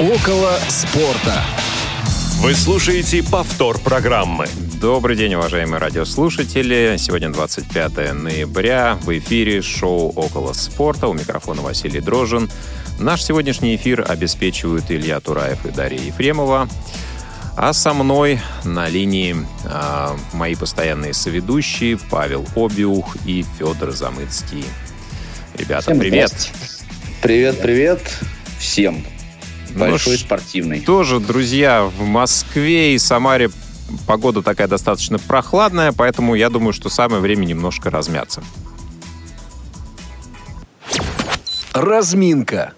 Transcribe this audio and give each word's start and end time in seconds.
Около 0.00 0.58
спорта. 0.68 1.40
Вы 2.40 2.54
слушаете 2.54 3.22
повтор 3.22 3.78
программы. 3.78 4.46
Добрый 4.80 5.14
день, 5.14 5.34
уважаемые 5.36 5.78
радиослушатели. 5.78 6.96
Сегодня 6.98 7.30
25 7.30 8.12
ноября. 8.12 8.98
В 9.02 9.16
эфире 9.16 9.62
шоу 9.62 10.10
«Около 10.16 10.52
спорта». 10.52 11.06
У 11.06 11.12
микрофона 11.12 11.62
Василий 11.62 12.00
Дрожин. 12.00 12.50
Наш 12.98 13.22
сегодняшний 13.22 13.76
эфир 13.76 14.04
обеспечивают 14.06 14.90
Илья 14.90 15.20
Тураев 15.20 15.64
и 15.64 15.70
Дарья 15.70 16.00
Ефремова. 16.00 16.68
А 17.56 17.72
со 17.72 17.94
мной 17.94 18.40
на 18.64 18.88
линии 18.88 19.36
э, 19.64 20.16
мои 20.32 20.56
постоянные 20.56 21.14
соведущие 21.14 21.98
Павел 22.10 22.44
Обиух 22.56 23.16
и 23.26 23.44
Федор 23.58 23.92
Замыцкий. 23.92 24.64
Ребята, 25.56 25.82
Всем 25.82 26.00
привет! 26.00 26.50
Привет, 27.22 27.62
привет 27.62 28.00
всем! 28.58 29.13
Большой 29.74 30.14
ну, 30.14 30.18
спортивный. 30.18 30.80
Тоже, 30.80 31.20
друзья, 31.20 31.84
в 31.84 32.02
Москве 32.04 32.94
и 32.94 32.98
Самаре 32.98 33.50
погода 34.06 34.42
такая 34.42 34.68
достаточно 34.68 35.18
прохладная, 35.18 35.92
поэтому 35.92 36.34
я 36.34 36.50
думаю, 36.50 36.72
что 36.72 36.88
самое 36.88 37.20
время 37.20 37.44
немножко 37.44 37.90
размяться. 37.90 38.42
Разминка. 41.72 42.72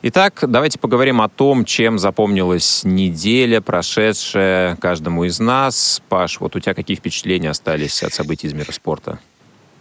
Итак, 0.00 0.44
давайте 0.46 0.78
поговорим 0.78 1.20
о 1.20 1.28
том, 1.28 1.64
чем 1.64 1.98
запомнилась 1.98 2.82
неделя, 2.84 3.60
прошедшая 3.60 4.76
каждому 4.76 5.24
из 5.24 5.40
нас. 5.40 6.00
Паш, 6.08 6.38
вот 6.38 6.54
у 6.54 6.60
тебя 6.60 6.74
какие 6.74 6.96
впечатления 6.96 7.50
остались 7.50 8.02
от 8.04 8.12
событий 8.12 8.46
из 8.46 8.52
мира 8.52 8.70
спорта? 8.70 9.18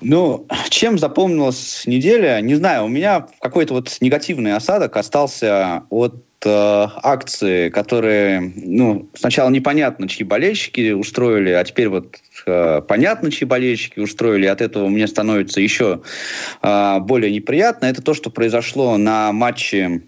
Ну, 0.02 0.46
чем 0.70 0.98
запомнилась 0.98 1.84
неделя? 1.86 2.40
Не 2.42 2.56
знаю, 2.56 2.86
у 2.86 2.88
меня 2.88 3.28
какой-то 3.42 3.74
вот 3.74 3.98
негативный 4.02 4.54
осадок 4.54 4.98
остался 4.98 5.84
от 5.90 6.24
э, 6.46 6.88
акции, 7.04 7.70
которые, 7.70 8.54
ну, 8.56 9.10
сначала 9.14 9.50
непонятно, 9.50 10.08
чьи 10.08 10.26
болельщики 10.26 10.92
устроили, 10.92 11.52
а 11.52 11.64
теперь 11.64 11.90
вот 11.90 12.18
э, 12.46 12.82
понятно, 12.88 13.32
чьи 13.32 13.48
болельщики 13.48 14.00
устроили, 14.00 14.46
от 14.46 14.62
этого 14.62 14.88
мне 14.88 15.08
становится 15.08 15.62
еще 15.62 16.02
э, 16.62 17.00
более 17.00 17.32
неприятно. 17.32 17.88
Это 17.88 18.02
то, 18.02 18.14
что 18.14 18.30
произошло 18.30 18.98
на 18.98 19.32
матче 19.32 20.02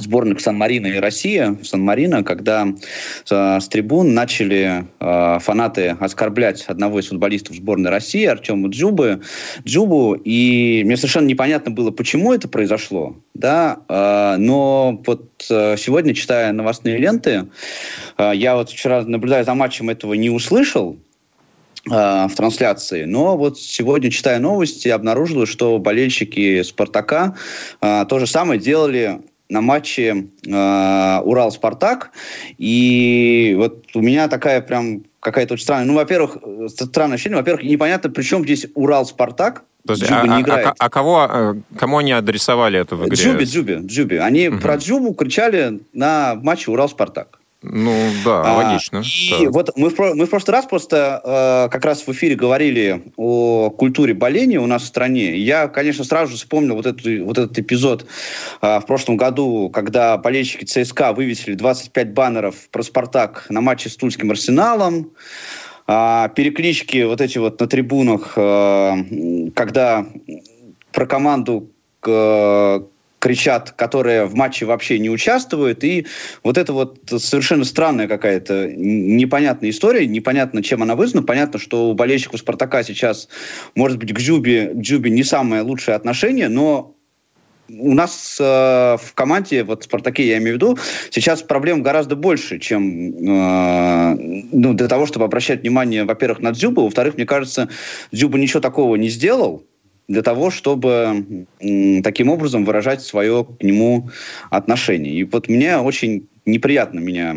сборных 0.00 0.40
Сан-Марина 0.40 0.86
и 0.86 0.98
Россия 0.98 1.56
в 1.60 1.64
Сан-Марино, 1.64 2.22
когда 2.22 2.66
э, 2.66 3.60
с 3.60 3.68
трибун 3.68 4.14
начали 4.14 4.86
э, 5.00 5.38
фанаты 5.40 5.96
оскорблять 6.00 6.64
одного 6.66 7.00
из 7.00 7.08
футболистов 7.08 7.56
сборной 7.56 7.90
России, 7.90 8.24
Артема 8.24 8.68
Джубы, 8.68 9.20
Джубу, 9.64 10.14
и 10.14 10.82
мне 10.84 10.96
совершенно 10.96 11.26
непонятно 11.26 11.70
было, 11.70 11.90
почему 11.90 12.32
это 12.32 12.48
произошло, 12.48 13.16
да, 13.34 13.78
э, 13.88 14.36
но 14.38 15.02
вот 15.06 15.46
э, 15.50 15.76
сегодня, 15.76 16.14
читая 16.14 16.52
новостные 16.52 16.98
ленты, 16.98 17.48
э, 18.16 18.32
я 18.34 18.56
вот 18.56 18.70
вчера, 18.70 19.02
наблюдая 19.02 19.44
за 19.44 19.54
матчем, 19.54 19.90
этого 19.90 20.14
не 20.14 20.30
услышал, 20.30 20.96
э, 21.86 21.90
в 21.90 22.30
трансляции. 22.36 23.04
Но 23.04 23.36
вот 23.36 23.58
сегодня, 23.58 24.10
читая 24.10 24.38
новости, 24.38 24.88
обнаружила, 24.88 25.46
что 25.46 25.78
болельщики 25.78 26.62
«Спартака» 26.62 27.36
э, 27.80 28.04
то 28.08 28.18
же 28.18 28.26
самое 28.26 28.60
делали 28.60 29.20
на 29.48 29.60
матче 29.60 30.26
э, 30.46 31.20
Урал-Спартак. 31.24 32.10
И 32.58 33.54
вот 33.58 33.86
у 33.94 34.00
меня 34.00 34.28
такая 34.28 34.60
прям 34.60 35.04
какая-то 35.20 35.54
очень 35.54 35.64
странная... 35.64 35.86
Ну, 35.86 35.94
во-первых, 35.94 36.38
странное 36.68 37.14
ощущение. 37.14 37.38
Во-первых, 37.38 37.64
непонятно, 37.64 38.10
при 38.10 38.22
чем 38.22 38.44
здесь 38.44 38.66
Урал-Спартак. 38.74 39.64
Подожди, 39.86 40.06
Джуба 40.06 40.20
а, 40.20 40.26
не 40.26 40.34
а, 40.34 40.40
играет. 40.40 40.66
А, 40.66 40.74
а 40.78 40.90
кого, 40.90 41.28
э, 41.30 41.54
кому 41.78 41.98
они 41.98 42.12
адресовали 42.12 42.78
это 42.78 42.96
в 42.96 43.06
игре? 43.06 43.16
Джуби, 43.16 43.44
Джуби, 43.44 43.86
Джуби. 43.86 44.16
Они 44.16 44.48
угу. 44.48 44.58
про 44.58 44.76
Джубу 44.76 45.14
кричали 45.14 45.80
на 45.92 46.34
матче 46.34 46.70
Урал-Спартак. 46.70 47.37
Ну 47.60 47.92
да, 48.24 48.42
а, 48.44 48.56
логично. 48.56 49.02
И 49.04 49.44
да. 49.44 49.50
вот 49.50 49.76
мы 49.76 49.90
в, 49.90 49.98
мы 49.98 50.26
в 50.26 50.30
прошлый 50.30 50.54
раз 50.54 50.66
просто 50.66 51.20
э, 51.24 51.72
как 51.72 51.84
раз 51.84 52.06
в 52.06 52.12
эфире 52.12 52.36
говорили 52.36 53.02
о 53.16 53.70
культуре 53.70 54.14
боления 54.14 54.60
у 54.60 54.66
нас 54.66 54.82
в 54.82 54.86
стране. 54.86 55.36
Я, 55.36 55.66
конечно, 55.66 56.04
сразу 56.04 56.30
же 56.30 56.36
вспомнил 56.36 56.76
вот, 56.76 56.86
эту, 56.86 57.24
вот 57.24 57.36
этот 57.36 57.58
эпизод 57.58 58.06
э, 58.62 58.78
в 58.78 58.86
прошлом 58.86 59.16
году, 59.16 59.70
когда 59.70 60.16
болельщики 60.18 60.64
ЦСКА 60.64 61.12
вывесили 61.12 61.54
25 61.54 62.12
баннеров 62.12 62.68
про 62.70 62.84
«Спартак» 62.84 63.46
на 63.48 63.60
матче 63.60 63.88
с 63.88 63.96
Тульским 63.96 64.30
«Арсеналом». 64.30 65.10
Э, 65.88 66.28
переклички 66.32 67.02
вот 67.02 67.20
эти 67.20 67.38
вот 67.38 67.58
на 67.58 67.66
трибунах, 67.66 68.34
э, 68.36 69.50
когда 69.56 70.06
про 70.92 71.06
команду 71.06 71.70
кричат, 73.18 73.72
которые 73.72 74.24
в 74.24 74.34
матче 74.34 74.64
вообще 74.64 74.98
не 74.98 75.10
участвуют. 75.10 75.84
И 75.84 76.06
вот 76.42 76.58
это 76.58 76.72
вот 76.72 76.98
совершенно 77.18 77.64
странная 77.64 78.08
какая-то 78.08 78.68
непонятная 78.74 79.70
история, 79.70 80.06
непонятно, 80.06 80.62
чем 80.62 80.82
она 80.82 80.94
вызвана. 80.94 81.26
Понятно, 81.26 81.58
что 81.58 81.90
у 81.90 81.94
болельщиков 81.94 82.40
«Спартака» 82.40 82.82
сейчас, 82.82 83.28
может 83.74 83.98
быть, 83.98 84.12
к 84.12 84.18
Джубе, 84.18 84.72
Джубе 84.74 85.10
не 85.10 85.24
самое 85.24 85.62
лучшее 85.62 85.96
отношение, 85.96 86.48
но 86.48 86.94
у 87.70 87.94
нас 87.94 88.38
э, 88.40 88.44
в 88.44 89.14
команде, 89.14 89.62
вот 89.62 89.82
в 89.82 89.84
«Спартаке» 89.84 90.26
я 90.26 90.38
имею 90.38 90.52
в 90.52 90.56
виду, 90.56 90.78
сейчас 91.10 91.42
проблем 91.42 91.82
гораздо 91.82 92.16
больше, 92.16 92.58
чем 92.58 93.10
э, 93.10 94.16
ну, 94.52 94.72
для 94.72 94.88
того, 94.88 95.06
чтобы 95.06 95.26
обращать 95.26 95.60
внимание, 95.60 96.04
во-первых, 96.04 96.40
на 96.40 96.52
Дзюбу, 96.52 96.84
во-вторых, 96.84 97.16
мне 97.16 97.26
кажется, 97.26 97.68
Дзюба 98.10 98.38
ничего 98.38 98.60
такого 98.60 98.96
не 98.96 99.08
сделал, 99.08 99.64
для 100.08 100.22
того, 100.22 100.50
чтобы 100.50 101.46
таким 102.02 102.30
образом 102.30 102.64
выражать 102.64 103.02
свое 103.02 103.44
к 103.44 103.62
нему 103.62 104.10
отношение. 104.50 105.14
И 105.14 105.24
вот 105.24 105.48
мне 105.48 105.76
очень 105.76 106.26
неприятно 106.46 106.98
меня 106.98 107.36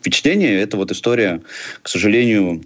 впечатление 0.00 0.60
эта 0.60 0.76
вот 0.76 0.90
история, 0.90 1.42
к 1.82 1.88
сожалению, 1.88 2.62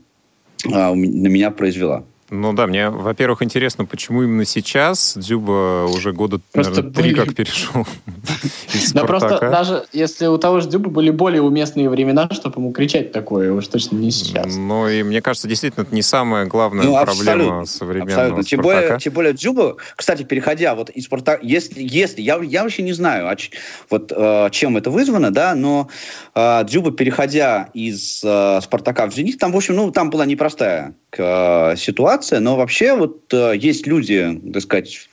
а, 0.73 0.95
на 0.95 1.27
меня 1.27 1.51
произвела. 1.51 2.05
Ну 2.31 2.53
да, 2.53 2.67
мне, 2.67 2.91
во-первых, 2.91 3.43
интересно, 3.43 3.85
почему 3.85 4.23
именно 4.23 4.45
сейчас 4.45 5.15
Дзюба 5.17 5.87
уже 5.89 6.13
года, 6.13 6.41
просто 6.53 6.83
наверное, 6.83 6.93
три 6.95 7.15
как 7.15 7.35
перешел 7.35 7.87
из 8.75 8.93
Да 8.93 9.05
просто 9.05 9.39
даже 9.51 9.85
если 9.93 10.27
у 10.27 10.39
того 10.39 10.61
же 10.61 10.69
Дзюба 10.69 10.91
были 10.91 11.11
более 11.11 11.43
уместные 11.43 11.89
времена, 11.91 12.29
чтобы 12.31 12.61
ему 12.61 12.73
кричать 12.73 13.11
такое, 13.11 13.53
уж 13.53 13.67
точно 13.67 13.97
не 13.97 14.11
сейчас. 14.13 14.57
Ну 14.57 14.89
и 14.89 15.03
мне 15.03 15.21
кажется, 15.21 15.49
действительно, 15.49 15.83
это 15.83 15.95
не 15.95 16.03
самая 16.03 16.47
главная 16.47 16.85
ну, 16.85 17.05
проблема 17.05 17.65
современного 17.67 18.39
абсолютно. 18.39 18.45
Тем 18.45 18.61
более, 18.63 18.99
тем 18.99 19.13
более 19.13 19.33
Дзюба, 19.33 19.77
кстати, 19.97 20.23
переходя 20.23 20.75
вот 20.75 20.91
из 20.91 21.07
Спартака, 21.07 21.41
если, 21.43 21.83
если 21.83 22.23
я, 22.23 22.39
я 22.41 22.63
вообще 22.63 22.83
не 22.83 22.93
знаю, 22.93 23.29
а, 23.29 23.37
вот 23.89 24.13
э, 24.15 24.49
чем 24.53 24.77
это 24.77 24.91
вызвано, 24.91 25.33
да, 25.33 25.57
но 25.57 25.89
э, 26.35 26.65
Дзюба, 26.65 26.93
переходя 26.93 27.71
из 27.75 28.23
э, 28.23 28.61
Спартака 28.63 29.07
в 29.09 29.15
Зенит, 29.15 29.39
там, 29.39 29.53
в 29.53 29.57
общем, 29.57 29.75
ну, 29.75 29.91
там 29.91 30.11
была 30.11 30.27
непростая 30.27 30.95
э, 31.17 31.75
ситуация, 31.77 32.20
но 32.41 32.57
вообще 32.57 32.95
вот 32.95 33.33
э, 33.33 33.55
есть 33.57 33.87
люди, 33.87 34.41
так 34.53 34.63
сказать, 34.63 35.09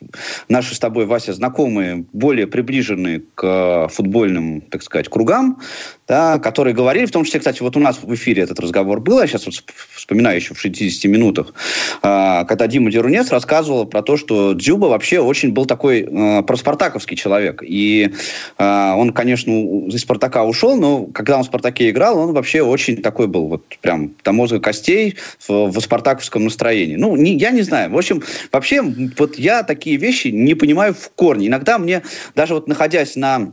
наши 0.49 0.75
с 0.75 0.79
тобой, 0.79 1.05
Вася, 1.05 1.33
знакомые, 1.33 2.05
более 2.13 2.47
приближенные 2.47 3.23
к 3.35 3.43
э, 3.43 3.87
футбольным, 3.93 4.61
так 4.61 4.83
сказать, 4.83 5.09
кругам, 5.09 5.59
да, 6.07 6.39
которые 6.39 6.73
говорили, 6.73 7.05
в 7.05 7.11
том 7.11 7.25
числе, 7.25 7.39
кстати, 7.39 7.61
вот 7.61 7.75
у 7.75 7.79
нас 7.79 7.99
в 8.01 8.13
эфире 8.15 8.43
этот 8.43 8.59
разговор 8.59 9.01
был, 9.01 9.19
я 9.19 9.27
сейчас 9.27 9.45
вот 9.45 9.55
вспоминаю 9.93 10.37
еще 10.37 10.53
в 10.53 10.59
60 10.59 11.05
минутах, 11.11 11.53
э, 12.01 12.45
когда 12.47 12.67
Дима 12.67 12.89
Дерунец 12.91 13.29
рассказывал 13.31 13.85
про 13.85 14.01
то, 14.01 14.15
что 14.15 14.53
Дзюба 14.53 14.85
вообще 14.85 15.19
очень 15.19 15.51
был 15.51 15.65
такой 15.65 16.01
э, 16.01 16.43
проспартаковский 16.43 17.17
человек. 17.17 17.61
И 17.65 18.13
э, 18.57 18.93
он, 18.95 19.11
конечно, 19.11 19.51
из 19.51 20.01
Спартака 20.01 20.45
ушел, 20.45 20.77
но 20.77 21.05
когда 21.07 21.37
он 21.37 21.43
в 21.43 21.47
Спартаке 21.47 21.89
играл, 21.89 22.17
он 22.17 22.33
вообще 22.33 22.61
очень 22.61 23.01
такой 23.01 23.27
был, 23.27 23.47
вот 23.47 23.63
прям 23.81 24.13
до 24.23 24.31
мозга 24.31 24.59
костей 24.59 25.17
в, 25.45 25.67
в 25.67 25.79
спартаковском 25.79 26.45
настроении. 26.45 26.95
Ну, 26.95 27.15
не, 27.15 27.35
я 27.37 27.51
не 27.51 27.63
знаю. 27.63 27.91
В 27.91 27.97
общем, 27.97 28.23
вообще, 28.51 28.81
вот 28.81 29.37
я 29.37 29.63
такие 29.63 29.97
вещи 29.97 30.29
не 30.29 30.53
понимаю 30.53 30.93
в 30.93 31.09
корне. 31.15 31.47
Иногда 31.47 31.77
мне, 31.77 32.03
даже 32.35 32.53
вот 32.53 32.67
находясь 32.67 33.15
на 33.15 33.51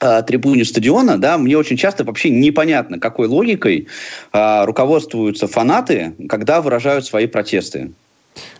трибуне 0.00 0.64
стадиона, 0.64 1.18
да, 1.18 1.38
мне 1.38 1.56
очень 1.56 1.76
часто 1.76 2.04
вообще 2.04 2.30
непонятно, 2.30 2.98
какой 2.98 3.28
логикой 3.28 3.88
э, 4.32 4.64
руководствуются 4.64 5.46
фанаты, 5.46 6.14
когда 6.28 6.60
выражают 6.62 7.04
свои 7.04 7.26
протесты. 7.26 7.92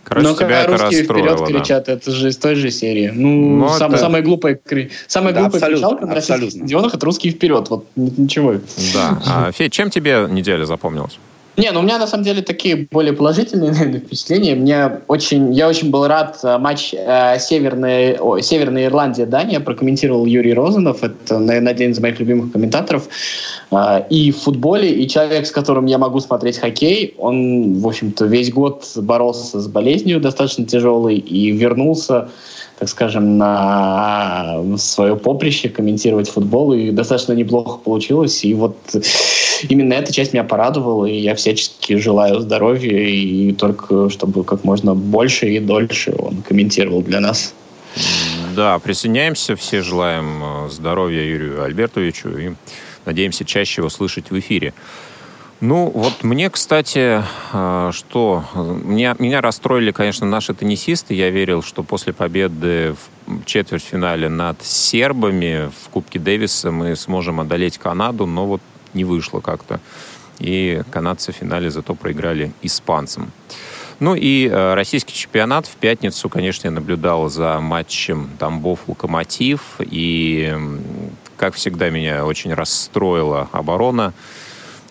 Короче, 0.03 0.27
Но 0.27 0.35
тебя 0.35 0.63
это 0.63 0.71
русские 0.71 1.03
вперед 1.03 1.37
да. 1.39 1.45
кричат, 1.45 1.89
это 1.89 2.11
же 2.11 2.29
из 2.29 2.37
той 2.37 2.55
же 2.55 2.71
серии. 2.71 3.11
Ну, 3.13 3.57
Но 3.57 3.67
ну, 3.67 3.73
сам, 3.77 3.91
это... 3.91 4.01
самая 4.01 4.21
глупая, 4.21 4.59
самая 5.07 5.33
да, 5.33 5.41
глупая 5.41 5.61
кричалка 5.61 6.05
на 6.05 6.15
российских 6.15 6.51
стадионах 6.51 6.93
это 6.93 7.05
русские 7.05 7.33
вперед. 7.33 7.69
Вот 7.69 7.85
ничего. 7.95 8.55
Да. 8.93 9.21
А, 9.25 9.51
Федь, 9.51 9.71
чем 9.71 9.89
тебе 9.89 10.27
неделя 10.29 10.65
запомнилась? 10.65 11.17
Не, 11.57 11.71
ну 11.71 11.81
у 11.81 11.83
меня 11.83 11.97
на 11.97 12.07
самом 12.07 12.23
деле 12.23 12.41
такие 12.41 12.87
более 12.91 13.13
положительные 13.13 13.71
наверное, 13.71 13.99
впечатления. 13.99 14.55
Мне 14.55 15.01
очень, 15.07 15.53
я 15.53 15.67
очень 15.67 15.91
был 15.91 16.07
рад 16.07 16.39
э, 16.43 16.57
матч 16.57 16.93
э, 16.93 17.39
Северной, 17.39 18.17
о, 18.17 18.39
Северной 18.39 18.85
Ирландия 18.85 19.25
Дания 19.25 19.59
прокомментировал 19.59 20.25
Юрий 20.25 20.53
Розанов. 20.53 21.03
Это, 21.03 21.39
наверное, 21.39 21.73
один 21.73 21.91
из 21.91 21.99
моих 21.99 22.19
любимых 22.19 22.53
комментаторов. 22.53 23.09
Э, 23.71 24.03
и 24.09 24.31
в 24.31 24.37
футболе, 24.37 24.89
и 24.91 25.07
человек, 25.09 25.45
с 25.45 25.51
которым 25.51 25.87
я 25.87 25.97
могу 25.97 26.19
смотреть 26.21 26.57
хоккей, 26.57 27.15
он, 27.17 27.79
в 27.79 27.87
общем-то, 27.87 28.25
весь 28.25 28.51
год 28.51 28.89
боролся 28.95 29.59
с 29.59 29.67
болезнью 29.67 30.21
достаточно 30.21 30.65
тяжелой 30.65 31.17
и 31.17 31.51
вернулся 31.51 32.29
так 32.79 32.89
скажем, 32.89 33.37
на, 33.37 34.59
свое 34.77 35.15
поприще, 35.15 35.69
комментировать 35.69 36.27
футбол, 36.27 36.73
и 36.73 36.89
достаточно 36.89 37.33
неплохо 37.33 37.77
получилось. 37.77 38.43
И 38.43 38.55
вот 38.55 38.75
именно 39.69 39.93
эта 39.93 40.13
часть 40.13 40.33
меня 40.33 40.43
порадовала, 40.43 41.05
и 41.05 41.17
я 41.17 41.35
всячески 41.35 41.97
желаю 41.97 42.39
здоровья, 42.41 42.97
и 42.97 43.53
только 43.53 44.09
чтобы 44.09 44.43
как 44.43 44.63
можно 44.63 44.95
больше 44.95 45.49
и 45.49 45.59
дольше 45.59 46.13
он 46.17 46.41
комментировал 46.41 47.01
для 47.01 47.19
нас. 47.19 47.53
Да, 48.55 48.79
присоединяемся, 48.79 49.55
все 49.55 49.81
желаем 49.81 50.43
э, 50.43 50.69
здоровья 50.69 51.23
Юрию 51.23 51.63
Альбертовичу 51.63 52.29
и 52.37 52.53
надеемся 53.05 53.45
чаще 53.45 53.81
его 53.81 53.89
слышать 53.89 54.29
в 54.29 54.39
эфире. 54.39 54.73
Ну, 55.61 55.91
вот 55.93 56.23
мне, 56.23 56.49
кстати, 56.49 57.23
э, 57.53 57.91
что... 57.93 58.43
Меня, 58.55 59.15
меня 59.19 59.41
расстроили, 59.41 59.91
конечно, 59.91 60.25
наши 60.25 60.53
теннисисты. 60.53 61.13
Я 61.13 61.29
верил, 61.29 61.61
что 61.61 61.83
после 61.83 62.13
победы 62.13 62.95
в 63.27 63.45
четвертьфинале 63.45 64.27
над 64.27 64.61
сербами 64.63 65.69
в 65.83 65.89
Кубке 65.89 66.17
Дэвиса 66.17 66.71
мы 66.71 66.95
сможем 66.95 67.39
одолеть 67.39 67.77
Канаду, 67.77 68.25
но 68.25 68.47
вот 68.47 68.61
не 68.93 69.03
вышло 69.03 69.39
как-то. 69.39 69.79
И 70.39 70.81
канадцы 70.91 71.31
в 71.31 71.35
финале 71.35 71.69
зато 71.69 71.93
проиграли 71.93 72.51
испанцам. 72.61 73.31
Ну 74.01 74.15
и 74.15 74.47
э, 74.47 74.73
российский 74.73 75.13
чемпионат 75.13 75.67
в 75.67 75.75
пятницу, 75.75 76.27
конечно, 76.27 76.67
я 76.67 76.71
наблюдал 76.71 77.29
за 77.29 77.59
матчем 77.59 78.31
Тамбов-Локомотив. 78.39 79.61
И, 79.79 80.57
как 81.37 81.53
всегда, 81.53 81.91
меня 81.91 82.25
очень 82.25 82.51
расстроила 82.51 83.47
оборона 83.51 84.13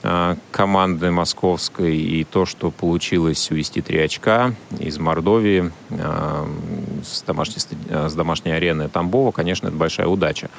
э, 0.05 0.37
команды 0.53 1.11
московской 1.11 1.97
и 1.97 2.23
то, 2.23 2.47
что 2.47 2.71
получилось 2.71 3.51
увести 3.51 3.81
три 3.81 3.99
очка 3.99 4.55
из 4.79 5.01
Мордовии 5.01 5.73
э, 5.89 6.47
с 7.05 7.23
домашней, 7.23 7.63
э, 7.89 8.09
с 8.09 8.15
домашней 8.15 8.53
арены 8.53 8.89
Тамбова, 8.89 9.33
конечно, 9.33 9.67
это 9.67 9.77
большая 9.77 10.07
удача. 10.07 10.51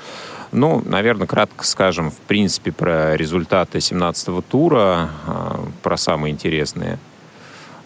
Ну, 0.52 0.82
наверное, 0.86 1.28
кратко 1.28 1.66
скажем, 1.66 2.12
в 2.12 2.18
принципе, 2.18 2.72
про 2.72 3.16
результаты 3.16 3.78
17-го 3.78 4.42
тура, 4.42 5.10
э, 5.28 5.56
про 5.82 5.98
самые 5.98 6.34
интересные– 6.34 7.00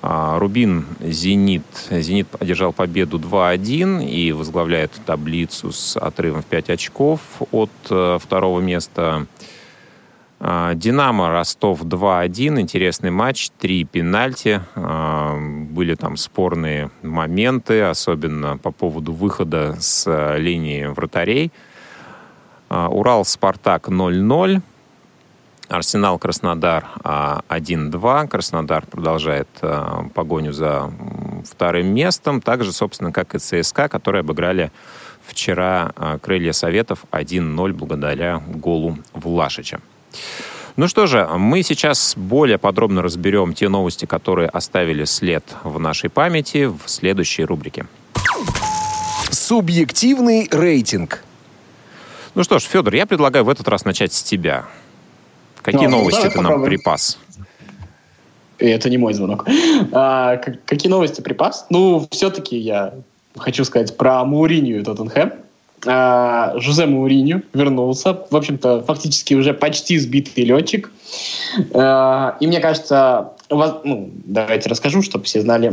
а, 0.07 0.37
Рубин 0.37 0.85
«Зенит». 0.99 1.65
«Зенит» 1.89 2.27
одержал 2.39 2.71
победу 2.71 3.17
2-1 3.17 4.05
и 4.05 4.31
возглавляет 4.33 4.91
таблицу 5.03 5.71
с 5.71 5.97
отрывом 5.97 6.43
в 6.43 6.45
5 6.45 6.69
очков 6.69 7.21
от 7.51 7.71
э, 7.89 8.19
второго 8.21 8.59
места. 8.59 9.25
А, 10.39 10.75
«Динамо» 10.75 11.31
Ростов 11.31 11.81
2-1. 11.81 12.61
Интересный 12.61 13.09
матч. 13.09 13.49
Три 13.57 13.83
пенальти. 13.83 14.61
А, 14.75 15.39
были 15.39 15.95
там 15.95 16.17
спорные 16.17 16.91
моменты, 17.01 17.81
особенно 17.81 18.59
по 18.59 18.69
поводу 18.69 19.11
выхода 19.11 19.75
с 19.79 20.05
э, 20.05 20.37
линии 20.37 20.85
вратарей. 20.85 21.51
Урал 22.75 23.25
«Спартак» 23.25 23.87
0-0. 23.87 24.61
Арсенал 25.67 26.19
Краснодар 26.19 26.85
1-2. 27.03 27.99
А, 28.03 28.27
Краснодар 28.27 28.85
продолжает 28.85 29.47
а, 29.61 30.07
погоню 30.13 30.53
за 30.53 30.91
вторым 31.49 31.87
местом. 31.87 32.41
Так 32.41 32.63
же, 32.63 32.71
собственно, 32.71 33.11
как 33.11 33.33
и 33.35 33.39
ЦСКА, 33.39 33.87
которые 33.87 34.19
обыграли 34.19 34.71
вчера 35.25 35.91
а, 35.95 36.19
Крылья 36.19 36.51
Советов 36.51 37.05
1-0 37.11 37.73
благодаря 37.73 38.41
голу 38.47 38.97
Влашича. 39.13 39.79
Ну 40.75 40.87
что 40.87 41.07
же, 41.07 41.25
мы 41.37 41.63
сейчас 41.63 42.15
более 42.17 42.57
подробно 42.57 43.01
разберем 43.01 43.53
те 43.53 43.69
новости, 43.69 44.05
которые 44.05 44.49
оставили 44.49 45.05
след 45.05 45.43
в 45.63 45.79
нашей 45.79 46.09
памяти 46.09 46.65
в 46.65 46.81
следующей 46.85 47.45
рубрике. 47.45 47.85
Субъективный 49.31 50.47
рейтинг. 50.51 51.23
Ну 52.35 52.43
что 52.43 52.59
ж, 52.59 52.63
Федор, 52.63 52.93
я 52.93 53.05
предлагаю 53.05 53.45
в 53.45 53.49
этот 53.49 53.67
раз 53.69 53.85
начать 53.85 54.11
с 54.11 54.21
тебя. 54.21 54.65
Какие 55.61 55.87
ну, 55.87 55.99
новости 55.99 56.29
ты 56.29 56.41
нам 56.41 56.63
припас? 56.63 57.17
Это 58.59 58.89
не 58.89 58.97
мой 58.97 59.13
звонок. 59.13 59.47
А, 59.93 60.37
какие 60.37 60.89
новости 60.89 61.21
припас? 61.21 61.65
Ну, 61.69 62.07
все-таки 62.11 62.57
я 62.57 62.93
хочу 63.37 63.63
сказать 63.63 63.95
про 63.95 64.23
Мауринию 64.25 64.81
и 64.81 64.83
Тоттенхэм. 64.83 65.33
А, 65.85 66.53
Жузе 66.59 66.85
Мауриню 66.87 67.41
вернулся. 67.53 68.25
В 68.29 68.35
общем-то, 68.35 68.83
фактически 68.83 69.33
уже 69.33 69.53
почти 69.53 69.97
сбитый 69.97 70.43
летчик. 70.43 70.91
А, 71.73 72.35
и 72.41 72.47
мне 72.47 72.59
кажется. 72.59 73.31
Ну, 73.49 74.11
давайте 74.25 74.69
расскажу, 74.69 75.01
чтобы 75.01 75.25
все 75.25 75.41
знали. 75.41 75.69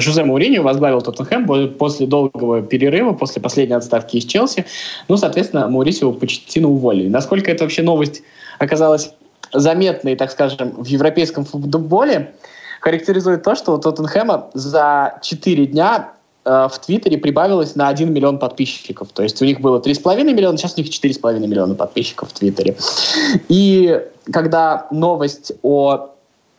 Жузе 0.00 0.24
Мауриню 0.24 0.62
возглавил 0.62 1.00
Тоттенхэм 1.00 1.74
после 1.74 2.06
долгого 2.06 2.62
перерыва, 2.62 3.12
после 3.12 3.40
последней 3.40 3.76
отставки 3.76 4.16
из 4.16 4.24
Челси. 4.24 4.66
Ну, 5.08 5.16
соответственно, 5.16 5.68
Маурисио 5.68 6.12
Почтину 6.12 6.70
уволили. 6.70 7.08
Насколько 7.08 7.52
это 7.52 7.64
вообще 7.64 7.82
новость 7.82 8.22
оказалась 8.58 9.12
заметный, 9.52 10.16
так 10.16 10.30
скажем, 10.30 10.70
в 10.76 10.86
европейском 10.86 11.44
футболе, 11.44 12.34
характеризует 12.80 13.42
то, 13.42 13.54
что 13.54 13.74
у 13.74 13.78
Тоттенхэма 13.78 14.50
за 14.54 15.18
4 15.22 15.66
дня 15.66 16.12
э, 16.44 16.68
в 16.72 16.78
Твиттере 16.84 17.18
прибавилось 17.18 17.76
на 17.76 17.88
1 17.88 18.12
миллион 18.12 18.38
подписчиков. 18.38 19.08
То 19.12 19.22
есть 19.22 19.40
у 19.40 19.44
них 19.44 19.60
было 19.60 19.78
3,5 19.78 20.24
миллиона, 20.24 20.58
сейчас 20.58 20.74
у 20.76 20.80
них 20.80 20.90
4,5 20.90 21.38
миллиона 21.46 21.74
подписчиков 21.74 22.30
в 22.30 22.32
Твиттере. 22.32 22.76
И 23.48 24.00
когда 24.32 24.88
новость 24.90 25.52
о 25.62 26.12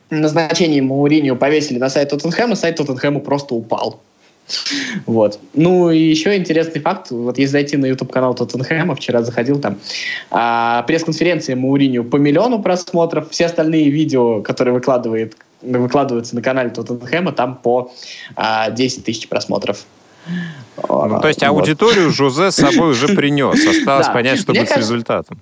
назначении 0.09 0.81
Мауринio 0.81 1.35
повесили 1.35 1.79
на 1.79 1.89
сайт 1.89 2.09
Тоттенхэма, 2.09 2.55
сайт 2.55 2.77
Тоттенхэма 2.77 3.19
просто 3.19 3.55
упал. 3.55 4.01
Вот. 5.05 5.39
Ну 5.53 5.89
и 5.89 5.99
еще 5.99 6.35
интересный 6.35 6.81
факт, 6.81 7.11
вот 7.11 7.37
если 7.37 7.51
зайти 7.53 7.77
на 7.77 7.85
YouTube-канал 7.85 8.35
Тоттенхэма, 8.35 8.95
вчера 8.95 9.21
заходил 9.23 9.59
там, 9.59 9.77
а, 10.31 10.83
пресс-конференция 10.83 11.55
Мауриню 11.55 12.03
по 12.03 12.17
миллиону 12.17 12.61
просмотров, 12.61 13.29
все 13.29 13.45
остальные 13.45 13.89
видео, 13.89 14.41
которые 14.41 14.73
выкладывает, 14.73 15.37
выкладываются 15.61 16.35
на 16.35 16.41
канале 16.41 16.69
Тоттенхэма, 16.69 17.31
там 17.31 17.55
по 17.55 17.93
а, 18.35 18.69
10 18.69 19.05
тысяч 19.05 19.29
просмотров. 19.29 19.85
Ну, 20.77 21.19
то 21.21 21.27
есть 21.27 21.43
аудиторию 21.43 22.07
вот. 22.07 22.15
Жозе 22.15 22.51
с 22.51 22.55
собой 22.55 22.91
уже 22.91 23.09
принес. 23.09 23.65
Осталось 23.65 24.07
да. 24.07 24.13
понять, 24.13 24.39
что 24.39 24.53
будет 24.53 24.69
кажется, 24.69 24.75
с 24.75 24.91
результатом. 24.91 25.39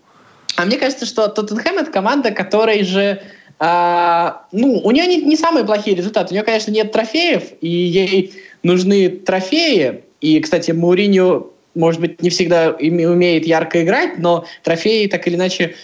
А 0.55 0.65
мне 0.65 0.77
кажется, 0.77 1.05
что 1.05 1.27
Тоттенхэм 1.27 1.77
это 1.77 1.91
команда, 1.91 2.31
которая 2.31 2.83
же 2.83 3.21
а, 3.63 4.47
ну, 4.51 4.81
у 4.83 4.89
нее 4.89 5.05
не, 5.05 5.21
не 5.21 5.37
самые 5.37 5.63
плохие 5.63 5.95
результаты. 5.95 6.31
У 6.31 6.33
нее, 6.33 6.43
конечно, 6.43 6.71
нет 6.71 6.91
трофеев, 6.91 7.43
и 7.61 7.69
ей 7.69 8.33
нужны 8.63 9.07
трофеи. 9.07 10.03
И, 10.19 10.39
кстати, 10.39 10.71
Мауриньо, 10.71 11.45
может 11.75 12.01
быть, 12.01 12.23
не 12.23 12.31
всегда 12.31 12.71
умеет 12.71 13.45
ярко 13.45 13.83
играть, 13.83 14.17
но 14.17 14.45
трофеи 14.63 15.05
так 15.05 15.27
или 15.27 15.35
иначе 15.35 15.75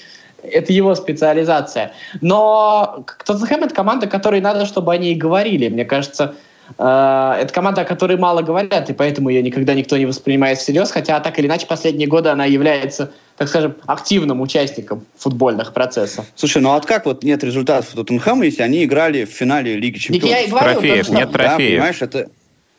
это 0.42 0.74
его 0.74 0.96
специализация. 0.96 1.94
Но 2.20 3.06
Тоттенхэм— 3.24 3.64
это 3.66 3.76
команда, 3.76 4.08
которой 4.08 4.42
надо, 4.42 4.66
чтобы 4.66 4.92
они 4.92 5.12
и 5.12 5.16
говорили. 5.16 5.70
Мне 5.70 5.86
кажется, 5.86 6.34
это 6.76 7.50
команда, 7.54 7.82
о 7.82 7.86
которой 7.86 8.18
мало 8.18 8.42
говорят, 8.42 8.90
и 8.90 8.94
поэтому 8.94 9.30
ее 9.30 9.42
никогда 9.42 9.74
никто 9.74 9.98
не 9.98 10.06
воспринимает 10.06 10.58
всерьез, 10.58 10.92
хотя 10.92 11.20
так 11.20 11.40
или 11.40 11.48
иначе 11.48 11.66
последние 11.68 12.08
годы 12.08 12.30
она 12.30 12.46
является 12.46 13.12
так 13.38 13.48
скажем, 13.48 13.76
активным 13.86 14.42
участником 14.42 15.06
футбольных 15.16 15.72
процессов. 15.74 16.26
Слушай, 16.36 16.62
ну 16.62 16.72
а 16.72 16.82
как 16.82 17.06
вот 17.06 17.24
нет 17.24 17.44
результатов 17.44 17.92
Тоттенхэма, 17.94 18.46
если 18.46 18.64
они 18.64 18.84
играли 18.84 19.26
в 19.26 19.30
финале 19.30 19.76
Лиги 19.76 20.00
Чемпионов? 20.00 20.30
Я 20.30 20.42
и 20.42 20.50
говорю, 20.50 20.74
трофеев, 20.74 21.10
нет 21.10 21.32
трофеев. 21.32 21.58
Да, 21.58 21.58
понимаешь, 21.58 22.02
это... 22.02 22.30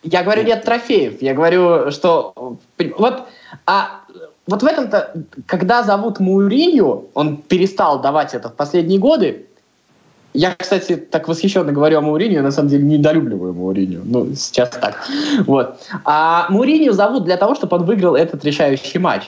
Я 0.03 0.23
говорю, 0.25 0.43
нет 0.43 0.65
трофеев. 0.65 1.23
Я 1.23 1.35
говорю, 1.35 1.93
что... 1.93 2.59
Вот, 2.97 3.23
а 3.67 4.01
вот 4.49 4.63
в 4.63 4.67
этом-то, 4.67 5.13
когда 5.47 5.85
зовут 5.85 6.19
Муринью, 6.19 7.09
он 7.15 7.37
перестал 7.37 8.01
давать 8.01 8.35
это 8.35 8.49
в 8.49 8.55
последние 8.55 8.99
годы, 8.99 9.47
я, 10.35 10.55
кстати, 10.55 10.97
так 10.97 11.29
восхищенно 11.29 11.73
говорю 11.73 11.99
о 11.99 12.03
Мауринio, 12.03 12.43
на 12.43 12.51
самом 12.51 12.69
деле 12.69 12.85
недолюбливаю 12.85 13.55
Мауринio. 13.55 14.03
Ну, 14.05 14.35
сейчас 14.35 14.71
так. 14.71 15.07
Вот. 15.47 15.79
А 16.05 16.47
Мауринio 16.51 16.93
зовут 16.93 17.25
для 17.25 17.37
того, 17.37 17.55
чтобы 17.55 17.77
он 17.77 17.85
выиграл 17.85 18.15
этот 18.15 18.45
решающий 18.45 18.99
матч. 18.99 19.25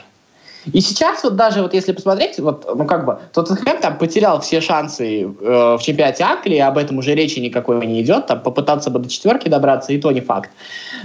И 0.73 0.81
сейчас 0.81 1.25
вот 1.25 1.37
даже 1.37 1.63
вот 1.63 1.73
если 1.73 1.93
посмотреть, 1.93 2.39
вот, 2.39 2.67
ну 2.77 2.85
как 2.85 3.07
бы, 3.07 3.19
Тоттенхэм 3.33 3.81
там 3.81 3.97
потерял 3.97 4.41
все 4.41 4.61
шансы 4.61 5.23
э, 5.23 5.27
в 5.31 5.79
чемпионате 5.81 6.23
Англии, 6.23 6.59
об 6.59 6.77
этом 6.77 6.99
уже 6.99 7.15
речи 7.15 7.39
никакой 7.39 7.85
не 7.87 8.03
идет, 8.03 8.27
там 8.27 8.41
попытаться 8.43 8.91
бы 8.91 8.99
до 8.99 9.09
четверки 9.09 9.49
добраться, 9.49 9.93
и 9.93 9.99
то 9.99 10.13
не 10.13 10.21
факт. 10.21 10.51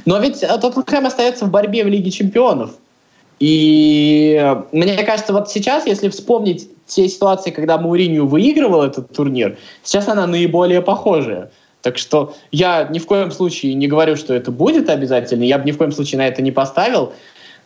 Но 0.05 0.19
ведь 0.19 0.43
э, 0.43 0.57
Тоттенхэм 0.59 1.05
остается 1.05 1.45
в 1.45 1.51
борьбе 1.51 1.85
в 1.85 1.87
Лиге 1.87 2.11
чемпионов. 2.11 2.71
И 3.39 4.37
э, 4.39 4.63
мне 4.71 5.03
кажется, 5.03 5.33
вот 5.33 5.49
сейчас, 5.49 5.85
если 5.85 6.09
вспомнить 6.09 6.69
те 6.87 7.09
ситуации, 7.09 7.51
когда 7.51 7.77
Мауринью 7.77 8.27
выигрывал 8.27 8.83
этот 8.83 9.11
турнир, 9.11 9.57
сейчас 9.83 10.07
она 10.07 10.27
наиболее 10.27 10.81
похожая. 10.81 11.51
Так 11.81 11.97
что 11.97 12.33
я 12.51 12.85
ни 12.85 12.99
в 12.99 13.05
коем 13.05 13.31
случае 13.31 13.73
не 13.75 13.87
говорю, 13.87 14.15
что 14.15 14.33
это 14.33 14.51
будет 14.51 14.89
обязательно, 14.89 15.43
я 15.43 15.59
бы 15.59 15.65
ни 15.65 15.71
в 15.71 15.77
коем 15.77 15.91
случае 15.91 16.17
на 16.17 16.27
это 16.27 16.41
не 16.41 16.51
поставил, 16.51 17.13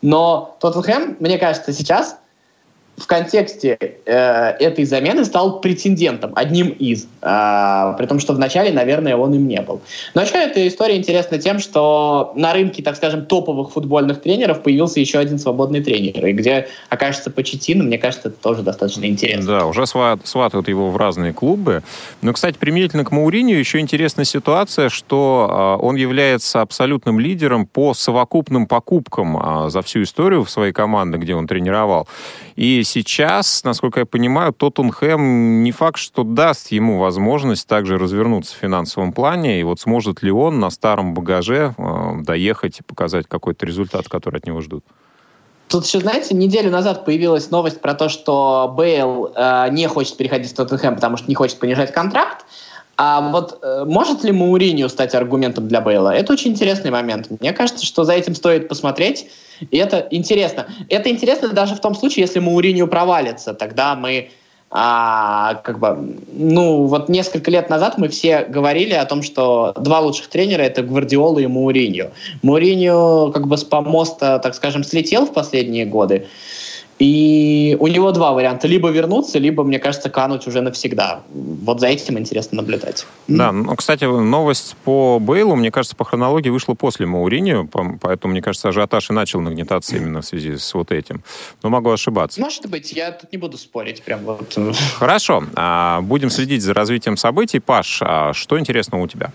но 0.01 0.57
Тоттенхэм, 0.59 1.17
мне 1.19 1.37
кажется, 1.37 1.71
сейчас 1.71 2.17
в 2.99 3.07
контексте 3.07 3.77
э, 4.05 4.11
этой 4.59 4.85
замены 4.85 5.25
стал 5.25 5.61
претендентом, 5.61 6.33
одним 6.35 6.69
из. 6.69 7.07
Э, 7.21 7.93
при 7.97 8.05
том, 8.05 8.19
что 8.19 8.33
вначале, 8.33 8.71
наверное, 8.71 9.15
он 9.15 9.33
им 9.33 9.47
не 9.47 9.61
был. 9.61 9.81
Но 10.13 10.21
еще 10.21 10.35
эта 10.35 10.67
история 10.67 10.97
интересна 10.97 11.37
тем, 11.37 11.59
что 11.59 12.33
на 12.35 12.53
рынке, 12.53 12.83
так 12.83 12.95
скажем, 12.95 13.25
топовых 13.25 13.71
футбольных 13.71 14.21
тренеров 14.21 14.61
появился 14.61 14.99
еще 14.99 15.19
один 15.19 15.39
свободный 15.39 15.81
тренер. 15.81 16.25
И 16.25 16.33
где 16.33 16.67
окажется 16.89 17.31
Почетина, 17.31 17.83
мне 17.83 17.97
кажется, 17.97 18.29
это 18.29 18.37
тоже 18.41 18.63
достаточно 18.63 19.05
интересно. 19.05 19.59
Да, 19.59 19.65
уже 19.65 19.85
сват, 19.85 20.19
сватают 20.25 20.67
его 20.67 20.89
в 20.89 20.97
разные 20.97 21.33
клубы. 21.33 21.83
Но, 22.21 22.33
кстати, 22.33 22.57
применительно 22.57 23.05
к 23.05 23.11
Мауринию 23.11 23.57
еще 23.57 23.79
интересная 23.79 24.25
ситуация, 24.25 24.89
что 24.89 25.77
э, 25.79 25.85
он 25.85 25.95
является 25.95 26.61
абсолютным 26.61 27.19
лидером 27.19 27.65
по 27.65 27.93
совокупным 27.93 28.67
покупкам 28.67 29.37
э, 29.37 29.69
за 29.69 29.81
всю 29.81 30.03
историю 30.03 30.43
в 30.43 30.49
своей 30.49 30.73
команде, 30.73 31.17
где 31.17 31.35
он 31.35 31.47
тренировал. 31.47 32.07
И 32.55 32.83
сейчас, 32.89 33.63
насколько 33.63 33.99
я 33.99 34.05
понимаю, 34.05 34.53
Тоттенхэм 34.53 35.63
не 35.63 35.71
факт, 35.71 35.97
что 35.97 36.23
даст 36.23 36.71
ему 36.71 36.99
возможность 36.99 37.67
также 37.67 37.97
развернуться 37.97 38.55
в 38.55 38.57
финансовом 38.57 39.13
плане. 39.13 39.59
И 39.59 39.63
вот 39.63 39.79
сможет 39.79 40.23
ли 40.23 40.31
он 40.31 40.59
на 40.59 40.69
старом 40.69 41.13
багаже 41.13 41.73
э, 41.77 42.11
доехать 42.21 42.79
и 42.79 42.83
показать 42.83 43.27
какой-то 43.27 43.65
результат, 43.65 44.09
который 44.09 44.37
от 44.37 44.45
него 44.45 44.61
ждут? 44.61 44.83
Тут 45.69 45.85
еще, 45.85 45.99
знаете, 45.99 46.33
неделю 46.33 46.71
назад 46.71 47.05
появилась 47.05 47.51
новость 47.51 47.79
про 47.79 47.93
то, 47.93 48.09
что 48.09 48.73
Бейл 48.75 49.31
э, 49.35 49.67
не 49.69 49.87
хочет 49.87 50.17
переходить 50.17 50.51
в 50.51 50.55
Тоттенхэм, 50.55 50.95
потому 50.95 51.17
что 51.17 51.27
не 51.27 51.35
хочет 51.35 51.59
понижать 51.59 51.93
контракт. 51.93 52.45
А 53.01 53.21
вот 53.21 53.59
э, 53.61 53.85
может 53.87 54.25
ли 54.25 54.33
Мауринio 54.33 54.89
стать 54.89 55.15
аргументом 55.15 55.69
для 55.69 55.79
Бейла? 55.79 56.09
Это 56.09 56.33
очень 56.33 56.51
интересный 56.51 56.91
момент. 56.91 57.27
Мне 57.39 57.53
кажется, 57.53 57.85
что 57.85 58.03
за 58.03 58.11
этим 58.11 58.35
стоит 58.35 58.67
посмотреть. 58.67 59.27
И 59.71 59.77
это 59.77 60.05
интересно. 60.11 60.67
Это 60.89 61.09
интересно 61.09 61.47
даже 61.47 61.75
в 61.75 61.79
том 61.79 61.95
случае, 61.95 62.23
если 62.23 62.39
Мауриньо 62.39 62.87
провалится. 62.87 63.53
Тогда 63.53 63.95
мы 63.95 64.31
а, 64.69 65.61
как 65.63 65.79
бы, 65.79 66.17
ну, 66.33 66.87
вот 66.87 67.07
несколько 67.07 67.49
лет 67.49 67.69
назад 67.69 67.97
мы 67.97 68.09
все 68.09 68.43
говорили 68.43 68.95
о 68.95 69.05
том, 69.05 69.23
что 69.23 69.73
два 69.77 70.01
лучших 70.01 70.27
тренера 70.27 70.63
это 70.63 70.83
Гвардиола 70.83 71.39
и 71.39 71.47
Мауриньо. 71.47 72.09
Мауриньо 72.41 73.31
как 73.31 73.47
бы 73.47 73.55
с 73.55 73.63
помоста, 73.63 74.39
так 74.39 74.55
скажем, 74.55 74.83
слетел 74.83 75.25
в 75.25 75.31
последние 75.31 75.85
годы. 75.85 76.27
И 76.99 77.77
у 77.79 77.87
него 77.87 78.11
два 78.11 78.33
варианта. 78.33 78.67
Либо 78.67 78.89
вернуться, 78.89 79.39
либо, 79.39 79.63
мне 79.63 79.79
кажется, 79.79 80.09
кануть 80.09 80.45
уже 80.47 80.61
навсегда. 80.61 81.21
Вот 81.33 81.79
за 81.79 81.87
этим 81.87 82.19
интересно 82.19 82.57
наблюдать. 82.57 83.07
Да, 83.29 83.53
ну, 83.53 83.73
кстати, 83.75 84.03
новость 84.03 84.75
по 84.83 85.17
Бейлу, 85.19 85.55
мне 85.55 85.71
кажется, 85.71 85.95
по 85.95 86.03
хронологии 86.03 86.49
вышла 86.49 86.73
после 86.73 87.05
Маурини, 87.05 87.67
поэтому, 88.01 88.31
мне 88.31 88.41
кажется, 88.41 88.69
ажиотаж 88.69 89.09
и 89.09 89.13
начал 89.13 89.39
нагнетаться 89.39 89.95
именно 89.95 90.21
в 90.21 90.25
связи 90.25 90.57
с 90.57 90.73
вот 90.73 90.91
этим. 90.91 91.23
Но 91.63 91.69
могу 91.69 91.89
ошибаться. 91.89 92.41
Может 92.41 92.65
быть, 92.67 92.91
я 92.91 93.11
тут 93.11 93.31
не 93.31 93.37
буду 93.37 93.57
спорить. 93.57 94.03
Прям 94.03 94.19
вот. 94.25 94.57
Хорошо. 94.95 95.43
А, 95.55 96.01
будем 96.01 96.29
следить 96.29 96.63
за 96.63 96.73
развитием 96.73 97.15
событий. 97.15 97.59
Паш, 97.59 97.99
а 98.01 98.33
что 98.33 98.59
интересного 98.59 99.03
у 99.03 99.07
тебя? 99.07 99.31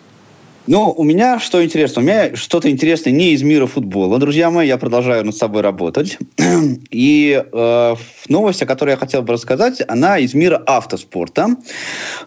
Ну, 0.66 0.94
у 0.97 1.04
меня 1.04 1.38
что 1.40 1.62
интересно? 1.62 2.00
У 2.00 2.04
меня 2.06 2.35
что-то 2.37 2.71
интересное 2.71 3.12
не 3.12 3.33
из 3.33 3.42
мира 3.42 3.66
футбола, 3.66 4.18
друзья 4.18 4.50
мои. 4.50 4.66
Я 4.66 4.78
продолжаю 4.78 5.23
над 5.26 5.37
собой 5.37 5.61
работать. 5.61 6.16
И 6.90 7.44
э, 7.52 7.94
новость, 8.28 8.62
о 8.62 8.66
которой 8.66 8.90
я 8.90 8.97
хотел 8.97 9.21
бы 9.21 9.35
рассказать, 9.35 9.83
она 9.87 10.18
из 10.18 10.33
мира 10.33 10.62
автоспорта. 10.66 11.56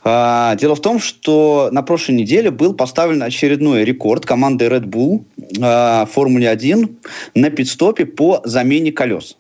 Э, 0.04 0.56
дело 0.60 0.76
в 0.76 0.82
том, 0.82 1.00
что 1.00 1.70
на 1.72 1.82
прошлой 1.82 2.14
неделе 2.14 2.52
был 2.52 2.76
поставлен 2.76 3.24
очередной 3.24 3.84
рекорд 3.84 4.28
команды 4.28 4.68
Red 4.68 4.86
Bull 4.86 5.26
э, 5.60 6.06
Формуле 6.06 6.50
1 6.50 6.96
на 7.34 7.50
пидстопе 7.50 8.06
по 8.06 8.42
замене 8.44 8.92
колес. 8.92 9.36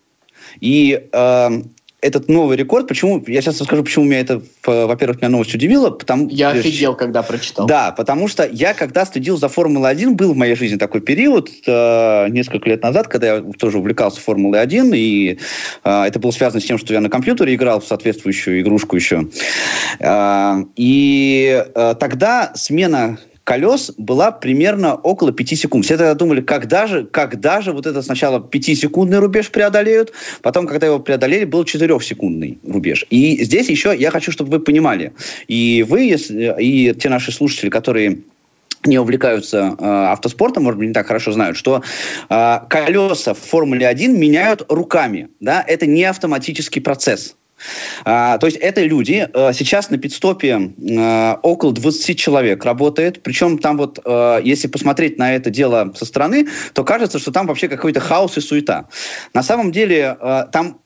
И 0.60 1.08
э, 1.12 1.50
этот 2.08 2.30
новый 2.30 2.58
рекорд. 2.58 2.88
Почему? 2.88 3.24
Я 3.28 3.42
сейчас 3.42 3.60
расскажу, 3.60 3.84
почему 3.84 4.06
меня 4.06 4.22
это, 4.22 4.42
во-первых, 4.66 5.22
меня 5.22 5.30
новость 5.30 5.54
удивила. 5.54 5.90
Потому, 5.90 6.30
я 6.30 6.50
офигел, 6.50 6.96
когда 6.96 7.22
прочитал. 7.22 7.68
Да, 7.68 7.92
потому 7.92 8.28
что 8.28 8.48
я, 8.48 8.74
когда 8.74 9.06
следил 9.06 9.38
за 9.38 9.50
Формулой-1, 9.50 10.12
был 10.12 10.34
в 10.34 10.38
моей 10.38 10.56
жизни 10.56 10.78
такой 10.78 11.02
период, 11.02 11.50
э, 11.66 12.30
несколько 12.30 12.70
лет 12.70 12.84
назад, 12.84 13.08
когда 13.08 13.36
я 13.36 13.44
тоже 13.60 13.80
увлекался 13.80 14.22
Формулой-1, 14.22 14.96
и 14.96 15.40
э, 15.84 16.04
это 16.04 16.20
было 16.20 16.32
связано 16.32 16.62
с 16.62 16.66
тем, 16.66 16.78
что 16.78 16.94
я 16.94 17.02
на 17.02 17.10
компьютере 17.10 17.56
играл 17.56 17.80
в 17.80 17.86
соответствующую 17.86 18.62
игрушку 18.62 18.96
еще. 18.96 19.28
Э, 20.00 20.64
и 20.76 21.66
э, 21.74 21.96
тогда 22.00 22.52
смена 22.56 23.18
колес 23.48 23.94
была 23.98 24.32
примерно 24.32 24.96
около 24.96 25.32
5 25.32 25.58
секунд. 25.58 25.86
Все 25.86 25.96
тогда 25.98 26.14
думали, 26.16 26.42
когда 26.42 26.86
же, 26.86 27.06
когда 27.06 27.62
же 27.62 27.72
вот 27.72 27.86
это 27.86 28.02
сначала 28.02 28.40
5-секундный 28.40 29.20
рубеж 29.20 29.50
преодолеют, 29.52 30.12
потом, 30.42 30.68
когда 30.68 30.88
его 30.88 31.00
преодолели, 31.00 31.46
был 31.46 31.64
4-секундный 31.64 32.60
рубеж. 32.68 33.06
И 33.10 33.42
здесь 33.46 33.70
еще 33.70 33.96
я 33.98 34.12
хочу, 34.12 34.34
чтобы 34.34 34.52
вы 34.52 34.60
понимали, 34.60 35.14
и 35.48 35.86
вы, 35.88 36.10
и 36.10 36.94
те 36.94 37.08
наши 37.08 37.32
слушатели, 37.32 37.70
которые 37.70 38.18
не 38.86 39.00
увлекаются 39.00 39.78
э, 39.80 39.86
автоспортом, 39.86 40.64
может 40.64 40.80
быть, 40.80 40.90
не 40.90 40.94
так 40.94 41.08
хорошо 41.08 41.32
знают, 41.32 41.56
что 41.56 41.82
э, 42.30 42.60
колеса 42.70 43.34
в 43.34 43.40
Формуле 43.40 43.88
1 43.88 44.20
меняют 44.20 44.66
руками. 44.68 45.30
Да? 45.40 45.64
Это 45.66 45.86
не 45.86 46.04
автоматический 46.04 46.82
процесс. 46.82 47.36
А, 48.06 48.38
то 48.38 48.48
есть 48.48 48.58
это 48.58 48.84
люди. 48.84 49.28
А, 49.34 49.54
сейчас 49.54 49.90
на 49.90 49.98
пидстопе 49.98 50.74
а, 50.98 51.40
около 51.42 51.74
20 51.74 52.18
человек 52.18 52.64
работает. 52.66 53.24
Причем 53.24 53.58
там 53.58 53.78
вот, 53.78 54.00
а, 54.06 54.40
если 54.40 54.68
посмотреть 54.68 55.18
на 55.18 55.36
это 55.36 55.50
дело 55.50 55.94
со 55.96 56.06
стороны, 56.06 56.48
то 56.74 56.84
кажется, 56.84 57.20
что 57.20 57.32
там 57.32 57.48
вообще 57.48 57.68
какой-то 57.68 58.00
хаос 58.00 58.38
и 58.38 58.42
суета. 58.42 58.88
На 59.34 59.44
самом 59.44 59.72
деле 59.72 60.18
там 60.52 60.80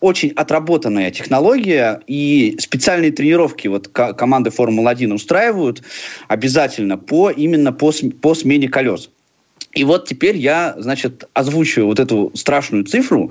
очень 0.00 0.30
отработанная 0.30 1.10
технология 1.10 2.00
и 2.06 2.56
специальные 2.60 3.10
тренировки 3.10 3.68
вот 3.68 3.88
команды 3.88 4.50
Формулы-1 4.50 5.12
устраивают 5.12 5.82
обязательно 6.28 6.98
по, 6.98 7.30
именно 7.30 7.72
по, 7.72 7.92
по 8.20 8.34
смене 8.34 8.68
колес. 8.68 9.10
И 9.76 9.84
вот 9.84 10.08
теперь 10.08 10.38
я, 10.38 10.74
значит, 10.78 11.28
озвучиваю 11.34 11.88
вот 11.88 12.00
эту 12.00 12.32
страшную 12.34 12.84
цифру. 12.84 13.30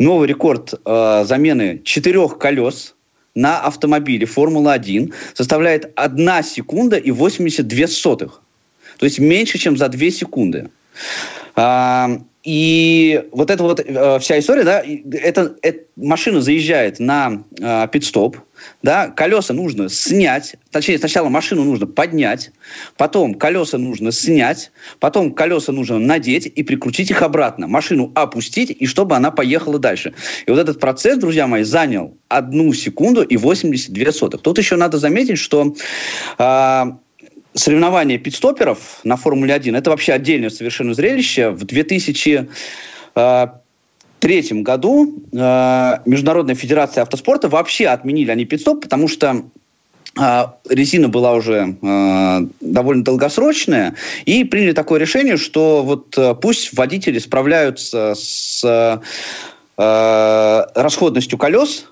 Новый 0.00 0.26
рекорд 0.26 0.74
э, 0.74 1.24
замены 1.24 1.80
четырех 1.84 2.36
колес 2.38 2.96
на 3.36 3.60
автомобиле 3.60 4.26
Формула-1 4.26 5.14
составляет 5.34 5.92
1 5.94 6.42
секунда 6.42 6.96
и 6.96 7.12
82 7.12 7.86
сотых. 7.86 8.42
То 8.98 9.06
есть 9.06 9.20
меньше, 9.20 9.58
чем 9.58 9.76
за 9.76 9.88
2 9.88 10.10
секунды. 10.10 10.68
А, 11.54 12.10
и 12.44 13.24
вот 13.32 13.50
эта 13.50 13.62
вот 13.62 13.80
э, 13.80 14.18
вся 14.18 14.38
история, 14.38 14.64
да, 14.64 14.82
это, 15.12 15.56
это 15.62 15.80
машина 15.96 16.42
заезжает 16.42 17.00
на 17.00 17.42
э, 17.58 17.88
пит-стоп, 17.90 18.36
да, 18.82 19.08
колеса 19.08 19.54
нужно 19.54 19.88
снять, 19.88 20.56
точнее, 20.70 20.98
сначала 20.98 21.30
машину 21.30 21.64
нужно 21.64 21.86
поднять, 21.86 22.50
потом 22.98 23.34
колеса 23.34 23.78
нужно 23.78 24.12
снять, 24.12 24.72
потом 25.00 25.32
колеса 25.32 25.72
нужно 25.72 25.98
надеть 25.98 26.46
и 26.46 26.62
прикрутить 26.62 27.10
их 27.10 27.22
обратно, 27.22 27.66
машину 27.66 28.12
опустить, 28.14 28.70
и 28.70 28.86
чтобы 28.86 29.16
она 29.16 29.30
поехала 29.30 29.78
дальше. 29.78 30.12
И 30.46 30.50
вот 30.50 30.60
этот 30.60 30.80
процесс, 30.80 31.18
друзья 31.18 31.46
мои, 31.46 31.62
занял 31.62 32.14
одну 32.28 32.74
секунду 32.74 33.22
и 33.22 33.38
82 33.38 34.12
сотых. 34.12 34.42
Тут 34.42 34.58
еще 34.58 34.76
надо 34.76 34.98
заметить, 34.98 35.38
что 35.38 35.74
э, 36.38 36.84
соревнования 37.54 38.18
пидстоперов 38.18 39.00
на 39.04 39.16
Формуле-1 39.16 39.76
это 39.76 39.90
вообще 39.90 40.12
отдельное 40.12 40.50
совершенно 40.50 40.92
зрелище. 40.94 41.50
В 41.50 41.64
2003 41.64 42.48
э, 43.14 44.54
году 44.62 45.14
э, 45.32 45.98
Международная 46.04 46.56
федерация 46.56 47.02
автоспорта 47.02 47.48
вообще 47.48 47.86
отменили 47.86 48.30
они 48.30 48.44
пидстоп, 48.44 48.82
потому 48.82 49.08
что 49.08 49.44
э, 50.20 50.44
резина 50.68 51.08
была 51.08 51.34
уже 51.34 51.76
э, 51.80 52.40
довольно 52.60 53.04
долгосрочная, 53.04 53.94
и 54.24 54.44
приняли 54.44 54.72
такое 54.72 54.98
решение, 55.00 55.36
что 55.36 55.82
вот 55.84 56.18
э, 56.18 56.34
пусть 56.34 56.76
водители 56.76 57.20
справляются 57.20 58.14
с 58.16 58.64
э, 58.64 58.98
расходностью 59.76 61.38
колес, 61.38 61.86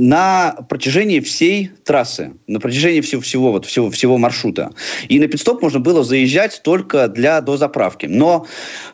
на 0.00 0.56
протяжении 0.68 1.20
всей 1.20 1.70
трассы, 1.84 2.32
на 2.46 2.58
протяжении 2.58 3.02
всего, 3.02 3.20
всего, 3.20 3.52
вот, 3.52 3.66
всего, 3.66 3.90
всего 3.90 4.16
маршрута. 4.16 4.72
И 5.08 5.20
на 5.20 5.28
пидстоп 5.28 5.60
можно 5.60 5.78
было 5.78 6.02
заезжать 6.02 6.62
только 6.64 7.06
для 7.08 7.40
дозаправки. 7.42 8.06
Но 8.06 8.46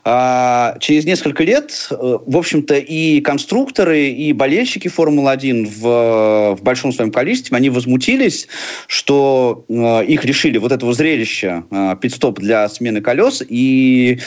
э, 0.03 0.73
через 0.79 1.05
несколько 1.05 1.43
лет, 1.43 1.87
э, 1.91 1.95
в 1.95 2.37
общем-то, 2.37 2.75
и 2.75 3.21
конструкторы, 3.21 4.09
и 4.09 4.33
болельщики 4.33 4.89
Формулы-1 4.89 5.65
в, 5.65 6.55
в 6.59 6.63
большом 6.63 6.91
своем 6.91 7.11
количестве, 7.11 7.55
они 7.55 7.69
возмутились, 7.69 8.47
что 8.87 9.65
э, 9.69 10.05
их 10.05 10.25
решили 10.25 10.57
вот 10.57 10.73
этого 10.73 10.93
зрелища 10.93 11.63
э, 11.71 11.95
пидстоп 12.01 12.39
для 12.39 12.67
смены 12.67 13.01
колес, 13.01 13.41
и 13.47 14.19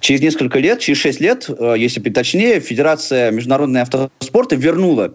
Через 0.00 0.20
несколько 0.20 0.58
лет, 0.58 0.80
через 0.80 0.98
6 0.98 1.20
лет, 1.20 1.46
э, 1.48 1.74
если 1.78 2.00
быть 2.00 2.12
точнее, 2.12 2.58
Федерация 2.58 3.30
международного 3.30 3.82
автоспорта 3.82 4.56
вернула 4.56 5.14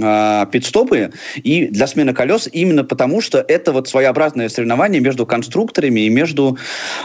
э, 0.00 0.46
пидстопы 0.50 1.12
и 1.36 1.66
для 1.68 1.86
смены 1.86 2.12
колес 2.12 2.48
именно 2.52 2.84
потому, 2.84 3.20
что 3.20 3.44
это 3.46 3.72
вот 3.72 3.88
своеобразное 3.88 4.48
соревнование 4.48 5.00
между 5.00 5.26
конструкторами 5.26 6.00
и 6.00 6.10
между 6.10 6.58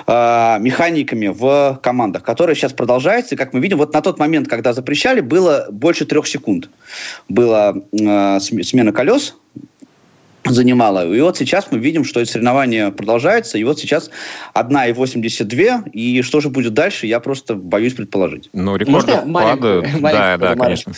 э, 0.08 0.58
механиками 0.60 1.28
в 1.28 1.80
командах, 1.84 2.24
которое 2.24 2.56
сейчас 2.56 2.74
продолжается. 2.74 3.36
И, 3.36 3.38
как 3.38 3.54
мы 3.54 3.60
видим, 3.60 3.78
вот 3.78 3.94
на 3.94 4.02
тот 4.02 4.20
момент, 4.20 4.48
когда 4.48 4.74
запрещали, 4.74 5.22
было 5.22 5.68
больше 5.72 6.06
трех 6.06 6.28
секунд. 6.28 6.70
Была 7.30 7.75
э, 7.92 8.40
смена 8.40 8.92
колес, 8.92 9.36
занимала. 10.46 11.12
И 11.14 11.22
вот 11.22 11.38
сейчас 11.38 11.68
мы 11.72 11.80
видим, 11.80 12.04
что 12.04 12.20
это 12.20 12.32
соревнование 12.32 12.92
продолжается, 12.92 13.58
и 13.58 13.64
вот 13.64 13.80
сейчас 13.80 14.10
1,82, 14.54 15.90
и 15.92 16.22
что 16.22 16.42
же 16.42 16.50
будет 16.50 16.74
дальше, 16.74 17.08
я 17.08 17.20
просто 17.20 17.56
боюсь 17.56 17.94
предположить. 17.94 18.50
Ну, 18.54 18.75
рекорды 18.75 19.14
падают. 19.32 19.88
Да, 20.02 20.38
да, 20.38 20.56
конечно. 20.56 20.94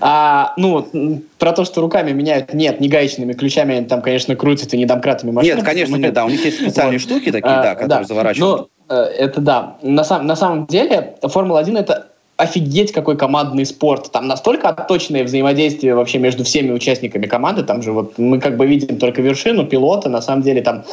А, 0.00 0.54
ну, 0.56 1.22
про 1.38 1.52
то, 1.52 1.64
что 1.64 1.80
руками 1.80 2.12
меняют, 2.12 2.54
нет, 2.54 2.80
не 2.80 2.88
гаечными 2.88 3.32
ключами, 3.32 3.76
они 3.76 3.86
там, 3.86 4.02
конечно, 4.02 4.34
крутят 4.36 4.72
и 4.74 4.78
не 4.78 4.86
домкратами 4.86 5.30
машины. 5.30 5.56
Нет, 5.56 5.64
конечно, 5.64 5.96
нет, 5.96 6.12
да, 6.12 6.24
у 6.24 6.28
них 6.28 6.44
есть 6.44 6.60
специальные 6.60 6.98
штуки 6.98 7.30
такие, 7.30 7.54
да, 7.54 7.74
которые 7.74 8.06
заворачивают. 8.06 8.68
Ну, 8.88 8.94
это 8.94 9.40
да. 9.40 9.76
На, 9.82 10.04
сам, 10.04 10.26
на 10.26 10.36
самом 10.36 10.66
деле, 10.66 11.16
Формула-1 11.22 11.78
это 11.78 12.08
офигеть 12.36 12.92
какой 12.92 13.16
командный 13.16 13.64
спорт. 13.64 14.10
Там 14.10 14.26
настолько 14.26 14.68
отточенное 14.68 15.24
взаимодействие 15.24 15.94
вообще 15.94 16.18
между 16.18 16.44
всеми 16.44 16.72
участниками 16.72 17.26
команды. 17.26 17.62
Там 17.62 17.82
же 17.82 17.92
вот 17.92 18.18
мы 18.18 18.40
как 18.40 18.56
бы 18.56 18.66
видим 18.66 18.98
только 18.98 19.22
вершину 19.22 19.66
пилота. 19.66 20.08
На 20.08 20.20
самом 20.20 20.42
деле 20.42 20.62
там 20.62 20.84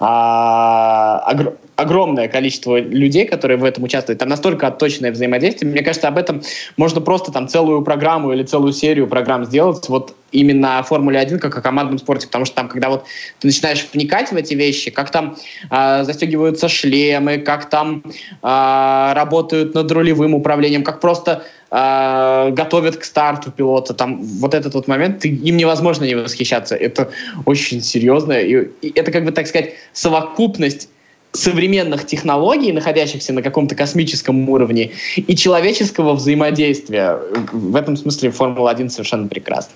а, 0.00 1.20
огр 1.26 1.54
огромное 1.78 2.26
количество 2.26 2.80
людей, 2.80 3.24
которые 3.24 3.56
в 3.56 3.62
этом 3.62 3.84
участвуют. 3.84 4.18
Там 4.18 4.28
настолько 4.28 4.66
отточенное 4.66 5.12
взаимодействие. 5.12 5.70
Мне 5.70 5.82
кажется, 5.82 6.08
об 6.08 6.18
этом 6.18 6.42
можно 6.76 7.00
просто 7.00 7.30
там 7.30 7.46
целую 7.46 7.82
программу 7.82 8.32
или 8.32 8.42
целую 8.42 8.72
серию 8.72 9.06
программ 9.06 9.44
сделать. 9.44 9.88
Вот 9.88 10.12
именно 10.32 10.80
о 10.80 10.82
Формуле 10.82 11.20
1 11.20 11.38
как 11.38 11.56
о 11.56 11.62
командном 11.62 11.98
спорте, 11.98 12.26
потому 12.26 12.46
что 12.46 12.56
там, 12.56 12.68
когда 12.68 12.88
вот 12.88 13.04
ты 13.38 13.46
начинаешь 13.46 13.86
вникать 13.92 14.32
в 14.32 14.36
эти 14.36 14.54
вещи, 14.54 14.90
как 14.90 15.12
там 15.12 15.36
э, 15.70 16.02
застегиваются 16.02 16.68
шлемы, 16.68 17.38
как 17.38 17.70
там 17.70 18.02
э, 18.04 19.12
работают 19.14 19.74
над 19.74 19.88
рулевым 19.92 20.34
управлением, 20.34 20.82
как 20.82 20.98
просто 20.98 21.44
э, 21.70 22.50
готовят 22.50 22.96
к 22.96 23.04
старту 23.04 23.52
пилота, 23.52 23.94
там 23.94 24.20
вот 24.20 24.52
этот 24.52 24.74
вот 24.74 24.88
момент, 24.88 25.24
им 25.24 25.56
невозможно 25.56 26.02
не 26.02 26.16
восхищаться. 26.16 26.74
Это 26.74 27.08
очень 27.46 27.80
серьезно, 27.82 28.32
и, 28.32 28.68
и 28.82 28.92
это 28.98 29.12
как 29.12 29.24
бы, 29.24 29.30
так 29.30 29.46
сказать, 29.46 29.74
совокупность 29.92 30.88
современных 31.32 32.06
технологий, 32.06 32.72
находящихся 32.72 33.32
на 33.32 33.42
каком-то 33.42 33.74
космическом 33.74 34.48
уровне, 34.48 34.92
и 35.16 35.36
человеческого 35.36 36.14
взаимодействия. 36.14 37.18
В 37.52 37.76
этом 37.76 37.96
смысле 37.96 38.30
Формула-1 38.30 38.88
совершенно 38.88 39.28
прекрасна. 39.28 39.72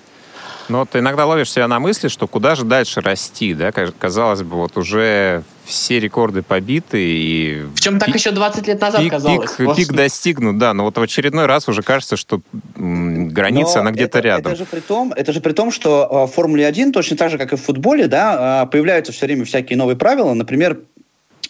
Но 0.69 0.79
ну, 0.79 0.85
ты 0.85 0.99
иногда 0.99 1.25
ловишь 1.25 1.51
себя 1.51 1.67
на 1.67 1.79
мысли, 1.79 2.07
что 2.07 2.27
куда 2.27 2.55
же 2.55 2.63
дальше 2.63 3.01
расти, 3.01 3.53
да? 3.53 3.71
Казалось 3.71 4.43
бы, 4.43 4.55
вот 4.55 4.77
уже 4.77 5.43
все 5.65 5.99
рекорды 5.99 6.41
побиты 6.41 6.99
и... 6.99 7.65
Причем 7.75 7.99
так 7.99 8.09
еще 8.09 8.31
20 8.31 8.67
лет 8.67 8.81
назад 8.81 9.01
пик, 9.01 9.11
казалось. 9.11 9.51
Пик, 9.55 9.75
пик 9.75 9.93
достигнут, 9.93 10.57
да, 10.57 10.73
но 10.73 10.83
вот 10.83 10.97
в 10.97 11.01
очередной 11.01 11.45
раз 11.45 11.67
уже 11.69 11.81
кажется, 11.81 12.17
что 12.17 12.41
граница, 12.75 13.75
но 13.75 13.81
она 13.81 13.91
где-то 13.91 14.19
рядом. 14.19 14.53
Это 14.53 14.63
же, 14.63 14.65
при 14.65 14.79
том, 14.79 15.13
это 15.13 15.31
же 15.31 15.41
при 15.41 15.53
том, 15.53 15.71
что 15.71 16.07
а, 16.09 16.27
в 16.27 16.31
Формуле 16.31 16.65
1, 16.65 16.91
точно 16.91 17.17
так 17.17 17.29
же, 17.29 17.37
как 17.37 17.53
и 17.53 17.55
в 17.55 17.61
футболе, 17.61 18.07
да, 18.07 18.61
а, 18.61 18.65
появляются 18.65 19.11
все 19.13 19.25
время 19.25 19.45
всякие 19.45 19.77
новые 19.77 19.95
правила. 19.95 20.33
Например, 20.33 20.79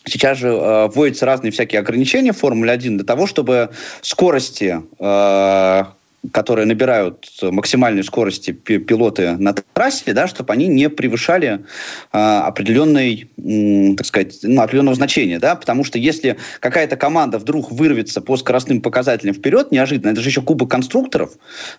Сейчас 0.05 0.37
же 0.37 0.49
э, 0.49 0.87
вводятся 0.87 1.25
разные 1.25 1.51
всякие 1.51 1.79
ограничения 1.79 2.33
в 2.33 2.37
Формуле 2.37 2.71
1 2.71 2.97
для 2.97 3.05
того, 3.05 3.25
чтобы 3.25 3.69
скорости 4.01 4.81
э, 4.99 5.83
которые 6.31 6.65
набирают 6.65 7.27
максимальной 7.41 8.03
скорости 8.03 8.51
пилоты 8.51 9.33
на 9.37 9.53
трассе, 9.53 10.13
да, 10.13 10.27
чтобы 10.27 10.53
они 10.53 10.67
не 10.67 10.89
превышали 10.89 11.65
э, 12.13 12.17
определенной, 12.17 13.29
э, 13.37 13.95
так 13.95 14.05
сказать, 14.05 14.39
ну, 14.43 14.61
определенного 14.61 14.95
значения, 14.95 15.39
да, 15.39 15.55
потому 15.55 15.83
что 15.83 15.99
если 15.99 16.37
какая-то 16.61 16.95
команда 16.95 17.39
вдруг 17.39 17.71
вырвется 17.71 18.21
по 18.21 18.37
скоростным 18.37 18.81
показателям 18.81 19.35
вперед, 19.35 19.71
неожиданно, 19.71 20.11
это 20.11 20.21
же 20.21 20.29
еще 20.29 20.41
кубок 20.41 20.71
конструкторов, 20.71 21.33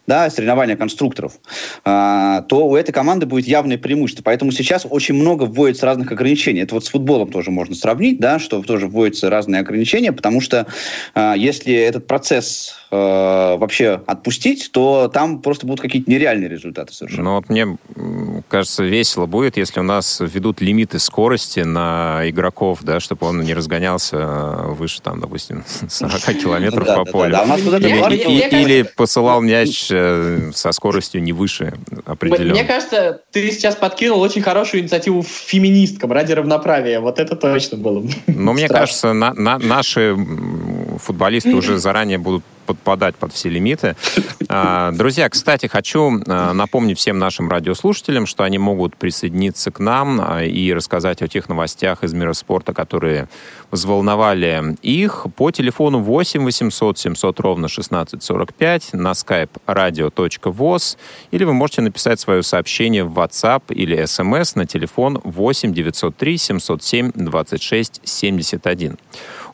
да, 0.06 0.28
соревнования 0.28 0.76
конструкторов, 0.76 1.38
э, 1.84 2.42
то 2.46 2.68
у 2.68 2.76
этой 2.76 2.92
команды 2.92 3.24
будет 3.24 3.46
явное 3.46 3.78
преимущество. 3.78 4.22
Поэтому 4.24 4.52
сейчас 4.52 4.86
очень 4.88 5.14
много 5.14 5.44
вводится 5.44 5.86
разных 5.86 6.12
ограничений. 6.12 6.60
Это 6.60 6.74
вот 6.74 6.84
с 6.84 6.88
футболом 6.88 7.30
тоже 7.30 7.50
можно 7.50 7.74
сравнить, 7.74 8.20
да, 8.20 8.38
что 8.38 8.62
тоже 8.62 8.88
вводятся 8.88 9.30
разные 9.30 9.60
ограничения, 9.60 10.12
потому 10.12 10.42
что 10.42 10.66
э, 11.14 11.34
если 11.36 11.72
этот 11.72 12.06
процесс 12.06 12.74
э, 12.90 12.96
вообще 12.96 14.02
отпустить 14.06 14.33
запустить, 14.34 14.70
то 14.72 15.10
там 15.12 15.40
просто 15.40 15.66
будут 15.66 15.80
какие-то 15.80 16.10
нереальные 16.10 16.48
результаты 16.48 16.92
совершенно. 16.92 17.24
Ну 17.24 17.34
вот 17.36 17.48
мне 17.48 17.76
кажется, 18.48 18.82
весело 18.84 19.26
будет, 19.26 19.56
если 19.56 19.80
у 19.80 19.82
нас 19.82 20.20
ведут 20.20 20.60
лимиты 20.60 20.98
скорости 20.98 21.60
на 21.60 22.22
игроков, 22.24 22.80
да, 22.82 23.00
чтобы 23.00 23.26
он 23.26 23.40
не 23.42 23.54
разгонялся 23.54 24.18
выше, 24.68 25.00
там, 25.02 25.20
допустим, 25.20 25.64
40 25.88 26.38
километров 26.38 26.86
по 26.86 27.04
полю. 27.04 27.36
Или 27.36 28.82
посылал 28.96 29.40
мяч 29.40 29.88
э, 29.90 30.50
со 30.54 30.72
скоростью 30.72 31.22
не 31.22 31.32
выше 31.32 31.74
определенной. 32.04 32.52
Мне 32.52 32.64
кажется, 32.64 33.20
ты 33.30 33.50
сейчас 33.50 33.76
подкинул 33.76 34.20
очень 34.20 34.42
хорошую 34.42 34.82
инициативу 34.82 35.22
феминисткам 35.22 36.12
ради 36.12 36.32
равноправия. 36.32 37.00
Вот 37.00 37.18
это 37.18 37.36
точно 37.36 37.78
было 37.78 38.00
бы. 38.00 38.10
Ну, 38.26 38.52
мне 38.52 38.68
кажется, 38.68 39.12
наши 39.12 40.16
футболисты 41.00 41.54
уже 41.54 41.78
заранее 41.78 42.18
будут 42.18 42.42
подпадать 42.64 43.16
под 43.16 43.32
все 43.32 43.48
лимиты. 43.48 43.96
А, 44.48 44.92
друзья, 44.92 45.28
кстати, 45.28 45.66
хочу 45.66 46.20
а, 46.26 46.52
напомнить 46.52 46.98
всем 46.98 47.18
нашим 47.18 47.48
радиослушателям, 47.48 48.26
что 48.26 48.44
они 48.44 48.58
могут 48.58 48.96
присоединиться 48.96 49.70
к 49.70 49.78
нам 49.78 50.20
а, 50.20 50.42
и 50.42 50.72
рассказать 50.72 51.22
о 51.22 51.28
тех 51.28 51.48
новостях 51.48 52.04
из 52.04 52.12
мира 52.12 52.32
спорта, 52.32 52.72
которые 52.72 53.28
взволновали 53.70 54.76
их 54.82 55.26
по 55.36 55.50
телефону 55.50 56.00
8 56.00 56.44
800 56.44 56.98
700 56.98 57.40
ровно 57.40 57.66
1645 57.66 58.92
на 58.92 59.12
skype 59.12 59.50
radio.voz 59.66 60.96
или 61.30 61.44
вы 61.44 61.52
можете 61.52 61.82
написать 61.82 62.20
свое 62.20 62.42
сообщение 62.42 63.04
в 63.04 63.18
WhatsApp 63.18 63.62
или 63.70 63.98
SMS 63.98 64.52
на 64.54 64.66
телефон 64.66 65.20
8 65.24 65.72
903 65.72 66.38
707 66.38 67.12
26 67.14 68.00
71. 68.04 68.96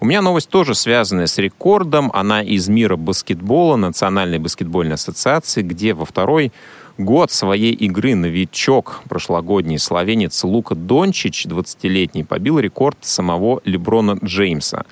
У 0.03 0.07
меня 0.07 0.23
новость 0.23 0.49
тоже 0.49 0.75
связанная 0.75 1.27
с 1.27 1.37
рекордом. 1.37 2.11
Она 2.15 2.43
из 2.43 2.69
мира 2.69 2.97
баскетбола, 2.97 3.77
Национальной 3.77 4.39
баскетбольной 4.39 4.95
ассоциации, 4.95 5.61
где 5.61 5.93
во 5.93 6.07
второй 6.07 6.53
год 6.97 7.31
своей 7.31 7.73
игры 7.75 8.15
новичок, 8.15 9.03
прошлогодний 9.11 9.79
словенец 9.79 10.43
Лука 10.43 10.75
Дончич, 10.75 11.45
20-летний, 11.45 12.25
побил 12.25 12.59
рекорд 12.59 12.97
самого 13.03 13.61
Леброна 13.67 14.19
Джеймса. 14.25 14.85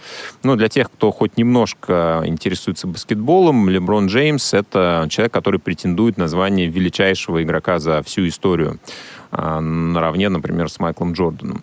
Ну, 0.43 0.57
для 0.57 0.69
тех, 0.69 0.91
кто 0.91 1.11
хоть 1.11 1.39
немножко 1.39 2.23
интересуется 2.27 2.87
баскетболом, 2.87 3.71
Леброн 3.71 4.09
Джеймс— 4.09 4.53
это 4.55 5.07
человек, 5.11 5.33
который 5.33 5.59
претендует 5.59 6.19
на 6.19 6.29
звание 6.29 6.67
величайшего 6.67 7.43
игрока 7.43 7.79
за 7.79 8.03
всю 8.03 8.29
историю 8.29 8.79
наравне, 9.31 10.29
например, 10.29 10.71
с 10.71 10.79
Майклом 10.79 11.13
Джорданом. 11.13 11.63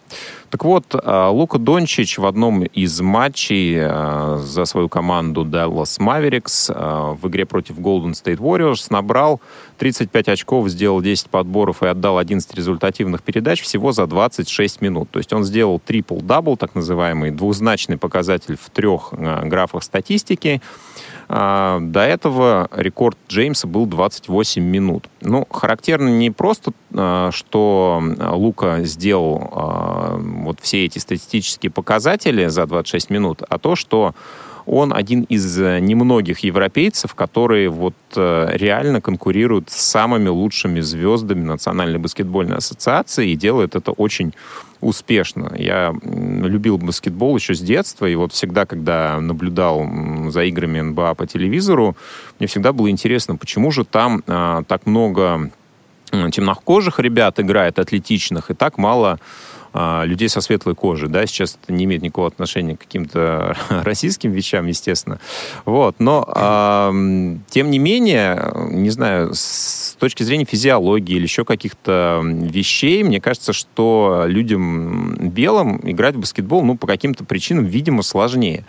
Так 0.50 0.64
вот, 0.64 0.86
а, 0.94 1.30
Лука 1.30 1.58
Дончич 1.58 2.18
в 2.18 2.26
одном 2.26 2.64
из 2.64 3.02
матчей 3.02 3.78
а, 3.80 4.38
за 4.38 4.66
свою 4.66 4.88
команду 4.88 5.44
Dallas 5.44 6.00
Mavericks 6.00 7.16
в 7.20 7.28
игре 7.28 7.46
против 7.46 7.78
Golden 7.80 8.12
State 8.12 8.38
Warriors 8.38 8.88
набрал 8.90 9.42
35 9.80 10.30
очков, 10.30 10.70
сделал 10.70 11.02
10 11.02 11.30
подборов 11.30 11.84
и 11.84 11.88
отдал 11.88 12.18
11 12.18 12.54
результативных 12.56 13.24
передач 13.24 13.62
всего 13.62 13.92
за 13.92 14.08
26 14.08 14.82
минут. 14.82 15.10
То 15.12 15.20
есть 15.20 15.34
он 15.34 15.44
сделал 15.44 15.82
трипл-дабл, 15.86 16.58
так 16.58 16.76
называемый, 16.76 17.32
двузначный 17.32 17.98
показатель 17.98 18.58
в 18.58 18.70
трех 18.70 19.10
графах 19.12 19.84
статистики. 19.84 20.62
А, 21.28 21.80
до 21.80 22.02
этого 22.02 22.70
рекорд 22.76 23.18
Джеймса 23.28 23.68
был 23.68 23.86
28 23.86 24.64
минут. 24.64 25.10
Ну, 25.22 25.46
характерно 25.50 26.10
не 26.10 26.32
просто, 26.32 26.72
а, 26.94 27.32
что 27.32 28.02
Лука 28.32 28.84
сделал 28.84 29.50
а, 29.52 30.18
вот 30.18 30.60
все 30.62 30.86
эти 30.86 31.00
статистические 31.00 31.72
показатели 31.72 32.48
за 32.48 32.66
26 32.66 33.10
минут, 33.10 33.42
а 33.48 33.58
то, 33.58 33.76
что 33.76 34.14
он 34.66 34.94
один 34.94 35.24
из 35.24 35.58
немногих 35.58 36.40
европейцев, 36.40 37.14
которые 37.16 37.70
вот 37.70 37.96
реально 38.16 39.02
конкурируют 39.02 39.70
с 39.70 39.76
самыми 39.76 40.30
лучшими 40.30 40.80
звездами 40.80 41.44
Национальной 41.44 42.00
баскетбольной 42.00 42.58
ассоциации 42.58 43.30
и 43.30 43.36
делает 43.36 43.76
это 43.76 43.92
очень 43.92 44.34
успешно. 44.82 45.54
Я 45.58 45.94
любил 46.04 46.78
баскетбол 46.78 47.36
еще 47.36 47.56
с 47.56 47.60
детства, 47.60 48.06
и 48.06 48.16
вот 48.16 48.34
всегда, 48.34 48.66
когда 48.66 49.20
наблюдал 49.20 49.88
за 50.30 50.44
играми 50.44 50.82
НБА 50.82 51.16
по 51.16 51.26
телевизору, 51.26 51.96
мне 52.40 52.48
всегда 52.48 52.72
было 52.74 52.90
интересно, 52.90 53.36
почему 53.36 53.72
же 53.72 53.84
там 53.84 54.24
а, 54.28 54.64
так 54.64 54.86
много 54.86 55.50
темнокожих 56.12 57.00
ребят 57.00 57.40
играет, 57.40 57.80
атлетичных, 57.80 58.52
и 58.52 58.54
так 58.54 58.78
мало 58.78 59.20
людей 60.06 60.30
со 60.30 60.42
светлой 60.42 60.76
кожей, 60.76 61.10
да, 61.10 61.26
сейчас 61.26 61.58
это 61.62 61.74
не 61.74 61.86
имеет 61.86 62.02
никакого 62.02 62.28
отношения 62.28 62.78
к 62.78 62.80
каким-то 62.80 63.56
российским 63.70 64.32
вещам, 64.32 64.68
естественно, 64.68 65.20
вот, 65.66 65.96
но, 66.00 66.26
э, 66.28 67.38
тем 67.50 67.70
не 67.70 67.80
менее, 67.80 68.52
не 68.70 68.90
знаю, 68.90 69.32
с 69.34 69.96
точки 70.00 70.24
зрения 70.24 70.46
физиологии 70.46 71.16
или 71.16 71.24
еще 71.24 71.46
каких-то 71.46 72.22
вещей, 72.24 73.04
мне 73.04 73.20
кажется, 73.20 73.54
что 73.54 74.24
людям 74.28 75.16
белым 75.30 75.80
играть 75.84 76.16
в 76.16 76.20
баскетбол, 76.20 76.64
ну, 76.64 76.78
по 76.78 76.88
каким-то 76.88 77.26
причинам, 77.26 77.66
видимо, 77.66 78.04
сложнее. 78.04 78.66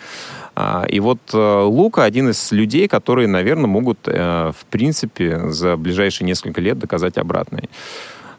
А, 0.58 0.86
и 0.88 1.00
вот 1.00 1.20
э, 1.34 1.62
Лука 1.64 2.04
один 2.04 2.30
из 2.30 2.50
людей, 2.50 2.88
которые, 2.88 3.28
наверное, 3.28 3.66
могут, 3.66 3.98
э, 4.06 4.52
в 4.58 4.64
принципе, 4.70 5.50
за 5.50 5.76
ближайшие 5.76 6.26
несколько 6.26 6.62
лет 6.62 6.78
доказать 6.78 7.18
обратное. 7.18 7.68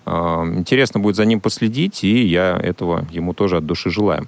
А, 0.10 0.46
интересно 0.56 1.02
будет 1.02 1.18
за 1.18 1.26
ним 1.26 1.42
последить, 1.42 2.04
и 2.04 2.26
я 2.26 2.58
этого 2.58 3.06
ему 3.12 3.34
тоже 3.34 3.58
от 3.58 3.66
души 3.66 3.90
желаю. 3.90 4.28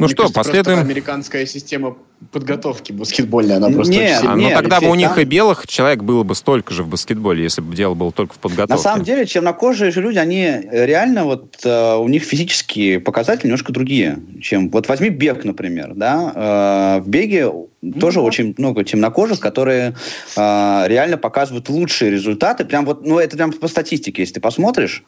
Ну 0.00 0.06
Мне 0.06 0.14
что, 0.14 0.22
кажется, 0.22 0.40
последуем... 0.40 0.78
Американская 0.78 1.44
система 1.44 1.94
подготовки 2.32 2.90
баскетбольной, 2.90 3.56
она 3.56 3.68
просто 3.68 3.92
нет, 3.92 4.22
очень... 4.22 4.34
нет, 4.36 4.54
Но 4.54 4.56
тогда 4.62 4.80
бы 4.80 4.88
у 4.88 4.94
них 4.94 5.10
там... 5.10 5.20
и 5.20 5.24
белых 5.24 5.66
человек 5.66 6.02
было 6.02 6.22
бы 6.22 6.34
столько 6.34 6.72
же 6.72 6.84
в 6.84 6.88
баскетболе, 6.88 7.42
если 7.42 7.60
бы 7.60 7.76
дело 7.76 7.92
было 7.92 8.10
только 8.10 8.32
в 8.32 8.38
подготовке. 8.38 8.72
На 8.72 8.78
самом 8.78 9.04
деле, 9.04 9.26
чернокожие 9.26 9.90
же 9.90 10.00
люди, 10.00 10.16
они 10.16 10.62
реально 10.70 11.24
вот 11.24 11.58
э, 11.64 11.96
у 11.96 12.08
них 12.08 12.22
физические 12.22 12.98
показатели 12.98 13.48
немножко 13.48 13.74
другие, 13.74 14.18
чем... 14.40 14.70
Вот 14.70 14.88
возьми 14.88 15.10
бег, 15.10 15.44
например, 15.44 15.92
да, 15.94 16.96
э, 16.98 17.02
в 17.02 17.06
беге 17.06 17.52
ну, 17.82 17.92
тоже 18.00 18.20
да. 18.20 18.22
очень 18.22 18.54
много 18.56 18.84
темнокожих, 18.84 19.38
которые 19.38 19.96
э, 20.34 20.84
реально 20.86 21.18
показывают 21.18 21.68
лучшие 21.68 22.10
результаты, 22.10 22.64
прям 22.64 22.86
вот, 22.86 23.04
ну 23.04 23.18
это 23.18 23.36
прям 23.36 23.52
по 23.52 23.68
статистике, 23.68 24.22
если 24.22 24.34
ты 24.34 24.40
посмотришь, 24.40 25.04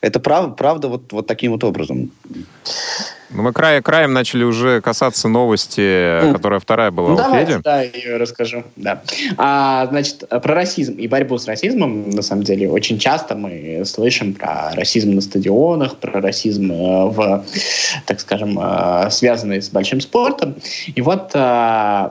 это 0.00 0.20
прав, 0.20 0.56
правда 0.56 0.88
вот, 0.88 1.12
вот 1.12 1.26
таким 1.26 1.52
вот 1.52 1.64
образом. 1.64 2.10
Ну, 3.38 3.44
мы 3.44 3.52
край, 3.52 3.80
краем 3.82 4.12
начали 4.12 4.42
уже 4.42 4.80
касаться 4.80 5.28
новости, 5.28 5.78
mm. 5.80 6.32
которая 6.32 6.58
вторая 6.58 6.90
была 6.90 7.10
ну, 7.10 7.14
у 7.14 7.18
давайте, 7.18 7.52
Феди. 7.52 7.62
Да, 7.62 7.82
я 7.82 8.18
расскажу. 8.18 8.64
Да. 8.74 9.00
А, 9.36 9.86
значит, 9.86 10.28
про 10.28 10.54
расизм 10.56 10.94
и 10.94 11.06
борьбу 11.06 11.38
с 11.38 11.46
расизмом, 11.46 12.10
на 12.10 12.22
самом 12.22 12.42
деле, 12.42 12.68
очень 12.68 12.98
часто 12.98 13.36
мы 13.36 13.84
слышим 13.84 14.34
про 14.34 14.72
расизм 14.74 15.12
на 15.12 15.20
стадионах, 15.20 15.98
про 15.98 16.20
расизм 16.20 16.72
э, 16.72 17.04
в, 17.10 17.44
так 18.06 18.18
скажем, 18.18 18.58
э, 18.60 19.08
связанный 19.12 19.62
с 19.62 19.68
большим 19.68 20.00
спортом. 20.00 20.56
И 20.92 21.00
вот 21.00 21.30
Э, 21.38 22.10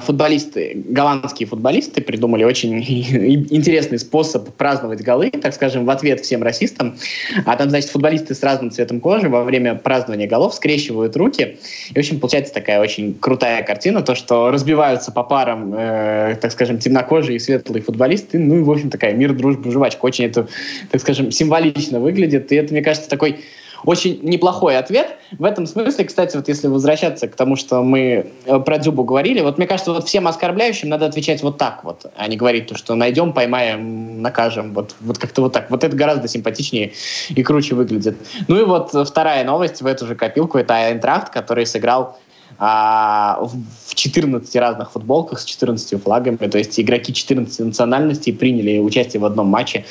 футболисты, 0.00 0.82
голландские 0.86 1.46
футболисты 1.46 2.00
придумали 2.00 2.44
очень 2.44 2.78
интересный 3.50 3.98
способ 3.98 4.48
праздновать 4.54 5.02
голы, 5.02 5.30
так 5.30 5.54
скажем, 5.54 5.84
в 5.84 5.90
ответ 5.90 6.20
всем 6.20 6.42
расистам. 6.42 6.96
А 7.44 7.56
там, 7.56 7.70
значит, 7.70 7.90
футболисты 7.90 8.34
с 8.34 8.42
разным 8.42 8.70
цветом 8.70 9.00
кожи 9.00 9.28
во 9.28 9.44
время 9.44 9.74
празднования 9.74 10.26
голов 10.26 10.54
скрещивают 10.54 11.16
руки. 11.16 11.58
И, 11.90 11.94
в 11.94 11.98
общем, 11.98 12.20
получается 12.20 12.52
такая 12.52 12.80
очень 12.80 13.14
крутая 13.14 13.62
картина, 13.62 14.02
то, 14.02 14.14
что 14.14 14.50
разбиваются 14.50 15.12
по 15.12 15.22
парам, 15.22 15.74
э, 15.74 16.36
так 16.40 16.52
скажем, 16.52 16.78
темнокожие 16.78 17.36
и 17.36 17.38
светлые 17.38 17.82
футболисты. 17.82 18.38
Ну 18.38 18.58
и, 18.58 18.62
в 18.62 18.70
общем, 18.70 18.90
такая 18.90 19.14
мир, 19.14 19.32
дружба, 19.32 19.70
жвачка. 19.70 20.04
Очень 20.04 20.26
это, 20.26 20.48
так 20.90 21.00
скажем, 21.00 21.30
символично 21.30 22.00
выглядит. 22.00 22.52
И 22.52 22.56
это, 22.56 22.72
мне 22.72 22.82
кажется, 22.82 23.08
такой 23.08 23.40
очень 23.84 24.18
неплохой 24.22 24.76
ответ. 24.76 25.16
В 25.38 25.44
этом 25.44 25.66
смысле, 25.66 26.04
кстати, 26.04 26.36
вот 26.36 26.48
если 26.48 26.68
возвращаться 26.68 27.28
к 27.28 27.34
тому, 27.34 27.56
что 27.56 27.82
мы 27.82 28.32
э, 28.44 28.58
про 28.60 28.78
Дзюбу 28.78 29.04
говорили, 29.04 29.40
вот 29.40 29.58
мне 29.58 29.66
кажется, 29.66 29.92
вот 29.92 30.06
всем 30.06 30.26
оскорбляющим 30.26 30.88
надо 30.88 31.06
отвечать 31.06 31.42
вот 31.42 31.58
так 31.58 31.84
вот, 31.84 32.06
а 32.16 32.26
не 32.28 32.36
говорить 32.36 32.66
то, 32.66 32.76
что 32.76 32.94
найдем, 32.94 33.32
поймаем, 33.32 34.22
накажем. 34.22 34.74
Вот, 34.74 34.94
вот 35.00 35.18
как-то 35.18 35.42
вот 35.42 35.52
так. 35.52 35.70
Вот 35.70 35.84
это 35.84 35.96
гораздо 35.96 36.28
симпатичнее 36.28 36.92
и 37.28 37.42
круче 37.42 37.74
выглядит. 37.74 38.16
Ну 38.48 38.60
и 38.60 38.64
вот 38.64 38.90
вторая 39.06 39.44
новость 39.44 39.82
в 39.82 39.86
эту 39.86 40.06
же 40.06 40.14
копилку, 40.14 40.58
это 40.58 40.74
Айнтрахт, 40.74 41.32
который 41.32 41.66
сыграл 41.66 42.18
а, 42.58 43.38
в 43.86 43.94
14 43.94 44.56
разных 44.56 44.92
футболках 44.92 45.38
с 45.38 45.44
14 45.44 46.02
флагами. 46.02 46.36
То 46.36 46.58
есть 46.58 46.78
игроки 46.80 47.12
14 47.12 47.60
национальностей 47.60 48.32
приняли 48.32 48.78
участие 48.78 49.20
в 49.20 49.24
одном 49.24 49.46
матче. 49.46 49.84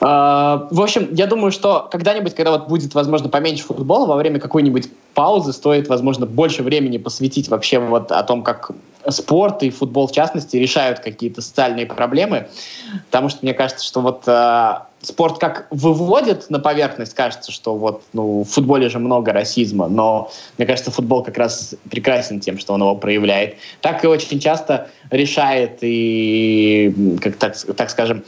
А, 0.00 0.68
в 0.70 0.80
общем, 0.80 1.08
я 1.12 1.26
думаю, 1.26 1.52
что 1.52 1.88
когда-нибудь, 1.90 2.34
когда 2.34 2.52
вот 2.52 2.68
будет, 2.68 2.94
возможно, 2.94 3.28
поменьше 3.28 3.64
футбола, 3.64 4.06
во 4.06 4.16
время 4.16 4.40
какой-нибудь 4.40 4.88
паузы 5.14 5.52
стоит, 5.52 5.88
возможно, 5.88 6.26
больше 6.26 6.62
времени 6.62 6.98
посвятить 6.98 7.48
вообще 7.48 7.78
вот 7.78 8.12
о 8.12 8.22
том, 8.22 8.42
как 8.42 8.70
спорт 9.08 9.62
и 9.62 9.70
футбол 9.70 10.08
в 10.08 10.12
частности 10.12 10.56
решают 10.56 10.98
какие-то 10.98 11.40
социальные 11.40 11.86
проблемы, 11.86 12.48
потому 13.10 13.28
что 13.28 13.40
мне 13.42 13.54
кажется, 13.54 13.84
что 13.84 14.00
вот 14.00 14.24
э, 14.26 14.74
спорт 15.06 15.38
как 15.38 15.68
выводит 15.70 16.50
на 16.50 16.58
поверхность, 16.58 17.14
кажется, 17.14 17.52
что 17.52 17.76
вот 17.76 18.02
ну, 18.12 18.42
в 18.42 18.48
футболе 18.48 18.88
же 18.88 18.98
много 18.98 19.32
расизма, 19.32 19.86
но 19.86 20.30
мне 20.58 20.66
кажется, 20.66 20.90
футбол 20.90 21.22
как 21.22 21.38
раз 21.38 21.76
прекрасен 21.90 22.40
тем, 22.40 22.58
что 22.58 22.74
он 22.74 22.80
его 22.80 22.96
проявляет. 22.96 23.56
Так 23.80 24.04
и 24.04 24.08
очень 24.08 24.40
часто 24.40 24.88
решает 25.10 25.78
и, 25.82 26.92
как 27.22 27.36
так, 27.36 27.56
так 27.76 27.90
скажем, 27.90 28.24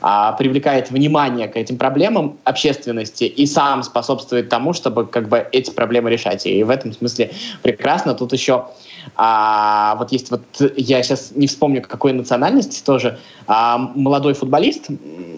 а, 0.00 0.32
привлекает 0.32 0.90
внимание 0.90 1.46
к 1.46 1.56
этим 1.56 1.76
проблемам 1.76 2.38
общественности 2.42 3.24
и 3.24 3.46
сам 3.46 3.84
способствует 3.84 4.48
тому, 4.48 4.72
чтобы 4.72 5.06
как 5.06 5.28
бы 5.28 5.46
эти 5.52 5.70
проблемы 5.70 6.10
решать. 6.10 6.44
И 6.46 6.64
в 6.64 6.70
этом 6.70 6.92
смысле 6.92 7.30
прекрасно. 7.62 8.14
Тут 8.14 8.32
еще 8.32 8.66
а, 9.14 9.94
вот 9.96 10.10
есть 10.12 10.30
вот, 10.30 10.42
я 10.76 11.02
сейчас 11.02 11.32
не 11.34 11.46
вспомню, 11.46 11.82
какой 11.82 12.12
национальности 12.12 12.82
тоже, 12.84 13.18
а, 13.46 13.78
молодой 13.78 14.34
футболист, 14.34 14.88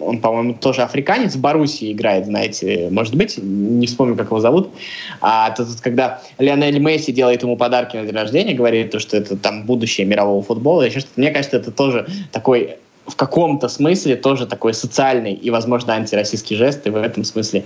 он, 0.01 0.19
по-моему, 0.19 0.55
тоже 0.55 0.78
африканец, 0.83 1.35
в 1.35 1.41
Боруссии 1.41 1.91
играет, 1.91 2.25
знаете, 2.25 2.89
может 2.91 3.15
быть, 3.15 3.37
не 3.37 3.87
вспомню, 3.87 4.15
как 4.15 4.27
его 4.27 4.39
зовут. 4.39 4.69
А, 5.21 5.51
то, 5.51 5.65
когда 5.81 6.21
Лионель 6.37 6.79
Месси 6.79 7.11
делает 7.11 7.43
ему 7.43 7.57
подарки 7.57 7.97
на 7.97 8.05
день 8.05 8.15
рождения, 8.15 8.53
говорит, 8.53 8.91
то, 8.91 8.99
что 8.99 9.17
это 9.17 9.37
там 9.37 9.63
будущее 9.65 10.05
мирового 10.05 10.41
футбола, 10.41 10.83
еще 10.83 10.99
что-то. 10.99 11.19
Мне 11.19 11.31
кажется, 11.31 11.57
это 11.57 11.71
тоже 11.71 12.07
такой 12.31 12.77
в 13.09 13.15
каком-то 13.15 13.67
смысле 13.67 14.15
тоже 14.15 14.45
такой 14.45 14.73
социальный 14.73 15.33
и, 15.33 15.49
возможно, 15.49 15.93
антироссийский 15.93 16.55
жест, 16.55 16.85
и 16.87 16.89
в 16.89 16.95
этом 16.95 17.23
смысле... 17.23 17.65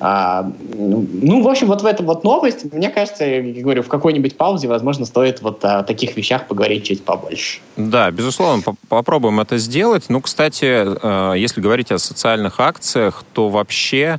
А, 0.00 0.50
ну, 0.74 1.42
в 1.42 1.48
общем, 1.48 1.66
вот 1.66 1.82
в 1.82 1.86
этом 1.86 2.06
вот 2.06 2.24
новость, 2.24 2.72
мне 2.72 2.90
кажется, 2.90 3.24
я 3.24 3.42
говорю, 3.62 3.82
в 3.82 3.88
какой-нибудь 3.88 4.36
паузе, 4.36 4.68
возможно, 4.68 5.06
стоит 5.06 5.42
вот 5.42 5.64
о 5.64 5.82
таких 5.82 6.16
вещах 6.16 6.46
поговорить 6.46 6.84
чуть 6.84 7.04
побольше. 7.04 7.60
Да, 7.76 8.10
безусловно, 8.10 8.62
попробуем 8.88 9.40
это 9.40 9.58
сделать. 9.58 10.04
Ну, 10.08 10.20
кстати, 10.20 10.64
э, 10.64 11.38
если 11.38 11.60
говорить 11.60 11.90
о 11.90 11.98
социальных 11.98 12.60
акциях, 12.60 13.24
то 13.32 13.48
вообще 13.48 14.18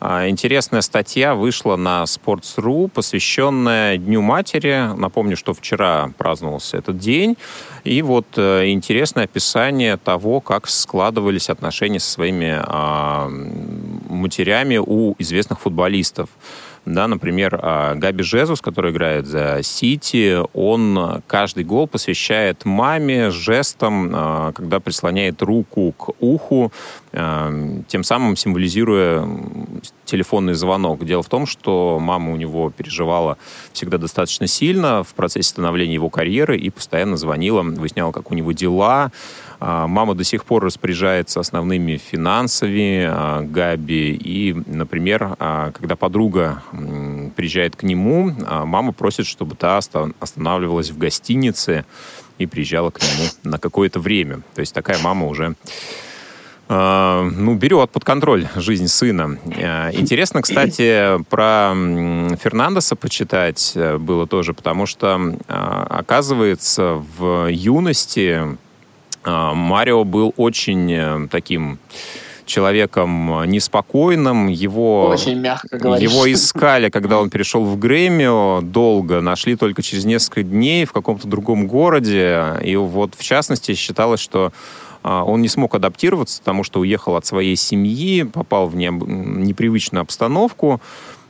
интересная 0.00 0.82
статья 0.82 1.34
вышла 1.34 1.76
на 1.76 2.04
Sports.ru, 2.04 2.88
посвященная 2.88 3.96
Дню 3.96 4.22
матери. 4.22 4.94
Напомню, 4.96 5.36
что 5.36 5.54
вчера 5.54 6.12
праздновался 6.18 6.76
этот 6.76 6.98
день. 6.98 7.36
И 7.84 8.02
вот 8.02 8.26
э, 8.36 8.70
интересное 8.70 9.24
описание 9.24 9.96
того, 9.96 10.40
как 10.40 10.68
складывались 10.68 11.48
отношения 11.50 12.00
со 12.00 12.10
своими 12.10 12.58
а, 12.58 13.28
матерями 14.08 14.76
у 14.76 15.14
известных 15.18 15.60
футболистов. 15.60 16.28
Да, 16.86 17.08
например, 17.08 17.58
а, 17.60 17.96
Габи 17.96 18.22
Жезус, 18.22 18.60
который 18.60 18.92
играет 18.92 19.26
за 19.26 19.60
Сити, 19.64 20.38
он 20.54 21.20
каждый 21.26 21.64
гол 21.64 21.88
посвящает 21.88 22.64
маме 22.64 23.30
жестом, 23.30 24.12
а, 24.14 24.52
когда 24.52 24.78
прислоняет 24.78 25.42
руку 25.42 25.92
к 25.98 26.10
уху, 26.20 26.72
а, 27.05 27.05
тем 27.16 28.04
самым 28.04 28.36
символизируя 28.36 29.26
телефонный 30.04 30.52
звонок. 30.54 31.04
Дело 31.04 31.22
в 31.22 31.28
том, 31.28 31.46
что 31.46 31.98
мама 31.98 32.32
у 32.32 32.36
него 32.36 32.70
переживала 32.70 33.38
всегда 33.72 33.96
достаточно 33.96 34.46
сильно 34.46 35.02
в 35.02 35.14
процессе 35.14 35.48
становления 35.48 35.94
его 35.94 36.10
карьеры 36.10 36.58
и 36.58 36.68
постоянно 36.68 37.16
звонила, 37.16 37.62
выясняла, 37.62 38.12
как 38.12 38.30
у 38.30 38.34
него 38.34 38.52
дела, 38.52 39.12
а, 39.58 39.86
мама 39.86 40.14
до 40.14 40.24
сих 40.24 40.44
пор 40.44 40.64
распоряжается 40.64 41.40
основными 41.40 41.96
финансами 41.96 43.06
а, 43.08 43.42
Габи. 43.42 44.14
И, 44.14 44.54
например, 44.66 45.36
а, 45.38 45.72
когда 45.72 45.96
подруга 45.96 46.62
приезжает 47.34 47.76
к 47.76 47.82
нему, 47.82 48.32
мама 48.48 48.92
просит, 48.92 49.26
чтобы 49.26 49.56
та 49.56 49.78
останавливалась 49.78 50.90
в 50.90 50.98
гостинице 50.98 51.84
и 52.38 52.46
приезжала 52.46 52.90
к 52.90 53.00
нему 53.00 53.28
на 53.42 53.58
какое-то 53.58 54.00
время. 54.00 54.42
То 54.54 54.60
есть 54.60 54.74
такая 54.74 54.98
мама 55.02 55.26
уже 55.26 55.54
ну, 56.68 57.54
берет 57.54 57.90
под 57.90 58.04
контроль 58.04 58.48
жизнь 58.56 58.88
сына. 58.88 59.38
Интересно, 59.92 60.42
кстати, 60.42 61.22
про 61.30 61.72
Фернандеса 62.42 62.96
почитать 62.96 63.72
э, 63.76 63.98
было 63.98 64.26
тоже, 64.26 64.52
потому 64.52 64.86
что, 64.86 65.36
оказывается, 65.46 67.02
в 67.18 67.48
юности 67.48 68.58
а, 69.26 69.54
Марио 69.54 70.04
был 70.04 70.32
очень 70.36 70.92
э, 70.92 71.28
таким 71.30 71.78
человеком 72.44 73.42
неспокойным. 73.50 74.46
Его, 74.46 75.08
Очень 75.08 75.40
мягко 75.40 75.78
говоришь. 75.78 76.08
Его 76.08 76.32
искали, 76.32 76.90
когда 76.90 77.18
он 77.18 77.28
перешел 77.28 77.64
в 77.64 77.76
Грэмио 77.76 78.60
долго. 78.62 79.20
Нашли 79.20 79.56
только 79.56 79.82
через 79.82 80.04
несколько 80.04 80.44
дней 80.44 80.84
в 80.84 80.92
каком-то 80.92 81.26
другом 81.26 81.66
городе. 81.66 82.54
И 82.62 82.76
вот, 82.76 83.14
в 83.16 83.22
частности, 83.24 83.74
считалось, 83.74 84.20
что 84.20 84.46
а, 84.46 84.52
он 85.06 85.40
не 85.40 85.48
смог 85.48 85.74
адаптироваться, 85.74 86.40
потому 86.40 86.64
что 86.64 86.80
уехал 86.80 87.14
от 87.14 87.24
своей 87.24 87.54
семьи, 87.56 88.24
попал 88.24 88.66
в 88.66 88.76
непривычную 88.76 90.02
обстановку. 90.02 90.80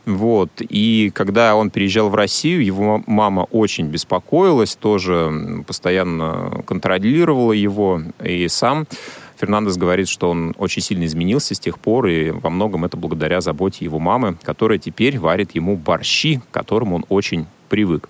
Вот. 0.05 0.49
И 0.59 1.11
когда 1.13 1.55
он 1.55 1.69
переезжал 1.69 2.09
в 2.09 2.15
Россию, 2.15 2.63
его 2.63 3.03
мама 3.05 3.41
очень 3.51 3.87
беспокоилась, 3.87 4.75
тоже 4.75 5.63
постоянно 5.67 6.63
контролировала 6.65 7.51
его. 7.51 8.01
И 8.23 8.47
сам 8.47 8.87
Фернандес 9.37 9.77
говорит, 9.77 10.07
что 10.07 10.29
он 10.29 10.55
очень 10.57 10.81
сильно 10.81 11.05
изменился 11.05 11.53
с 11.53 11.59
тех 11.59 11.77
пор, 11.77 12.07
и 12.07 12.31
во 12.31 12.49
многом 12.49 12.85
это 12.85 12.97
благодаря 12.97 13.41
заботе 13.41 13.85
его 13.85 13.99
мамы, 13.99 14.37
которая 14.41 14.79
теперь 14.79 15.19
варит 15.19 15.53
ему 15.55 15.75
борщи, 15.75 16.39
к 16.39 16.53
которым 16.53 16.93
он 16.93 17.05
очень 17.09 17.45
привык. 17.69 18.09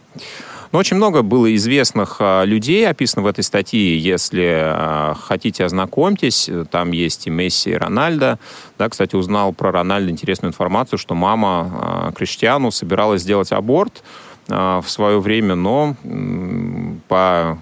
Но 0.71 0.79
очень 0.79 0.97
много 0.97 1.21
было 1.21 1.53
известных 1.55 2.17
а, 2.19 2.43
людей 2.43 2.87
описано 2.87 3.23
в 3.23 3.27
этой 3.27 3.43
статье. 3.43 3.97
Если 3.97 4.61
а, 4.63 5.15
хотите, 5.19 5.63
ознакомьтесь. 5.63 6.49
Там 6.71 6.91
есть 6.91 7.27
и 7.27 7.29
Месси, 7.29 7.71
и 7.71 7.75
Рональдо. 7.75 8.39
Да, 8.77 8.89
кстати, 8.89 9.15
узнал 9.15 9.53
про 9.53 9.71
Рональдо 9.71 10.11
интересную 10.11 10.51
информацию, 10.51 10.99
что 10.99 11.15
мама 11.15 11.71
а, 11.71 12.11
Криштиану 12.11 12.71
собиралась 12.71 13.21
сделать 13.21 13.51
аборт 13.51 14.03
в 14.47 14.85
свое 14.87 15.19
время, 15.19 15.55
но 15.55 15.95
по 17.07 17.57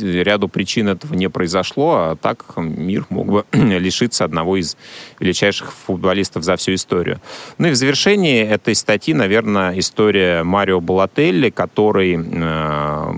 ряду 0.00 0.48
причин 0.48 0.88
этого 0.88 1.14
не 1.14 1.28
произошло, 1.28 1.96
а 1.96 2.16
так 2.16 2.44
мир 2.56 3.06
мог 3.08 3.26
бы 3.26 3.44
лишиться 3.52 4.24
одного 4.24 4.56
из 4.56 4.76
величайших 5.18 5.72
футболистов 5.72 6.44
за 6.44 6.56
всю 6.56 6.74
историю. 6.74 7.20
Ну 7.58 7.68
и 7.68 7.70
в 7.70 7.76
завершении 7.76 8.42
этой 8.42 8.74
статьи, 8.74 9.14
наверное, 9.14 9.78
история 9.78 10.42
Марио 10.42 10.80
Балателли, 10.80 11.50
который 11.50 12.16
э, 12.16 13.12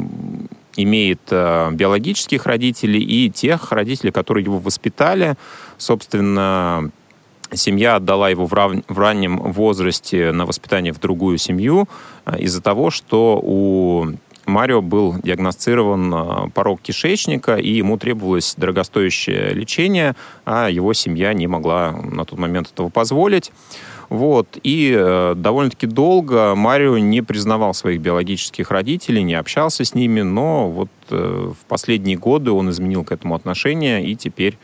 имеет 0.77 1.21
э, 1.31 1.71
биологических 1.73 2.47
родителей 2.47 3.01
и 3.01 3.31
тех 3.31 3.73
родителей, 3.73 4.11
которые 4.11 4.45
его 4.45 4.59
воспитали. 4.59 5.35
Собственно, 5.79 6.91
семья 7.55 7.97
отдала 7.97 8.29
его 8.29 8.47
в, 8.47 8.53
рав... 8.53 8.73
в 8.89 8.99
раннем 8.99 9.39
возрасте 9.39 10.33
на 10.33 10.47
воспитание 10.47 10.93
в 10.93 11.01
другую 11.01 11.39
семью 11.39 11.89
э, 12.27 12.39
из-за 12.41 12.63
того, 12.63 12.91
что 12.91 13.41
у 13.43 14.07
Марио 14.47 14.83
был 14.83 15.15
диагностирован 15.23 16.15
э, 16.15 16.51
порог 16.55 16.81
кишечника, 16.81 17.57
и 17.57 17.71
ему 17.71 17.97
требовалось 17.99 18.55
дорогостоящее 18.57 19.53
лечение, 19.55 20.15
а 20.45 20.69
его 20.69 20.93
семья 20.93 21.33
не 21.33 21.47
могла 21.47 21.93
на 21.93 22.25
тот 22.25 22.39
момент 22.39 22.71
этого 22.73 22.89
позволить. 22.89 23.53
Вот. 24.09 24.59
И 24.63 24.95
э, 24.95 25.35
довольно-таки 25.37 25.87
долго 25.87 26.55
Марио 26.55 26.99
не 26.99 27.23
признавал 27.23 27.73
своих 27.73 28.01
биологических 28.01 28.71
родителей, 28.71 29.23
не 29.23 29.35
общался 29.35 29.85
с 29.85 29.95
ними, 29.95 30.21
но 30.21 30.69
вот 30.69 30.91
э, 31.09 31.53
в 31.59 31.65
последние 31.67 32.19
годы 32.19 32.51
он 32.51 32.69
изменил 32.71 33.05
к 33.05 33.13
этому 33.13 33.35
отношение 33.35 34.05
и 34.05 34.15
теперь 34.15 34.59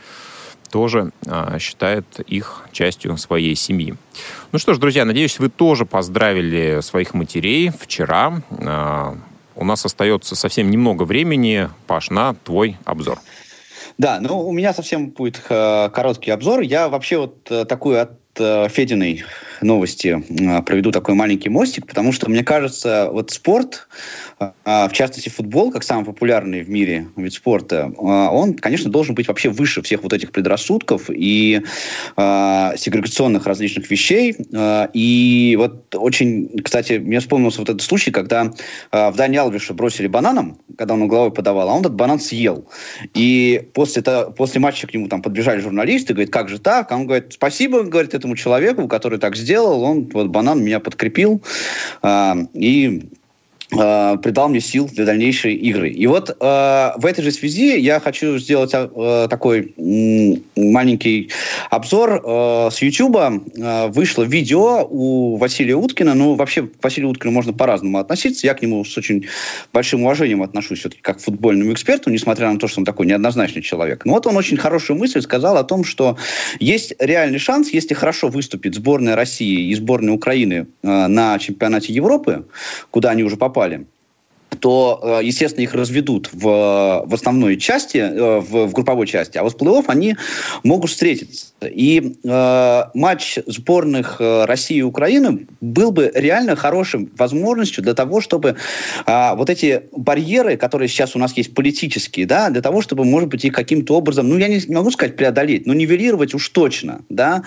тоже 0.71 1.11
э, 1.25 1.57
считает 1.59 2.05
их 2.21 2.67
частью 2.71 3.17
своей 3.17 3.55
семьи. 3.55 3.95
Ну 4.51 4.59
что 4.59 4.73
ж, 4.73 4.77
друзья, 4.77 5.05
надеюсь, 5.05 5.39
вы 5.39 5.49
тоже 5.49 5.85
поздравили 5.85 6.81
своих 6.81 7.13
матерей 7.13 7.69
вчера. 7.69 8.41
Э, 8.51 9.15
у 9.55 9.65
нас 9.65 9.85
остается 9.85 10.35
совсем 10.35 10.69
немного 10.69 11.03
времени. 11.03 11.69
Паш, 11.87 12.09
на 12.09 12.33
твой 12.33 12.77
обзор. 12.85 13.19
Да, 13.97 14.19
ну 14.21 14.47
у 14.47 14.53
меня 14.53 14.73
совсем 14.73 15.09
будет 15.09 15.41
э, 15.49 15.89
короткий 15.89 16.31
обзор. 16.31 16.61
Я 16.61 16.87
вообще 16.87 17.17
вот 17.17 17.51
э, 17.51 17.65
такую 17.65 18.01
от 18.01 18.18
Фединой 18.39 19.23
новости 19.61 20.23
э, 20.29 20.61
проведу 20.63 20.91
такой 20.91 21.15
маленький 21.15 21.49
мостик, 21.49 21.87
потому 21.87 22.11
что 22.11 22.29
мне 22.29 22.43
кажется, 22.43 23.09
вот 23.11 23.31
спорт 23.31 23.87
а, 24.39 24.87
в 24.87 24.93
частности 24.93 25.29
футбол, 25.29 25.71
как 25.71 25.83
самый 25.83 26.05
популярный 26.05 26.63
в 26.63 26.69
мире 26.69 27.07
вид 27.17 27.33
спорта, 27.33 27.91
он, 27.97 28.53
конечно, 28.53 28.89
должен 28.89 29.15
быть 29.15 29.27
вообще 29.27 29.49
выше 29.49 29.81
всех 29.81 30.03
вот 30.03 30.13
этих 30.13 30.31
предрассудков 30.31 31.09
и 31.09 31.61
э, 32.15 32.71
сегрегационных 32.77 33.45
различных 33.45 33.89
вещей. 33.91 34.35
И 34.93 35.55
вот 35.59 35.93
очень, 35.95 36.61
кстати, 36.63 36.93
мне 36.93 37.19
вспомнился 37.19 37.59
вот 37.59 37.69
этот 37.69 37.81
случай, 37.81 38.11
когда 38.11 38.51
в 38.91 39.13
Дани 39.15 39.37
Алвиша 39.37 39.73
бросили 39.73 40.07
бананом, 40.07 40.57
когда 40.77 40.93
он 40.93 41.01
угловой 41.01 41.31
подавал, 41.31 41.69
а 41.69 41.73
он 41.73 41.81
этот 41.81 41.95
банан 41.95 42.19
съел. 42.19 42.65
И 43.13 43.67
после, 43.73 44.01
это, 44.01 44.31
после 44.31 44.59
матча 44.59 44.87
к 44.87 44.93
нему 44.93 45.07
там 45.07 45.21
подбежали 45.21 45.59
журналисты, 45.59 46.13
говорит, 46.13 46.31
как 46.31 46.49
же 46.49 46.59
так? 46.59 46.91
А 46.91 46.95
он 46.95 47.05
говорит, 47.05 47.33
спасибо, 47.33 47.83
говорит, 47.83 48.13
этому 48.13 48.28
человеку, 48.35 48.87
который 48.87 49.19
так 49.19 49.35
сделал, 49.35 49.83
он 49.83 50.09
вот 50.13 50.27
банан 50.27 50.63
меня 50.63 50.79
подкрепил. 50.79 51.41
И 52.53 53.09
э, 53.71 54.17
придал 54.21 54.49
мне 54.49 54.61
сил 54.61 54.89
для 54.91 55.05
дальнейшей 55.05 55.55
игры. 55.55 55.89
И 55.89 56.07
вот 56.07 56.29
э, 56.29 56.33
в 56.97 57.05
этой 57.05 57.23
же 57.23 57.31
связи 57.31 57.77
я 57.79 57.99
хочу 57.99 58.37
сделать 58.37 58.71
э, 58.73 59.27
такой 59.29 59.73
э, 59.77 60.35
маленький 60.55 61.29
обзор. 61.69 62.21
Э, 62.23 62.69
с 62.71 62.81
YouTube 62.81 63.17
э, 63.17 63.87
вышло 63.89 64.23
видео 64.23 64.87
у 64.89 65.37
Василия 65.37 65.75
Уткина. 65.75 66.13
Ну, 66.13 66.35
вообще, 66.35 66.63
к 66.63 66.83
Василию 66.83 67.09
Уткину 67.11 67.31
можно 67.31 67.53
по-разному 67.53 67.99
относиться. 67.99 68.47
Я 68.47 68.53
к 68.53 68.61
нему 68.61 68.83
с 68.83 68.97
очень 68.97 69.27
большим 69.73 70.03
уважением 70.03 70.41
отношусь 70.41 70.79
все-таки 70.79 71.01
как 71.01 71.17
к 71.17 71.21
футбольному 71.21 71.73
эксперту, 71.73 72.09
несмотря 72.09 72.51
на 72.51 72.59
то, 72.59 72.67
что 72.67 72.79
он 72.79 72.85
такой 72.85 73.05
неоднозначный 73.05 73.61
человек. 73.61 74.05
Но 74.05 74.13
вот 74.13 74.27
он 74.27 74.37
очень 74.37 74.57
хорошую 74.57 74.97
мысль 74.97 75.21
сказал 75.21 75.57
о 75.57 75.63
том, 75.63 75.83
что 75.83 76.17
есть 76.59 76.93
реальный 76.99 77.39
шанс, 77.39 77.69
если 77.69 77.93
хорошо 77.93 78.29
выступит 78.29 78.75
сборная 78.75 79.15
России 79.15 79.69
и 79.69 79.75
сборная 79.75 80.13
Украины 80.13 80.67
э, 80.81 81.07
на 81.07 81.37
чемпионате 81.39 81.93
Европы, 81.93 82.45
куда 82.91 83.11
они 83.11 83.23
уже 83.23 83.37
попали, 83.37 83.58
попали 83.59 83.85
то, 84.59 84.99
э, 85.21 85.25
естественно, 85.25 85.63
их 85.63 85.73
разведут 85.73 86.29
в, 86.33 87.03
в 87.05 87.13
основной 87.13 87.57
части, 87.57 87.97
э, 87.97 88.39
в, 88.39 88.67
в 88.67 88.73
групповой 88.73 89.07
части, 89.07 89.37
а 89.37 89.43
в 89.43 89.55
плей-офф 89.55 89.85
они 89.87 90.15
могут 90.63 90.89
встретиться. 90.89 91.47
И 91.61 92.15
э, 92.23 92.83
матч 92.93 93.37
сборных 93.45 94.17
э, 94.19 94.45
России 94.45 94.77
и 94.77 94.81
Украины 94.81 95.47
был 95.61 95.91
бы 95.91 96.11
реально 96.13 96.55
хорошим 96.55 97.11
возможностью 97.17 97.83
для 97.83 97.93
того, 97.93 98.21
чтобы 98.21 98.55
э, 99.05 99.35
вот 99.35 99.49
эти 99.49 99.83
барьеры, 99.91 100.57
которые 100.57 100.87
сейчас 100.87 101.15
у 101.15 101.19
нас 101.19 101.35
есть 101.37 101.53
политические, 101.53 102.25
да, 102.25 102.49
для 102.49 102.61
того, 102.61 102.81
чтобы, 102.81 103.05
может 103.05 103.29
быть, 103.29 103.45
их 103.45 103.53
каким-то 103.53 103.95
образом, 103.95 104.29
ну, 104.29 104.37
я 104.37 104.47
не 104.47 104.61
могу 104.73 104.91
сказать 104.91 105.15
преодолеть, 105.15 105.65
но 105.65 105.73
нивелировать 105.73 106.33
уж 106.33 106.49
точно, 106.49 107.01
да, 107.09 107.43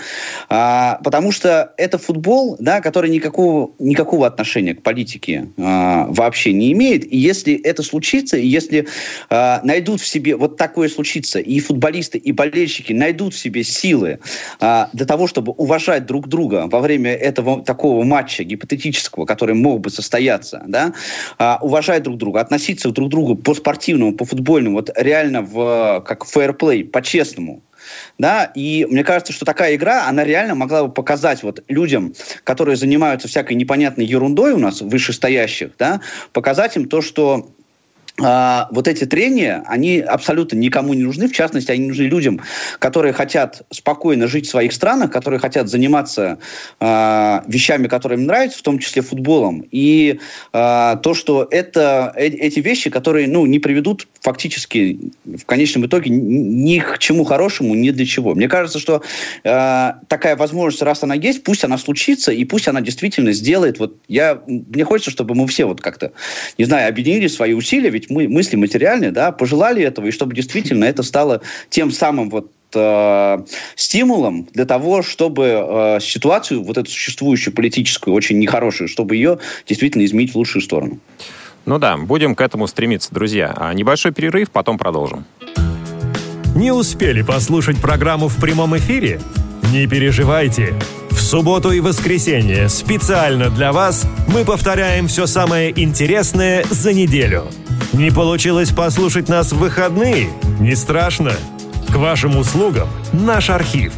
э, 0.50 1.02
потому 1.02 1.32
что 1.32 1.72
это 1.76 1.98
футбол, 1.98 2.56
да, 2.58 2.80
который 2.80 3.10
никакого, 3.10 3.72
никакого 3.78 4.26
отношения 4.26 4.74
к 4.74 4.82
политике 4.82 5.48
э, 5.56 6.04
вообще 6.08 6.52
не 6.52 6.72
имеет, 6.72 6.91
имеет. 6.92 7.12
И 7.12 7.16
если 7.16 7.54
это 7.54 7.82
случится, 7.82 8.36
если 8.36 8.86
э, 9.30 9.60
найдут 9.62 10.00
в 10.00 10.06
себе, 10.06 10.36
вот 10.36 10.56
такое 10.56 10.88
случится, 10.88 11.38
и 11.38 11.60
футболисты, 11.60 12.18
и 12.18 12.32
болельщики 12.32 12.92
найдут 12.92 13.34
в 13.34 13.38
себе 13.38 13.64
силы 13.64 14.18
э, 14.60 14.86
для 14.92 15.06
того, 15.06 15.26
чтобы 15.26 15.52
уважать 15.52 16.06
друг 16.06 16.28
друга 16.28 16.68
во 16.70 16.80
время 16.80 17.14
этого 17.14 17.62
такого 17.62 18.04
матча 18.04 18.44
гипотетического, 18.44 19.24
который 19.24 19.54
мог 19.54 19.80
бы 19.80 19.90
состояться, 19.90 20.62
да, 20.66 20.92
э, 21.38 21.56
уважать 21.60 22.02
друг 22.02 22.18
друга, 22.18 22.40
относиться 22.40 22.90
друг 22.90 23.08
к 23.08 23.10
другу 23.10 23.36
по 23.36 23.54
спортивному, 23.54 24.12
по 24.12 24.24
футбольному, 24.24 24.76
вот 24.76 24.90
реально 24.96 25.42
в, 25.42 26.02
как 26.06 26.24
фэрплей, 26.24 26.84
по-честному, 26.84 27.62
да, 28.18 28.44
и 28.54 28.86
мне 28.88 29.04
кажется, 29.04 29.32
что 29.32 29.44
такая 29.44 29.74
игра, 29.74 30.06
она 30.06 30.24
реально 30.24 30.54
могла 30.54 30.84
бы 30.84 30.92
показать 30.92 31.42
вот 31.42 31.62
людям, 31.68 32.14
которые 32.44 32.76
занимаются 32.76 33.28
всякой 33.28 33.54
непонятной 33.54 34.04
ерундой 34.04 34.52
у 34.52 34.58
нас, 34.58 34.80
вышестоящих, 34.80 35.72
да, 35.78 36.00
показать 36.32 36.76
им 36.76 36.88
то, 36.88 37.00
что 37.00 37.50
а, 38.24 38.68
вот 38.70 38.86
эти 38.86 39.04
трения, 39.04 39.64
они 39.66 39.98
абсолютно 39.98 40.56
никому 40.56 40.94
не 40.94 41.02
нужны. 41.02 41.28
В 41.28 41.32
частности, 41.32 41.72
они 41.72 41.88
нужны 41.88 42.04
людям, 42.04 42.40
которые 42.78 43.12
хотят 43.12 43.62
спокойно 43.70 44.28
жить 44.28 44.46
в 44.46 44.50
своих 44.50 44.72
странах, 44.72 45.10
которые 45.10 45.40
хотят 45.40 45.68
заниматься 45.68 46.38
э, 46.80 47.40
вещами, 47.46 47.88
которые 47.88 48.20
им 48.20 48.26
нравятся, 48.26 48.58
в 48.58 48.62
том 48.62 48.78
числе 48.78 49.02
футболом. 49.02 49.64
И 49.70 50.20
э, 50.52 50.96
то, 51.02 51.14
что 51.14 51.48
это 51.50 52.12
э, 52.16 52.26
эти 52.26 52.60
вещи, 52.60 52.90
которые 52.90 53.26
ну, 53.26 53.46
не 53.46 53.58
приведут 53.58 54.06
фактически 54.20 55.00
в 55.24 55.44
конечном 55.44 55.86
итоге 55.86 56.10
ни 56.10 56.78
к 56.78 56.98
чему 56.98 57.24
хорошему, 57.24 57.74
ни 57.74 57.90
для 57.90 58.06
чего. 58.06 58.34
Мне 58.34 58.48
кажется, 58.48 58.78
что 58.78 59.02
э, 59.42 59.92
такая 60.06 60.36
возможность, 60.36 60.82
раз 60.82 61.02
она 61.02 61.14
есть, 61.14 61.42
пусть 61.42 61.64
она 61.64 61.76
случится, 61.76 62.30
и 62.30 62.44
пусть 62.44 62.68
она 62.68 62.80
действительно 62.80 63.32
сделает. 63.32 63.80
Вот 63.80 63.96
я, 64.06 64.40
мне 64.46 64.84
хочется, 64.84 65.10
чтобы 65.10 65.34
мы 65.34 65.46
все 65.48 65.64
вот 65.64 65.80
как-то, 65.80 66.12
не 66.56 66.64
знаю, 66.66 66.88
объединили 66.88 67.26
свои 67.26 67.52
усилия, 67.52 67.90
ведь 67.90 68.11
мы, 68.12 68.28
мысли 68.28 68.56
материальные, 68.56 69.10
да, 69.10 69.32
пожелали 69.32 69.82
этого, 69.82 70.06
и 70.06 70.10
чтобы 70.10 70.34
действительно 70.34 70.84
это 70.84 71.02
стало 71.02 71.40
тем 71.70 71.90
самым 71.90 72.30
вот 72.30 72.50
э, 72.74 73.38
стимулом 73.76 74.48
для 74.52 74.64
того, 74.64 75.02
чтобы 75.02 75.44
э, 75.46 75.98
ситуацию, 76.00 76.62
вот 76.62 76.78
эту 76.78 76.90
существующую 76.90 77.54
политическую, 77.54 78.14
очень 78.14 78.38
нехорошую, 78.38 78.88
чтобы 78.88 79.16
ее 79.16 79.38
действительно 79.66 80.04
изменить 80.04 80.32
в 80.32 80.36
лучшую 80.36 80.62
сторону. 80.62 80.98
Ну 81.64 81.78
да, 81.78 81.96
будем 81.96 82.34
к 82.34 82.40
этому 82.40 82.66
стремиться, 82.66 83.14
друзья. 83.14 83.54
А 83.56 83.72
небольшой 83.72 84.12
перерыв, 84.12 84.50
потом 84.50 84.78
продолжим. 84.78 85.24
Не 86.56 86.72
успели 86.72 87.22
послушать 87.22 87.80
программу 87.80 88.28
в 88.28 88.40
прямом 88.40 88.76
эфире? 88.76 89.20
Не 89.72 89.86
переживайте. 89.86 90.74
В 91.10 91.20
субботу 91.20 91.70
и 91.70 91.80
воскресенье 91.80 92.68
специально 92.68 93.48
для 93.48 93.72
вас 93.72 94.06
мы 94.28 94.44
повторяем 94.44 95.08
все 95.08 95.26
самое 95.26 95.72
интересное 95.80 96.64
за 96.70 96.92
неделю– 96.92 97.46
не 97.92 98.10
получилось 98.10 98.70
послушать 98.70 99.28
нас 99.28 99.52
в 99.52 99.58
выходные? 99.58 100.30
Не 100.60 100.74
страшно. 100.74 101.32
К 101.90 101.96
вашим 101.96 102.36
услугам 102.36 102.88
наш 103.12 103.50
архив. 103.50 103.92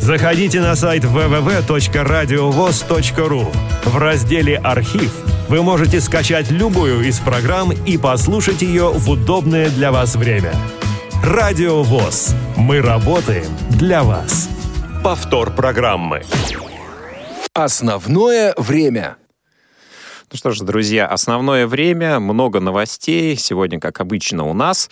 Заходите 0.00 0.60
на 0.60 0.74
сайт 0.76 1.04
www.radiovoz.ru. 1.04 3.46
В 3.84 3.98
разделе 3.98 4.56
«Архив» 4.56 5.12
вы 5.48 5.62
можете 5.62 6.00
скачать 6.00 6.50
любую 6.50 7.06
из 7.06 7.18
программ 7.18 7.72
и 7.72 7.98
послушать 7.98 8.62
ее 8.62 8.90
в 8.92 9.10
удобное 9.10 9.68
для 9.70 9.92
вас 9.92 10.16
время. 10.16 10.52
Радио 11.24 11.82
ВОЗ. 11.82 12.34
Мы 12.56 12.80
работаем 12.80 13.50
для 13.70 14.02
вас. 14.02 14.48
Повтор 15.02 15.54
программы. 15.54 16.22
Основное 17.52 18.54
время. 18.56 19.16
Ну 20.36 20.38
что 20.38 20.50
ж, 20.50 20.60
друзья, 20.60 21.06
основное 21.06 21.66
время, 21.66 22.20
много 22.20 22.60
новостей. 22.60 23.36
Сегодня, 23.36 23.80
как 23.80 24.02
обычно, 24.02 24.44
у 24.44 24.52
нас. 24.52 24.90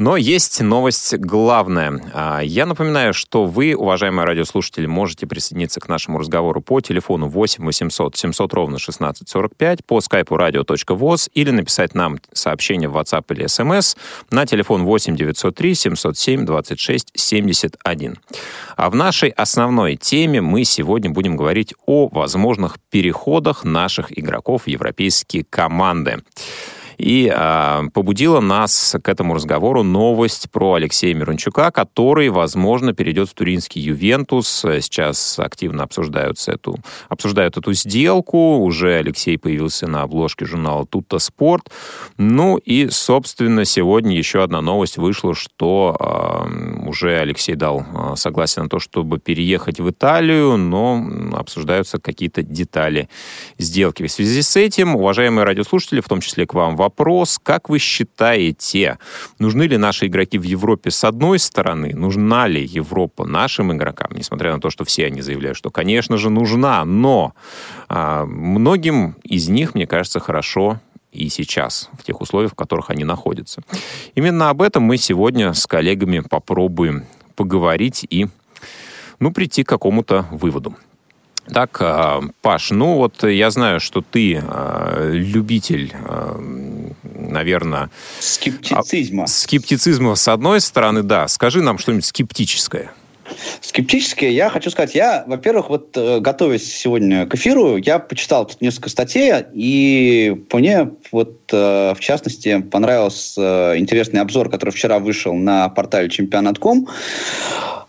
Но 0.00 0.16
есть 0.16 0.62
новость 0.62 1.14
главная. 1.18 2.00
А, 2.14 2.40
я 2.40 2.64
напоминаю, 2.64 3.12
что 3.12 3.44
вы, 3.44 3.74
уважаемые 3.74 4.24
радиослушатели, 4.24 4.86
можете 4.86 5.26
присоединиться 5.26 5.78
к 5.78 5.90
нашему 5.90 6.18
разговору 6.18 6.62
по 6.62 6.80
телефону 6.80 7.28
8 7.28 7.62
800 7.62 8.16
700 8.16 8.54
ровно 8.54 8.76
1645, 8.76 9.84
по 9.84 10.00
скайпу 10.00 10.36
radio.voz 10.36 11.28
или 11.34 11.50
написать 11.50 11.94
нам 11.94 12.16
сообщение 12.32 12.88
в 12.88 12.96
WhatsApp 12.96 13.26
или 13.28 13.44
SMS 13.44 13.94
на 14.30 14.46
телефон 14.46 14.84
8 14.84 15.16
903 15.16 15.74
707 15.74 16.46
26 16.46 17.12
71. 17.14 18.16
А 18.76 18.88
в 18.88 18.94
нашей 18.94 19.28
основной 19.28 19.96
теме 19.96 20.40
мы 20.40 20.64
сегодня 20.64 21.10
будем 21.10 21.36
говорить 21.36 21.74
о 21.84 22.08
возможных 22.08 22.78
переходах 22.88 23.64
наших 23.64 24.18
игроков 24.18 24.66
европейские 24.66 25.44
команды. 25.44 26.22
И 27.00 27.32
э, 27.34 27.82
побудила 27.94 28.40
нас 28.40 28.94
к 29.02 29.08
этому 29.08 29.34
разговору 29.34 29.82
новость 29.82 30.50
про 30.50 30.74
Алексея 30.74 31.14
Мирончука, 31.14 31.70
который, 31.70 32.28
возможно, 32.28 32.92
перейдет 32.92 33.30
в 33.30 33.34
туринский 33.34 33.80
Ювентус. 33.80 34.46
Сейчас 34.48 35.38
активно 35.38 35.84
обсуждаются 35.84 36.52
эту, 36.52 36.76
обсуждают 37.08 37.56
эту 37.56 37.72
сделку. 37.72 38.58
Уже 38.58 38.96
Алексей 38.96 39.38
появился 39.38 39.86
на 39.86 40.02
обложке 40.02 40.44
журнала 40.44 40.84
«Тутто 40.84 41.18
Спорт». 41.18 41.70
Ну 42.18 42.58
и, 42.58 42.90
собственно, 42.90 43.64
сегодня 43.64 44.14
еще 44.14 44.42
одна 44.42 44.60
новость 44.60 44.98
вышла, 44.98 45.34
что 45.34 45.96
э, 45.98 46.86
уже 46.86 47.18
Алексей 47.18 47.54
дал 47.54 47.80
э, 47.80 48.16
согласие 48.16 48.64
на 48.64 48.68
то, 48.68 48.78
чтобы 48.78 49.18
переехать 49.18 49.80
в 49.80 49.88
Италию, 49.88 50.58
но 50.58 51.02
обсуждаются 51.32 51.98
какие-то 51.98 52.42
детали 52.42 53.08
сделки. 53.56 54.06
В 54.06 54.12
связи 54.12 54.42
с 54.42 54.54
этим, 54.56 54.96
уважаемые 54.96 55.46
радиослушатели, 55.46 56.00
в 56.00 56.08
том 56.08 56.20
числе 56.20 56.46
к 56.46 56.52
вам 56.52 56.76
вопрос, 56.76 56.89
вопрос, 56.90 57.38
как 57.42 57.68
вы 57.68 57.78
считаете, 57.78 58.98
нужны 59.38 59.62
ли 59.62 59.76
наши 59.76 60.06
игроки 60.06 60.38
в 60.38 60.42
Европе 60.42 60.90
с 60.90 61.04
одной 61.04 61.38
стороны, 61.38 61.94
нужна 61.94 62.48
ли 62.48 62.64
Европа 62.64 63.24
нашим 63.24 63.72
игрокам, 63.72 64.08
несмотря 64.12 64.52
на 64.52 64.60
то, 64.60 64.70
что 64.70 64.84
все 64.84 65.06
они 65.06 65.22
заявляют, 65.22 65.56
что, 65.56 65.70
конечно 65.70 66.16
же, 66.16 66.30
нужна, 66.30 66.84
но 66.84 67.32
а, 67.88 68.26
многим 68.26 69.14
из 69.22 69.48
них, 69.48 69.74
мне 69.74 69.86
кажется, 69.86 70.18
хорошо 70.18 70.80
и 71.12 71.28
сейчас, 71.28 71.90
в 71.98 72.02
тех 72.02 72.20
условиях, 72.20 72.52
в 72.52 72.54
которых 72.54 72.90
они 72.90 73.04
находятся. 73.04 73.62
Именно 74.16 74.50
об 74.50 74.62
этом 74.62 74.82
мы 74.82 74.96
сегодня 74.96 75.52
с 75.52 75.66
коллегами 75.66 76.20
попробуем 76.20 77.04
поговорить 77.36 78.06
и 78.10 78.26
ну, 79.20 79.32
прийти 79.32 79.62
к 79.62 79.68
какому-то 79.68 80.26
выводу. 80.32 80.74
Так, 81.52 81.78
а, 81.80 82.22
Паш, 82.42 82.70
ну 82.70 82.96
вот 82.96 83.24
я 83.24 83.50
знаю, 83.50 83.80
что 83.80 84.02
ты 84.02 84.42
а, 84.42 85.10
любитель, 85.10 85.92
а, 86.04 86.38
наверное... 87.02 87.90
Скептицизма. 88.20 89.26
Скептицизма 89.26 90.14
с 90.14 90.28
одной 90.28 90.60
стороны, 90.60 91.02
да. 91.02 91.28
Скажи 91.28 91.62
нам 91.62 91.78
что-нибудь 91.78 92.04
скептическое. 92.04 92.92
Скептическое, 93.60 94.30
я 94.30 94.50
хочу 94.50 94.70
сказать, 94.70 94.94
я, 94.94 95.24
во-первых, 95.26 95.68
вот 95.68 95.96
э, 95.96 96.20
готовясь 96.20 96.72
сегодня 96.72 97.26
к 97.26 97.34
эфиру, 97.34 97.76
я 97.76 97.98
почитал 97.98 98.46
тут 98.46 98.60
несколько 98.60 98.88
статей, 98.88 99.32
и 99.52 100.44
мне 100.52 100.90
вот 101.12 101.40
э, 101.52 101.94
в 101.94 102.00
частности 102.00 102.60
понравился 102.60 103.74
э, 103.74 103.78
интересный 103.78 104.20
обзор, 104.20 104.50
который 104.50 104.70
вчера 104.70 104.98
вышел 104.98 105.34
на 105.34 105.68
портале 105.68 106.08
чемпионат.ком 106.08 106.88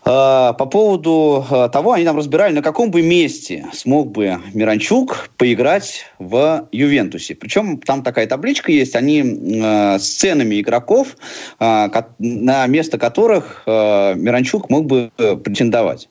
по 0.04 0.68
поводу 0.70 1.46
э, 1.48 1.68
того, 1.72 1.92
они 1.92 2.04
нам 2.04 2.16
разбирали, 2.16 2.52
на 2.52 2.62
каком 2.62 2.90
бы 2.90 3.02
месте 3.02 3.66
смог 3.72 4.10
бы 4.10 4.38
Миранчук 4.52 5.30
поиграть 5.36 6.06
в 6.18 6.68
Ювентусе. 6.72 7.36
Причем 7.36 7.78
там 7.78 8.02
такая 8.02 8.26
табличка 8.26 8.72
есть, 8.72 8.96
они 8.96 9.20
э, 9.20 9.98
с 9.98 10.08
ценами 10.08 10.60
игроков, 10.60 11.16
э, 11.60 11.88
на 12.18 12.66
место 12.66 12.98
которых 12.98 13.62
э, 13.66 14.14
Миранчук 14.16 14.70
мог 14.70 14.86
бы 14.86 15.12
э, 15.18 15.36
претендовать. 15.36 16.08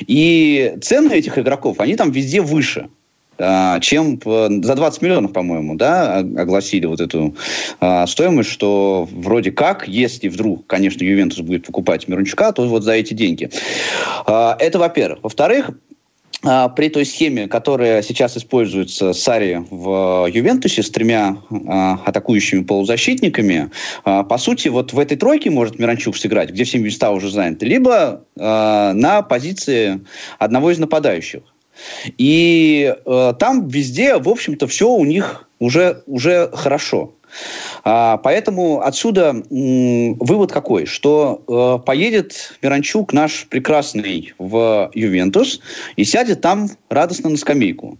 И 0.00 0.76
цены 0.80 1.12
этих 1.12 1.38
игроков, 1.38 1.80
они 1.80 1.96
там 1.96 2.12
везде 2.12 2.40
выше. 2.40 2.88
А, 3.38 3.80
чем 3.80 4.20
за 4.24 4.74
20 4.74 5.02
миллионов, 5.02 5.32
по-моему, 5.32 5.74
да, 5.74 6.18
огласили 6.18 6.86
вот 6.86 7.00
эту 7.00 7.34
а, 7.80 8.06
стоимость, 8.06 8.50
что 8.50 9.08
вроде 9.10 9.50
как, 9.50 9.88
если 9.88 10.28
вдруг, 10.28 10.66
конечно, 10.66 11.02
Ювентус 11.02 11.40
будет 11.40 11.66
покупать 11.66 12.06
Мирончука, 12.08 12.52
то 12.52 12.66
вот 12.66 12.84
за 12.84 12.92
эти 12.92 13.14
деньги. 13.14 13.50
А, 14.26 14.56
это, 14.58 14.78
во-первых. 14.78 15.20
Во-вторых, 15.22 15.70
при 16.76 16.90
той 16.90 17.06
схеме, 17.06 17.48
которая 17.48 18.02
сейчас 18.02 18.36
используется 18.36 19.14
Сари 19.14 19.64
в 19.70 20.28
Ювентусе 20.30 20.82
с 20.82 20.90
тремя 20.90 21.38
а, 21.66 22.00
атакующими 22.04 22.62
полузащитниками, 22.64 23.70
а, 24.04 24.24
по 24.24 24.36
сути, 24.36 24.68
вот 24.68 24.92
в 24.92 24.98
этой 24.98 25.16
тройке 25.16 25.50
может 25.50 25.78
Миранчук 25.78 26.16
сыграть, 26.16 26.50
где 26.50 26.64
все 26.64 26.78
места 26.78 27.12
уже 27.12 27.30
заняты, 27.30 27.64
либо 27.64 28.24
а, 28.38 28.92
на 28.92 29.22
позиции 29.22 30.04
одного 30.38 30.70
из 30.70 30.78
нападающих. 30.78 31.42
И 32.18 32.94
э, 32.94 33.34
там 33.38 33.68
везде, 33.68 34.16
в 34.18 34.28
общем-то, 34.28 34.66
все 34.66 34.88
у 34.88 35.04
них 35.04 35.48
уже, 35.58 36.02
уже 36.06 36.50
хорошо. 36.52 37.14
А, 37.82 38.18
поэтому 38.18 38.80
отсюда 38.82 39.30
м, 39.50 40.14
вывод 40.14 40.52
какой, 40.52 40.86
что 40.86 41.42
э, 41.48 41.84
поедет 41.84 42.56
Миранчук 42.62 43.12
наш 43.12 43.46
прекрасный 43.46 44.32
в 44.38 44.90
Ювентус 44.94 45.60
и 45.96 46.04
сядет 46.04 46.40
там 46.40 46.68
радостно 46.88 47.30
на 47.30 47.36
скамейку. 47.36 47.98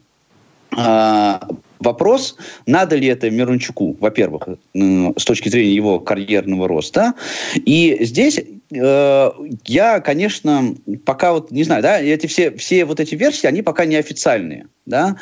А, 0.77 1.47
вопрос, 1.81 2.37
надо 2.67 2.97
ли 2.97 3.09
это 3.09 3.31
Мирончуку, 3.31 3.97
во-первых, 4.01 4.49
с 4.75 5.25
точки 5.25 5.49
зрения 5.49 5.75
его 5.75 6.01
карьерного 6.01 6.69
роста. 6.69 7.15
И 7.55 7.99
здесь 8.01 8.39
э, 8.39 8.45
я, 8.75 10.01
конечно, 10.01 10.75
пока 11.05 11.33
вот 11.33 11.51
не 11.51 11.65
знаю, 11.65 11.83
да, 11.83 12.01
эти 12.01 12.27
все, 12.27 12.51
все 12.57 12.85
вот 12.85 13.01
эти 13.01 13.15
версии, 13.15 13.47
они 13.47 13.63
пока 13.63 13.85
не 13.85 13.97
официальные, 13.97 14.67
да, 14.87 15.17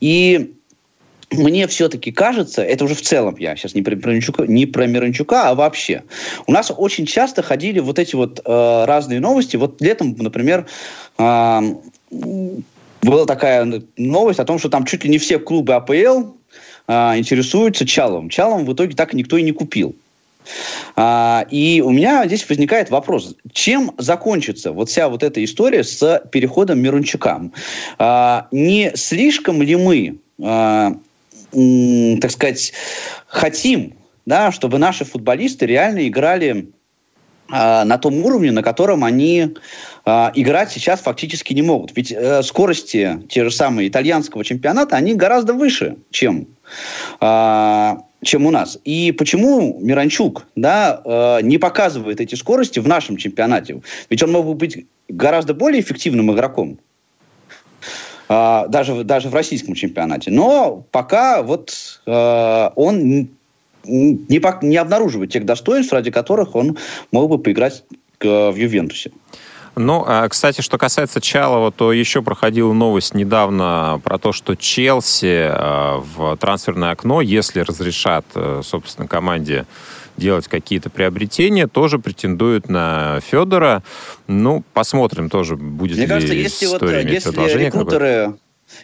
и 0.00 0.54
мне 1.30 1.66
все-таки 1.66 2.10
кажется, 2.10 2.62
это 2.62 2.84
уже 2.84 2.94
в 2.94 3.02
целом 3.02 3.36
я 3.38 3.54
сейчас 3.54 3.74
не 3.74 3.82
про 3.82 3.94
Мирончука, 3.94 4.46
не 4.46 4.66
про 4.66 4.86
Мирончука, 4.86 5.50
а 5.50 5.54
вообще. 5.54 6.04
У 6.46 6.52
нас 6.52 6.72
очень 6.74 7.04
часто 7.04 7.42
ходили 7.42 7.80
вот 7.80 7.98
эти 7.98 8.14
вот 8.16 8.40
э, 8.44 8.84
разные 8.86 9.20
новости. 9.20 9.56
Вот 9.56 9.80
летом, 9.82 10.16
например, 10.18 10.66
э, 11.18 11.60
была 13.02 13.26
такая 13.26 13.82
новость 13.98 14.40
о 14.40 14.44
том, 14.44 14.58
что 14.58 14.70
там 14.70 14.86
чуть 14.86 15.04
ли 15.04 15.10
не 15.10 15.18
все 15.18 15.38
клубы 15.38 15.74
АПЛ 15.74 16.32
а, 16.86 17.16
интересуются 17.18 17.86
Чалом. 17.86 18.30
Чалом 18.30 18.64
в 18.64 18.72
итоге 18.72 18.96
так 18.96 19.12
никто 19.12 19.36
и 19.36 19.42
не 19.42 19.52
купил. 19.52 19.94
А, 20.96 21.46
и 21.50 21.80
у 21.80 21.90
меня 21.90 22.26
здесь 22.26 22.48
возникает 22.48 22.90
вопрос, 22.90 23.36
чем 23.52 23.92
закончится 23.98 24.72
вот 24.72 24.88
вся 24.88 25.08
вот 25.08 25.22
эта 25.22 25.42
история 25.44 25.84
с 25.84 26.22
переходом 26.30 26.80
Мирончука? 26.80 27.50
А, 27.98 28.48
не 28.50 28.92
слишком 28.94 29.62
ли 29.62 29.76
мы, 29.76 30.18
а, 30.42 30.92
так 32.20 32.30
сказать, 32.30 32.72
хотим, 33.26 33.94
да, 34.26 34.52
чтобы 34.52 34.78
наши 34.78 35.04
футболисты 35.04 35.66
реально 35.66 36.06
играли 36.06 36.70
на 37.50 37.96
том 37.96 38.22
уровне, 38.26 38.52
на 38.52 38.62
котором 38.62 39.04
они 39.04 39.54
а, 40.10 40.32
играть 40.34 40.72
сейчас 40.72 41.00
фактически 41.00 41.52
не 41.52 41.60
могут. 41.60 41.94
Ведь 41.94 42.10
э, 42.12 42.42
скорости 42.42 43.22
те 43.28 43.44
же 43.44 43.50
самые 43.50 43.88
итальянского 43.88 44.42
чемпионата, 44.42 44.96
они 44.96 45.14
гораздо 45.14 45.52
выше, 45.52 45.96
чем, 46.10 46.48
э, 47.20 47.96
чем 48.22 48.46
у 48.46 48.50
нас. 48.50 48.78
И 48.84 49.12
почему 49.12 49.78
Миранчук 49.80 50.46
да, 50.56 51.00
э, 51.04 51.42
не 51.42 51.58
показывает 51.58 52.20
эти 52.20 52.34
скорости 52.34 52.78
в 52.80 52.88
нашем 52.88 53.16
чемпионате? 53.16 53.80
Ведь 54.10 54.22
он 54.22 54.32
мог 54.32 54.46
бы 54.46 54.54
быть 54.54 54.86
гораздо 55.08 55.54
более 55.54 55.80
эффективным 55.80 56.32
игроком. 56.32 56.78
Uh, 58.28 58.68
даже, 58.68 59.04
даже 59.04 59.30
в 59.30 59.34
российском 59.34 59.72
чемпионате. 59.72 60.30
Но 60.30 60.84
пока 60.90 61.42
вот 61.42 62.02
uh, 62.04 62.70
он 62.76 63.30
не, 63.84 64.62
не 64.62 64.76
обнаруживает 64.76 65.32
тех 65.32 65.46
достоинств, 65.46 65.94
ради 65.94 66.10
которых 66.10 66.54
он 66.54 66.76
мог 67.10 67.30
бы 67.30 67.38
поиграть 67.38 67.84
в 68.20 68.54
Ювентусе. 68.54 69.12
Ну, 69.78 70.04
а, 70.06 70.28
кстати, 70.28 70.60
что 70.60 70.76
касается 70.76 71.20
Чалова, 71.20 71.70
то 71.70 71.92
еще 71.92 72.20
проходила 72.22 72.72
новость 72.72 73.14
недавно 73.14 74.00
про 74.02 74.18
то, 74.18 74.32
что 74.32 74.56
Челси 74.56 75.48
а, 75.50 76.02
в 76.16 76.36
трансферное 76.36 76.90
окно, 76.90 77.20
если 77.20 77.60
разрешат, 77.60 78.24
э, 78.34 78.62
собственно, 78.64 79.06
команде 79.06 79.66
делать 80.16 80.48
какие-то 80.48 80.90
приобретения, 80.90 81.68
тоже 81.68 81.98
претендуют 81.98 82.68
на 82.68 83.20
Федора. 83.20 83.84
Ну, 84.26 84.64
посмотрим 84.74 85.30
тоже, 85.30 85.56
будет 85.56 85.96
Мне 85.96 86.06
ли 86.06 86.08
кажется, 86.08 86.34
если, 86.34 86.66
вот, 86.66 86.82
если 86.82 87.58
рекрутеры 87.58 88.34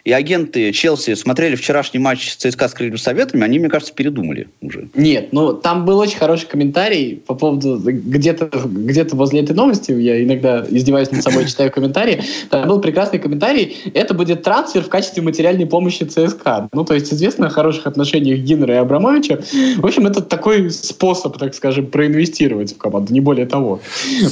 и 0.05 0.13
агенты 0.13 0.73
Челси 0.73 1.15
смотрели 1.15 1.57
вчерашний 1.57 2.01
матч 2.01 2.37
ЦСКА 2.37 2.69
с 2.69 2.75
Крыльями 2.75 2.97
Советами, 2.97 3.45
они, 3.45 3.59
мне 3.59 3.69
кажется, 3.69 3.95
передумали 3.95 4.49
уже. 4.61 4.89
Нет, 4.95 5.33
ну 5.33 5.53
там 5.53 5.85
был 5.85 5.99
очень 5.99 6.19
хороший 6.19 6.47
комментарий 6.47 7.17
по 7.17 7.35
поводу 7.35 7.79
где-то 7.79 8.51
где 8.65 9.05
возле 9.05 9.41
этой 9.41 9.55
новости, 9.55 9.93
я 9.93 10.23
иногда 10.23 10.65
издеваюсь 10.69 11.11
над 11.11 11.23
собой, 11.23 11.47
читаю 11.47 11.71
комментарии, 11.71 12.23
там 12.51 12.69
был 12.69 12.81
прекрасный 12.81 13.19
комментарий, 13.19 13.77
это 13.95 14.15
будет 14.15 14.43
трансфер 14.43 14.83
в 14.83 14.89
качестве 14.89 15.23
материальной 15.23 15.67
помощи 15.67 16.05
ЦСКА. 16.05 16.69
Ну, 16.73 16.85
то 16.85 16.95
есть 16.95 17.13
известно 17.13 17.47
о 17.47 17.51
хороших 17.51 17.87
отношениях 17.87 18.41
Гиннера 18.41 18.75
и 18.75 18.79
Абрамовича. 18.79 19.41
В 19.77 19.87
общем, 19.87 20.07
это 20.07 20.23
такой 20.23 20.71
способ, 20.71 21.39
так 21.39 21.55
скажем, 21.55 21.87
проинвестировать 21.87 22.75
в 22.75 22.79
команду, 22.79 23.13
не 23.13 23.21
более 23.21 23.47
того. 23.47 23.81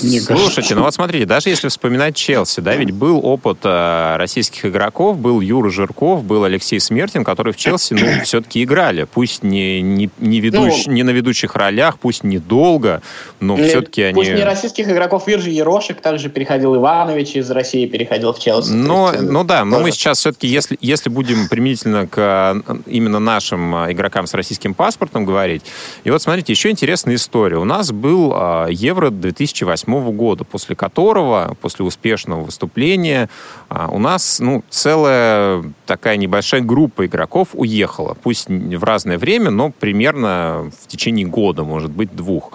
Мне 0.03 0.21
Слушайте, 0.21 0.27
кажется. 0.27 0.75
ну 0.77 0.83
вот 0.83 0.95
смотрите, 0.95 1.27
даже 1.27 1.49
если 1.49 1.69
вспоминать 1.69 2.17
Челси, 2.17 2.61
да, 2.61 2.75
ведь 2.77 2.93
был 2.93 3.21
опыт 3.25 3.59
э, 3.65 4.17
российских 4.17 4.67
игроков, 4.67 5.19
был 5.19 5.41
Юра 5.43 5.71
Жирков, 5.71 6.25
был 6.25 6.45
Алексей 6.45 6.81
Смертин, 6.81 7.25
которые 7.25 7.53
в 7.53 7.57
Челси, 7.57 7.95
ну, 7.95 8.07
все-таки 8.25 8.63
играли. 8.63 9.05
Пусть 9.05 9.43
не, 9.43 9.81
не, 9.81 10.11
не, 10.19 10.41
ведущ, 10.41 10.87
ну, 10.87 10.93
не 10.93 11.03
на 11.03 11.11
ведущих 11.11 11.55
ролях, 11.55 11.99
пусть 11.99 12.25
недолго, 12.25 13.03
но 13.41 13.57
не, 13.57 13.69
все-таки 13.69 14.03
они... 14.03 14.15
Пусть 14.15 14.33
не 14.33 14.45
российских 14.45 14.89
игроков, 14.89 15.27
Виржи 15.27 15.51
Ерошек 15.51 16.01
также 16.01 16.29
переходил, 16.29 16.77
Иванович 16.77 17.37
из 17.37 17.51
России 17.51 17.87
переходил 17.87 18.33
в 18.33 18.39
Челси. 18.39 18.73
Но, 18.73 19.13
есть, 19.13 19.23
ну 19.23 19.45
да, 19.45 19.65
но 19.65 19.81
мы 19.81 19.91
сейчас 19.91 20.19
все-таки, 20.19 20.47
если, 20.47 20.79
если 20.81 21.11
будем 21.11 21.49
применительно 21.49 22.07
к 22.07 22.63
именно 22.87 23.19
нашим 23.19 23.75
а, 23.75 23.93
игрокам 23.93 24.27
с 24.27 24.35
российским 24.35 24.75
паспортом 24.75 25.25
говорить, 25.25 25.63
и 26.05 26.11
вот 26.11 26.23
смотрите, 26.23 26.53
еще 26.53 26.71
интересная 26.71 27.17
история. 27.17 27.59
У 27.59 27.65
нас 27.65 27.93
был 27.93 28.33
а, 28.35 28.67
Евро 28.69 29.11
2008 29.11 30.13
года, 30.13 30.45
после 30.45 30.77
которого, 30.77 31.57
после 31.61 31.85
успешного 31.85 32.43
выступления, 32.43 33.29
у 33.69 33.99
нас 33.99 34.39
ну, 34.41 34.63
целая 34.71 35.32
такая 35.87 36.17
небольшая 36.17 36.61
группа 36.61 37.07
игроков 37.07 37.49
уехала. 37.53 38.17
Пусть 38.23 38.49
в 38.49 38.85
разное 38.85 39.19
время, 39.19 39.51
но 39.51 39.71
примерно 39.71 40.71
в 40.83 40.87
течение 40.89 41.27
года, 41.27 41.65
может 41.65 41.91
быть, 41.91 42.15
двух. 42.15 42.53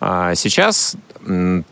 А 0.00 0.34
сейчас 0.34 0.96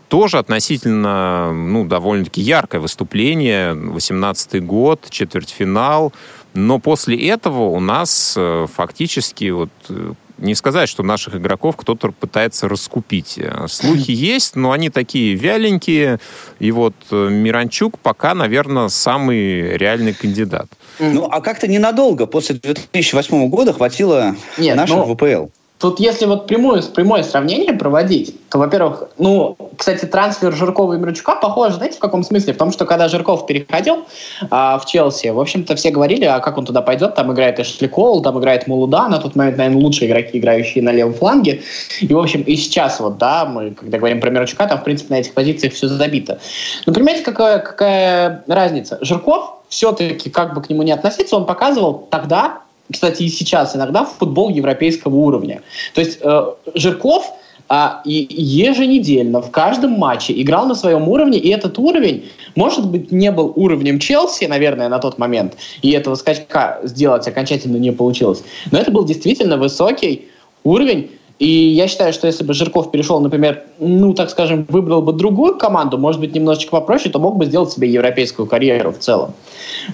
тоже 0.07 0.37
относительно, 0.37 1.51
ну, 1.51 1.85
довольно-таки 1.85 2.41
яркое 2.41 2.79
выступление. 2.79 3.73
18 3.73 4.63
год, 4.63 5.07
четвертьфинал. 5.09 6.13
Но 6.53 6.79
после 6.79 7.17
этого 7.29 7.63
у 7.63 7.79
нас 7.79 8.35
э, 8.37 8.67
фактически 8.73 9.49
вот 9.51 9.69
э, 9.89 10.13
не 10.41 10.55
сказать, 10.55 10.89
что 10.89 11.03
наших 11.03 11.35
игроков 11.35 11.77
кто-то 11.77 12.11
пытается 12.11 12.67
раскупить. 12.67 13.37
Э, 13.37 13.67
слухи 13.69 14.11
есть, 14.11 14.55
но 14.55 14.71
они 14.71 14.89
такие 14.89 15.35
вяленькие. 15.35 16.19
И 16.59 16.71
вот 16.71 16.95
э, 17.11 17.29
Миранчук 17.29 17.99
пока, 17.99 18.33
наверное, 18.33 18.89
самый 18.89 19.77
реальный 19.77 20.13
кандидат. 20.13 20.67
Ну, 20.99 21.27
а 21.31 21.41
как-то 21.41 21.67
ненадолго. 21.67 22.25
После 22.25 22.55
2008 22.55 23.49
года 23.49 23.73
хватило 23.73 24.35
Нет, 24.57 24.75
наших 24.75 24.97
но... 24.97 25.15
ВПЛ. 25.15 25.47
Тут, 25.81 25.99
если 25.99 26.27
вот 26.27 26.45
прямое, 26.45 26.83
прямое 26.83 27.23
сравнение 27.23 27.73
проводить, 27.73 28.35
то, 28.49 28.59
во-первых, 28.59 29.09
ну, 29.17 29.57
кстати, 29.75 30.05
трансфер 30.05 30.53
Жиркова 30.53 30.93
и 30.93 30.97
Мирчука 30.97 31.35
похож, 31.35 31.73
знаете, 31.73 31.97
в 31.97 31.99
каком 31.99 32.21
смысле? 32.21 32.53
Потому 32.53 32.71
что, 32.71 32.85
когда 32.85 33.07
Жирков 33.07 33.47
переходил 33.47 34.05
а, 34.51 34.77
в 34.77 34.85
Челси, 34.85 35.29
в 35.29 35.39
общем-то, 35.39 35.75
все 35.75 35.89
говорили, 35.89 36.25
а 36.25 36.39
как 36.39 36.59
он 36.59 36.65
туда 36.65 36.83
пойдет, 36.83 37.15
там 37.15 37.33
играет 37.33 37.59
Эшли 37.59 37.87
Коул, 37.87 38.21
там 38.21 38.37
играет 38.39 38.67
Мулуда, 38.67 39.07
на 39.07 39.17
тот 39.17 39.35
момент, 39.35 39.57
наверное, 39.57 39.81
лучшие 39.81 40.07
игроки, 40.07 40.37
играющие 40.37 40.83
на 40.83 40.91
левом 40.91 41.15
фланге. 41.15 41.63
И, 41.99 42.13
в 42.13 42.19
общем, 42.19 42.43
и 42.43 42.55
сейчас 42.57 42.99
вот, 42.99 43.17
да, 43.17 43.45
мы, 43.45 43.71
когда 43.71 43.97
говорим 43.97 44.21
про 44.21 44.29
Мирчука, 44.29 44.67
там, 44.67 44.77
в 44.77 44.83
принципе, 44.83 45.15
на 45.15 45.19
этих 45.19 45.33
позициях 45.33 45.73
все 45.73 45.87
забито. 45.87 46.39
Но 46.85 46.93
понимаете, 46.93 47.23
какая, 47.23 47.57
какая 47.57 48.43
разница? 48.45 48.99
Жирков 49.01 49.55
все-таки, 49.67 50.29
как 50.29 50.53
бы 50.53 50.61
к 50.61 50.69
нему 50.69 50.83
не 50.83 50.91
относиться, 50.91 51.35
он 51.35 51.47
показывал 51.47 52.07
тогда, 52.11 52.59
кстати, 52.91 53.23
и 53.23 53.29
сейчас 53.29 53.75
иногда 53.75 54.05
футбол 54.05 54.49
европейского 54.49 55.15
уровня. 55.15 55.61
То 55.93 56.01
есть 56.01 56.19
э, 56.21 56.45
Жирков 56.75 57.31
а, 57.73 58.01
и 58.03 58.27
еженедельно 58.29 59.41
в 59.41 59.49
каждом 59.49 59.91
матче 59.91 60.39
играл 60.41 60.65
на 60.65 60.75
своем 60.75 61.07
уровне, 61.07 61.39
и 61.39 61.47
этот 61.49 61.79
уровень, 61.79 62.29
может 62.55 62.85
быть, 62.85 63.13
не 63.13 63.31
был 63.31 63.53
уровнем 63.55 63.97
Челси, 63.97 64.45
наверное, 64.45 64.89
на 64.89 64.99
тот 64.99 65.17
момент, 65.17 65.55
и 65.81 65.91
этого 65.91 66.15
скачка 66.15 66.81
сделать 66.83 67.25
окончательно 67.29 67.77
не 67.77 67.91
получилось. 67.91 68.43
Но 68.71 68.77
это 68.77 68.91
был 68.91 69.05
действительно 69.05 69.55
высокий 69.55 70.27
уровень, 70.65 71.11
и 71.39 71.47
я 71.47 71.87
считаю, 71.87 72.11
что 72.11 72.27
если 72.27 72.43
бы 72.43 72.53
Жирков 72.53 72.91
перешел, 72.91 73.21
например, 73.21 73.63
ну, 73.79 74.13
так 74.13 74.29
скажем, 74.29 74.65
выбрал 74.67 75.01
бы 75.01 75.13
другую 75.13 75.57
команду, 75.57 75.97
может 75.97 76.19
быть, 76.19 76.35
немножечко 76.35 76.71
попроще, 76.71 77.09
то 77.09 77.19
мог 77.19 77.37
бы 77.37 77.45
сделать 77.45 77.71
себе 77.71 77.89
европейскую 77.89 78.47
карьеру 78.47 78.91
в 78.91 78.99
целом. 78.99 79.33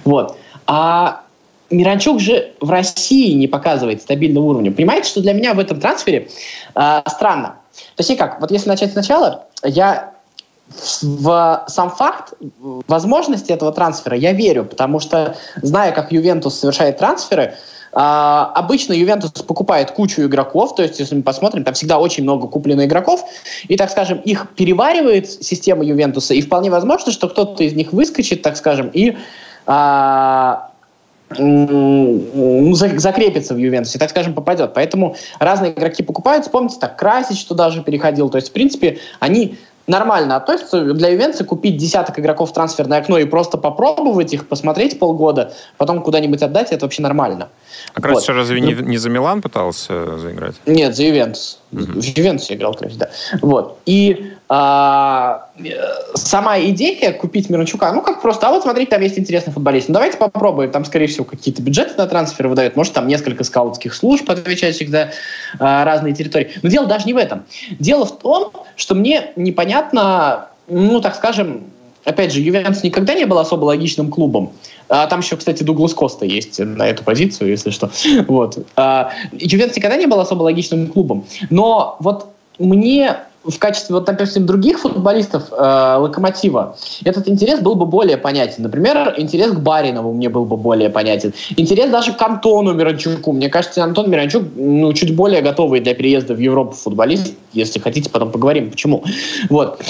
Вот. 0.04 0.36
А 0.66 1.22
Миранчук 1.70 2.20
же 2.20 2.52
в 2.60 2.70
России 2.70 3.32
не 3.32 3.46
показывает 3.46 4.02
стабильного 4.02 4.44
уровня. 4.44 4.72
Понимаете, 4.72 5.08
что 5.08 5.20
для 5.20 5.32
меня 5.32 5.54
в 5.54 5.58
этом 5.58 5.80
трансфере 5.80 6.28
э, 6.74 7.02
странно. 7.06 7.56
Точнее 7.96 8.16
как, 8.16 8.40
вот 8.40 8.50
если 8.50 8.68
начать 8.68 8.92
сначала, 8.92 9.46
я 9.62 10.14
в 11.02 11.64
сам 11.68 11.90
факт 11.90 12.34
возможности 12.86 13.52
этого 13.52 13.72
трансфера 13.72 14.16
я 14.16 14.32
верю, 14.32 14.64
потому 14.64 15.00
что, 15.00 15.36
зная, 15.62 15.92
как 15.92 16.12
Ювентус 16.12 16.58
совершает 16.58 16.98
трансферы, 16.98 17.54
а, 17.92 18.52
обычно 18.54 18.92
Ювентус 18.92 19.30
покупает 19.30 19.92
кучу 19.92 20.22
игроков, 20.22 20.74
то 20.74 20.82
есть, 20.82 21.00
если 21.00 21.14
мы 21.14 21.22
посмотрим, 21.22 21.64
там 21.64 21.74
всегда 21.74 21.98
очень 21.98 22.22
много 22.22 22.46
куплено 22.46 22.84
игроков, 22.84 23.24
и, 23.66 23.76
так 23.76 23.90
скажем, 23.90 24.18
их 24.18 24.50
переваривает 24.54 25.30
система 25.30 25.84
Ювентуса, 25.84 26.34
и 26.34 26.42
вполне 26.42 26.70
возможно, 26.70 27.12
что 27.12 27.28
кто-то 27.28 27.64
из 27.64 27.72
них 27.72 27.92
выскочит, 27.92 28.42
так 28.42 28.56
скажем, 28.56 28.90
и 28.92 29.16
а, 29.66 30.67
закрепится 32.98 33.54
в 33.54 33.58
Ювентусе, 33.58 33.98
так 33.98 34.10
скажем, 34.10 34.34
попадет. 34.34 34.72
Поэтому 34.74 35.16
разные 35.38 35.72
игроки 35.72 36.02
покупают. 36.02 36.44
Вспомните, 36.44 36.76
так, 36.80 36.98
Красич 36.98 37.44
туда 37.44 37.70
же 37.70 37.82
переходил. 37.82 38.30
То 38.30 38.36
есть, 38.36 38.48
в 38.48 38.52
принципе, 38.52 38.98
они 39.20 39.58
нормально 39.88 40.36
относятся. 40.36 40.94
Для 40.94 41.08
Ювенца 41.08 41.44
купить 41.44 41.76
десяток 41.76 42.18
игроков 42.18 42.50
в 42.50 42.52
трансферное 42.52 42.98
окно 42.98 43.18
и 43.18 43.24
просто 43.24 43.58
попробовать 43.58 44.32
их, 44.32 44.46
посмотреть 44.46 44.98
полгода, 44.98 45.52
потом 45.76 46.02
куда-нибудь 46.02 46.42
отдать, 46.42 46.70
это 46.70 46.84
вообще 46.84 47.02
нормально. 47.02 47.48
А 47.94 48.00
Красич 48.00 48.28
вот. 48.28 48.36
разве 48.36 48.60
не, 48.60 48.74
ну, 48.74 48.82
не 48.82 48.98
за 48.98 49.10
Милан 49.10 49.42
пытался 49.42 50.18
заиграть? 50.18 50.54
Нет, 50.66 50.94
за 50.94 51.04
Ювентус. 51.04 51.58
Угу. 51.72 52.00
В 52.00 52.04
Ювентусе 52.04 52.54
играл 52.54 52.74
Красич, 52.74 52.98
да. 52.98 53.10
Вот. 53.42 53.78
И 53.84 54.32
а, 54.48 55.48
сама 56.14 56.58
идея 56.60 57.12
купить 57.12 57.50
Мирончука, 57.50 57.92
ну 57.92 58.00
как 58.00 58.22
просто, 58.22 58.48
а 58.48 58.50
вот 58.50 58.62
смотрите, 58.62 58.90
там 58.90 59.02
есть 59.02 59.18
интересный 59.18 59.52
футболист. 59.52 59.88
Ну 59.88 59.94
давайте 59.94 60.16
попробуем, 60.16 60.70
там, 60.70 60.86
скорее 60.86 61.06
всего, 61.06 61.24
какие-то 61.24 61.60
бюджеты 61.60 61.94
на 61.98 62.06
трансфер 62.06 62.48
выдают, 62.48 62.74
может, 62.74 62.94
там 62.94 63.06
несколько 63.06 63.44
скаутских 63.44 63.94
служб, 63.94 64.28
отвечающих 64.30 64.88
за 64.88 65.10
а, 65.58 65.84
разные 65.84 66.14
территории. 66.14 66.52
Но 66.62 66.70
дело 66.70 66.86
даже 66.86 67.04
не 67.04 67.12
в 67.12 67.18
этом. 67.18 67.44
Дело 67.78 68.06
в 68.06 68.18
том, 68.18 68.52
что 68.76 68.94
мне 68.94 69.32
непонятно, 69.36 70.48
ну, 70.68 71.00
так 71.02 71.14
скажем, 71.14 71.64
опять 72.08 72.32
же, 72.32 72.40
Ювентус 72.40 72.82
никогда 72.82 73.14
не 73.14 73.26
был 73.26 73.38
особо 73.38 73.64
логичным 73.64 74.10
клубом. 74.10 74.52
А, 74.88 75.06
там 75.06 75.20
еще, 75.20 75.36
кстати, 75.36 75.62
Дуглас 75.62 75.94
Коста 75.94 76.24
есть 76.24 76.58
на 76.58 76.88
эту 76.88 77.04
позицию, 77.04 77.50
если 77.50 77.70
что. 77.70 77.90
Вот. 78.28 78.58
А, 78.76 79.10
Ювентус 79.32 79.76
никогда 79.76 79.96
не 79.96 80.06
был 80.06 80.20
особо 80.20 80.42
логичным 80.42 80.88
клубом. 80.88 81.24
Но 81.50 81.96
вот 82.00 82.26
мне 82.58 83.16
в 83.44 83.58
качестве, 83.58 83.94
вот, 83.94 84.04
допустим, 84.04 84.46
других 84.46 84.80
футболистов 84.80 85.44
э, 85.52 85.96
Локомотива, 85.98 86.76
этот 87.04 87.28
интерес 87.28 87.60
был 87.60 87.76
бы 87.76 87.86
более 87.86 88.16
понятен. 88.16 88.64
Например, 88.64 89.14
интерес 89.16 89.52
к 89.52 89.60
Баринову 89.60 90.12
мне 90.12 90.28
был 90.28 90.44
бы 90.44 90.56
более 90.56 90.90
понятен. 90.90 91.32
Интерес 91.56 91.90
даже 91.90 92.12
к 92.12 92.20
Антону 92.20 92.74
Миранчуку. 92.74 93.32
Мне 93.32 93.48
кажется, 93.48 93.82
Антон 93.84 94.10
Миранчук 94.10 94.42
ну, 94.56 94.92
чуть 94.92 95.14
более 95.14 95.40
готовый 95.40 95.80
для 95.80 95.94
переезда 95.94 96.34
в 96.34 96.38
Европу 96.38 96.72
футболист. 96.72 97.32
Если 97.52 97.78
хотите, 97.78 98.10
потом 98.10 98.30
поговорим, 98.32 98.70
почему. 98.70 99.04
Вот 99.48 99.80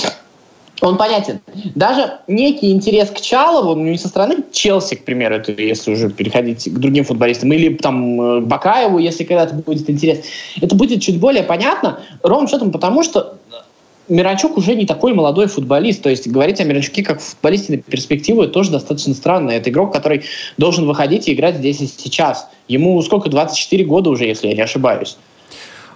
он 0.81 0.97
понятен. 0.97 1.41
Даже 1.75 2.19
некий 2.29 2.71
интерес 2.71 3.11
к 3.11 3.21
Чалову, 3.21 3.75
ну, 3.75 3.85
не 3.85 3.99
со 3.99 4.09
стороны 4.09 4.37
Челси, 4.53 4.97
к 4.97 5.05
примеру, 5.05 5.37
это 5.37 5.53
если 5.53 5.93
уже 5.93 6.11
переходить 6.11 6.65
к 6.65 6.79
другим 6.79 7.05
футболистам, 7.05 7.53
или 7.53 7.75
там 7.75 8.21
э, 8.21 8.41
Бакаеву, 8.41 8.99
если 8.99 9.25
когда-то 9.25 9.55
будет 9.55 9.89
интерес, 9.91 10.21
это 10.61 10.75
будет 10.75 11.03
чуть 11.03 11.19
более 11.19 11.43
понятно, 11.43 12.01
ровно 12.23 12.49
счетом 12.49 12.71
потому, 12.71 13.03
что 13.03 13.39
Миранчук 14.09 14.57
уже 14.57 14.75
не 14.75 14.87
такой 14.87 15.13
молодой 15.13 15.49
футболист. 15.49 16.03
То 16.03 16.09
есть 16.09 16.27
говорить 16.29 16.61
о 16.61 16.65
Миранчуке 16.65 17.03
как 17.03 17.21
футболисте 17.21 17.75
на 17.75 17.79
перспективу 17.79 18.43
это 18.43 18.53
тоже 18.53 18.71
достаточно 18.71 19.15
странно. 19.15 19.51
Это 19.51 19.69
игрок, 19.71 19.93
который 19.93 20.23
должен 20.57 20.87
выходить 20.87 21.29
и 21.29 21.35
играть 21.35 21.57
здесь 21.57 21.81
и 21.81 21.87
сейчас. 21.87 22.49
Ему 22.69 23.01
сколько, 23.03 23.29
24 23.29 23.85
года 23.85 24.11
уже, 24.11 24.25
если 24.25 24.49
я 24.49 24.55
не 24.55 24.63
ошибаюсь. 24.63 25.19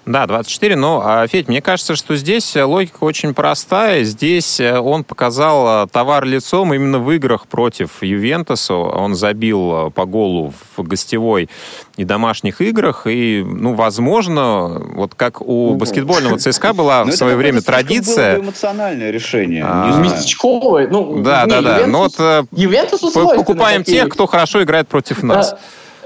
Да, 0.04 0.26
24. 0.26 0.74
Но, 0.74 1.00
а, 1.04 1.26
Федь, 1.28 1.46
мне 1.46 1.62
кажется, 1.62 1.94
что 1.94 2.16
здесь 2.16 2.56
логика 2.56 3.04
очень 3.04 3.34
простая. 3.34 4.02
Здесь 4.02 4.58
э, 4.58 4.80
он 4.80 5.04
показал 5.04 5.84
э, 5.84 5.88
товар 5.88 6.24
лицом 6.24 6.74
именно 6.74 6.98
в 6.98 7.08
играх 7.12 7.46
против 7.46 8.02
Ювентуса. 8.02 8.74
Он 8.74 9.14
забил 9.14 9.86
э, 9.86 9.90
по 9.90 10.04
голу 10.04 10.52
в 10.76 10.82
гостевой 10.82 11.48
и 11.96 12.04
домашних 12.04 12.60
играх. 12.60 13.06
И, 13.06 13.44
ну, 13.46 13.74
возможно, 13.74 14.82
вот 14.92 15.14
как 15.14 15.40
у 15.40 15.70
ну, 15.70 15.74
баскетбольного 15.76 16.36
ЦСКА 16.36 16.72
была 16.72 17.04
в 17.04 17.12
свое 17.12 17.36
время 17.36 17.62
традиция... 17.62 18.32
Это 18.32 18.42
эмоциональное 18.42 19.12
решение. 19.12 19.64
А, 19.64 20.00
Местечковое. 20.00 20.88
Ну, 20.88 21.22
да, 21.22 21.46
да, 21.46 21.62
да. 21.62 21.86
Но 21.86 22.08
вот 22.08 22.48
Ювентусу 22.50 23.12
покупаем 23.12 23.84
тех, 23.84 24.08
кто 24.08 24.26
хорошо 24.26 24.64
играет 24.64 24.88
против 24.88 25.22
нас. 25.22 25.54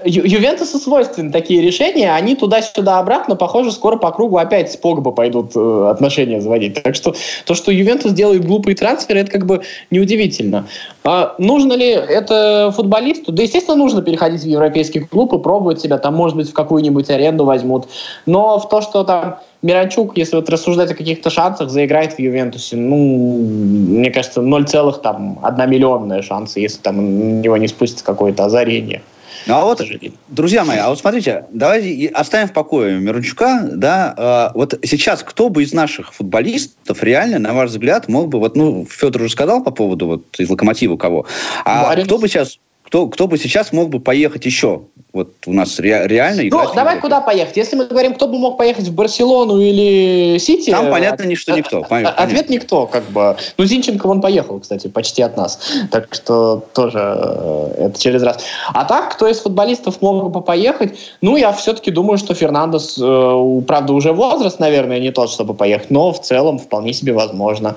Ю 0.07 0.23
Ювентусу 0.25 0.79
свойственны 0.79 1.33
такие 1.33 1.61
решения, 1.61 2.15
они 2.15 2.37
туда-сюда 2.37 3.01
обратно, 3.01 3.35
похоже, 3.35 3.73
скоро 3.73 3.97
по 3.97 4.13
кругу 4.13 4.39
опять 4.39 4.73
с 4.73 4.77
Погба 4.77 5.11
пойдут 5.11 5.53
э, 5.57 5.89
отношения 5.91 6.41
заводить. 6.41 6.81
Так 6.83 6.95
что 6.95 7.15
то, 7.45 7.55
что 7.55 7.73
Ювентус 7.73 8.13
делает 8.13 8.45
глупые 8.45 8.77
трансферы, 8.77 9.21
это 9.21 9.31
как 9.33 9.47
бы 9.47 9.63
неудивительно. 9.91 10.67
А 11.05 11.35
нужно 11.39 11.73
ли 11.73 11.89
это 11.89 12.73
футболисту? 12.75 13.33
Да, 13.33 13.43
естественно, 13.43 13.77
нужно 13.77 14.03
переходить 14.03 14.43
в 14.43 14.47
европейский 14.47 15.01
клуб 15.01 15.33
и 15.35 15.39
пробовать 15.39 15.81
себя. 15.81 15.99
Там, 15.99 16.15
может 16.15 16.37
быть, 16.37 16.51
в 16.51 16.53
какую-нибудь 16.53 17.11
аренду 17.11 17.45
возьмут. 17.45 17.89
Но 18.27 18.59
в 18.59 18.69
то, 18.69 18.81
что 18.81 19.03
там 19.03 19.39
Миранчук, 19.63 20.17
если 20.17 20.37
вот 20.37 20.49
рассуждать 20.49 20.93
о 20.93 20.95
каких-то 20.95 21.31
шансах, 21.31 21.71
заиграет 21.71 22.13
в 22.13 22.19
Ювентусе, 22.21 22.77
ну, 22.77 23.39
мне 23.39 24.11
кажется, 24.11 24.41
0,1 24.41 25.67
миллионные 25.67 26.23
шансы, 26.23 26.61
если 26.61 26.79
там 26.79 26.99
у 26.99 27.43
него 27.43 27.57
не 27.57 27.67
спустится 27.67 28.05
какое-то 28.05 28.45
озарение. 28.45 29.03
Ну 29.47 29.55
а 29.55 29.65
вот, 29.65 29.81
друзья 30.29 30.65
мои, 30.65 30.79
а 30.79 30.89
вот 30.89 30.99
смотрите, 30.99 31.45
давайте 31.53 32.09
оставим 32.09 32.49
в 32.49 32.53
покое 32.53 32.99
Мирончука, 32.99 33.69
да, 33.73 34.51
э, 34.53 34.59
вот 34.59 34.79
сейчас 34.83 35.23
кто 35.23 35.49
бы 35.51 35.63
из 35.63 35.73
наших 35.73 36.13
футболистов 36.13 37.03
реально, 37.05 37.39
на 37.39 37.55
ваш 37.55 37.71
взгляд, 37.71 38.09
мог 38.09 38.29
бы, 38.29 38.41
вот, 38.41 38.57
ну, 38.57 38.85
Федор 38.91 39.23
уже 39.23 39.33
сказал 39.33 39.63
по 39.63 39.71
поводу 39.71 40.07
вот 40.07 40.25
из 40.39 40.51
Локомотива 40.51 40.97
кого, 40.97 41.27
а 41.65 41.85
Барин. 41.85 42.07
кто 42.07 42.19
бы 42.19 42.27
сейчас, 42.27 42.59
кто, 42.83 43.07
кто 43.07 43.29
бы 43.29 43.39
сейчас 43.39 43.73
мог 43.73 43.89
бы 43.89 44.01
поехать 44.01 44.45
еще 44.47 44.83
вот 45.17 45.33
у 45.47 45.53
нас 45.53 45.81
ре, 45.81 46.07
реально 46.07 46.43
Ну, 46.51 46.75
давай 46.75 47.01
куда 47.01 47.21
поехать? 47.21 47.57
Если 47.57 47.75
мы 47.75 47.87
говорим, 47.87 48.15
кто 48.15 48.29
бы 48.29 48.39
мог 48.39 48.59
поехать 48.59 48.87
в 48.87 48.95
Барселону 48.95 49.59
или 49.59 50.39
Сити... 50.39 50.71
Там 50.71 50.91
понятно, 50.91 51.25
от, 51.25 51.39
что 51.39 51.57
никто. 51.57 51.79
От, 51.79 51.89
понятно. 51.89 52.23
Ответ 52.23 52.51
никто, 52.51 52.87
как 52.87 53.05
бы. 53.05 53.37
Ну, 53.57 53.65
Зинченко 53.65 54.07
он 54.07 54.21
поехал, 54.21 54.61
кстати, 54.61 54.89
почти 54.89 55.23
от 55.23 55.37
нас. 55.37 55.59
Так 55.91 56.15
что 56.15 56.63
тоже 56.75 56.99
э, 56.99 57.87
это 57.87 57.99
через 57.99 58.23
раз. 58.23 58.45
А 58.75 58.85
так, 58.85 59.15
кто 59.15 59.27
из 59.27 59.41
футболистов 59.41 60.03
мог 60.03 60.31
бы 60.31 60.43
поехать? 60.43 60.99
Ну, 61.23 61.37
я 61.37 61.53
все-таки 61.53 61.91
думаю, 61.91 62.19
что 62.19 62.35
Фернандес, 62.35 62.99
э, 63.01 63.61
правда, 63.67 63.95
уже 63.95 64.13
возраст, 64.13 64.61
наверное, 64.61 65.01
не 65.01 65.13
тот, 65.13 65.31
чтобы 65.31 65.55
поехать, 65.55 65.91
но 65.91 66.13
в 66.13 66.21
целом 66.21 66.59
вполне 66.59 66.93
себе 66.93 67.15
возможно. 67.15 67.77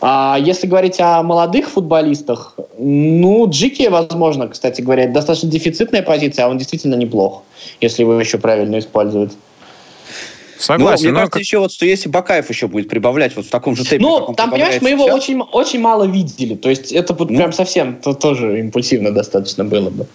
А 0.00 0.36
если 0.40 0.66
говорить 0.66 1.00
о 1.00 1.22
молодых 1.22 1.68
футболистах, 1.68 2.56
ну, 2.78 3.48
Джики, 3.48 3.86
возможно, 3.88 4.48
кстати 4.48 4.80
говоря, 4.80 5.06
достаточно 5.06 5.48
дефицитная 5.48 6.02
позиция, 6.02 6.46
а 6.46 6.48
он 6.48 6.58
действительно 6.64 6.94
неплох, 6.94 7.42
если 7.80 8.02
его 8.02 8.18
еще 8.18 8.38
правильно 8.38 8.78
использовать. 8.78 9.32
Согласен. 10.58 11.06
Ну, 11.06 11.10
мне 11.10 11.18
кажется, 11.18 11.32
как... 11.32 11.40
еще 11.40 11.58
вот, 11.58 11.72
что 11.72 11.84
если 11.84 12.08
Бакаев 12.08 12.48
еще 12.48 12.68
будет 12.68 12.88
прибавлять 12.88 13.36
вот 13.36 13.46
в 13.46 13.50
таком 13.50 13.76
же 13.76 13.84
темпе, 13.84 13.98
Ну, 13.98 14.34
там, 14.34 14.50
понимаешь, 14.50 14.80
мы 14.80 14.90
его 14.90 15.04
очень, 15.04 15.40
очень 15.40 15.80
мало 15.80 16.04
видели. 16.04 16.54
То 16.54 16.70
есть 16.70 16.92
это 16.92 17.12
вот 17.12 17.30
ну. 17.30 17.36
прям 17.36 17.52
совсем 17.52 17.96
то, 17.96 18.14
тоже 18.14 18.60
импульсивно 18.60 19.12
достаточно 19.12 19.64
было 19.64 19.90
бы. 19.90 20.06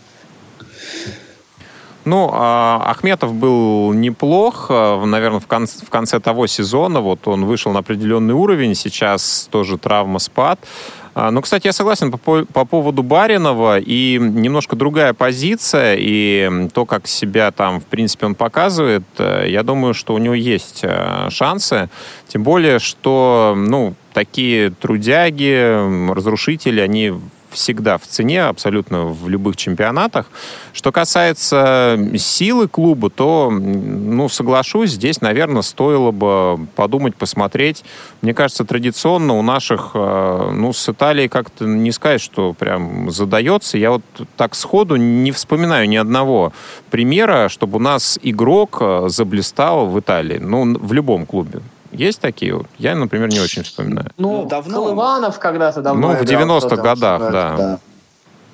Ну, 2.06 2.32
а, 2.34 2.82
Ахметов 2.88 3.34
был 3.34 3.93
неплох, 3.93 4.70
наверное, 4.70 5.39
в 5.39 5.47
конце, 5.47 5.86
в 5.86 5.89
конце 5.89 6.20
того 6.20 6.47
сезона. 6.47 7.02
Вот 7.02 7.28
он 7.28 7.45
вышел 7.45 7.72
на 7.72 7.80
определенный 7.80 8.34
уровень, 8.34 8.74
сейчас 8.74 9.47
тоже 9.52 9.78
травма 9.78 10.18
спад. 10.20 10.60
А, 10.62 10.99
ну, 11.16 11.41
кстати, 11.41 11.68
я 11.68 11.74
согласен 11.74 12.12
по, 12.12 12.45
по 12.45 12.66
поводу 12.66 13.03
Баринова, 13.03 13.80
и 13.80 14.18
немножко 14.20 14.76
другая 14.76 15.14
позиция, 15.14 15.95
и 15.97 16.70
то, 16.74 16.86
как 16.86 17.07
себя 17.07 17.51
там, 17.51 17.80
в 17.80 17.86
принципе, 17.86 18.26
он 18.26 18.36
показывает, 18.36 19.03
э, 19.18 19.45
я 19.47 19.64
думаю, 19.64 19.93
что 19.93 20.14
у 20.14 20.18
него 20.18 20.36
есть 20.36 20.82
э, 20.84 21.30
шансы, 21.30 21.89
тем 22.28 22.43
более, 22.43 22.80
что, 22.80 23.53
ну, 23.57 23.95
такие 24.14 24.72
трудяги, 24.72 26.12
разрушители, 26.14 26.80
они 26.82 27.14
всегда 27.52 27.97
в 27.97 28.04
цене, 28.04 28.43
абсолютно 28.43 29.06
в 29.06 29.28
любых 29.30 29.56
чемпионатах. 29.56 30.28
Что 30.74 30.91
касается 30.91 32.00
силы 32.18 32.68
клуба, 32.68 33.10
то, 33.10 33.50
ну, 33.52 34.30
соглашусь, 34.30 34.91
здесь, 34.91 35.22
наверное, 35.22 35.62
стоило 35.62 36.12
бы 36.12 36.68
подумать, 36.76 37.16
посмотреть. 37.16 37.84
Мне 38.22 38.34
кажется, 38.34 38.66
традиционно 38.66 39.34
у 39.34 39.41
наших, 39.41 39.91
э, 39.93 40.52
ну, 40.54 40.74
с 40.74 40.89
Италией 40.89 41.30
как-то 41.30 41.66
не 41.66 41.91
сказать, 41.91 42.22
что 42.22 42.54
прям 42.54 43.12
задается. 43.12 43.78
Я 43.78 43.91
вот 43.91 44.04
так 44.38 44.56
сходу 44.56 44.95
не 44.95 45.32
вспоминаю 45.32 45.88
ни 45.89 45.95
одного 45.95 46.54
примера, 46.89 47.50
чтобы 47.50 47.78
у 47.78 47.82
нас 47.82 48.20
игрок 48.22 48.78
э, 48.82 49.06
заблистал 49.10 49.88
в 49.88 50.00
Италии, 50.00 50.38
ну, 50.38 50.78
в 50.78 50.93
любом 50.93 51.26
клубе. 51.26 51.62
Есть 51.92 52.22
такие 52.22 52.56
вот? 52.56 52.68
Я, 52.78 52.96
например, 52.96 53.30
не 53.30 53.40
очень 53.40 53.64
вспоминаю. 53.64 54.12
Ну, 54.18 54.46
давно. 54.46 54.76
Колыванов 54.76 55.40
когда-то 55.40 55.82
давно 55.82 56.10
Ну, 56.10 56.16
в 56.16 56.22
90-х 56.22 56.76
годах, 56.78 57.32
да. 57.32 57.56
да. 57.58 57.80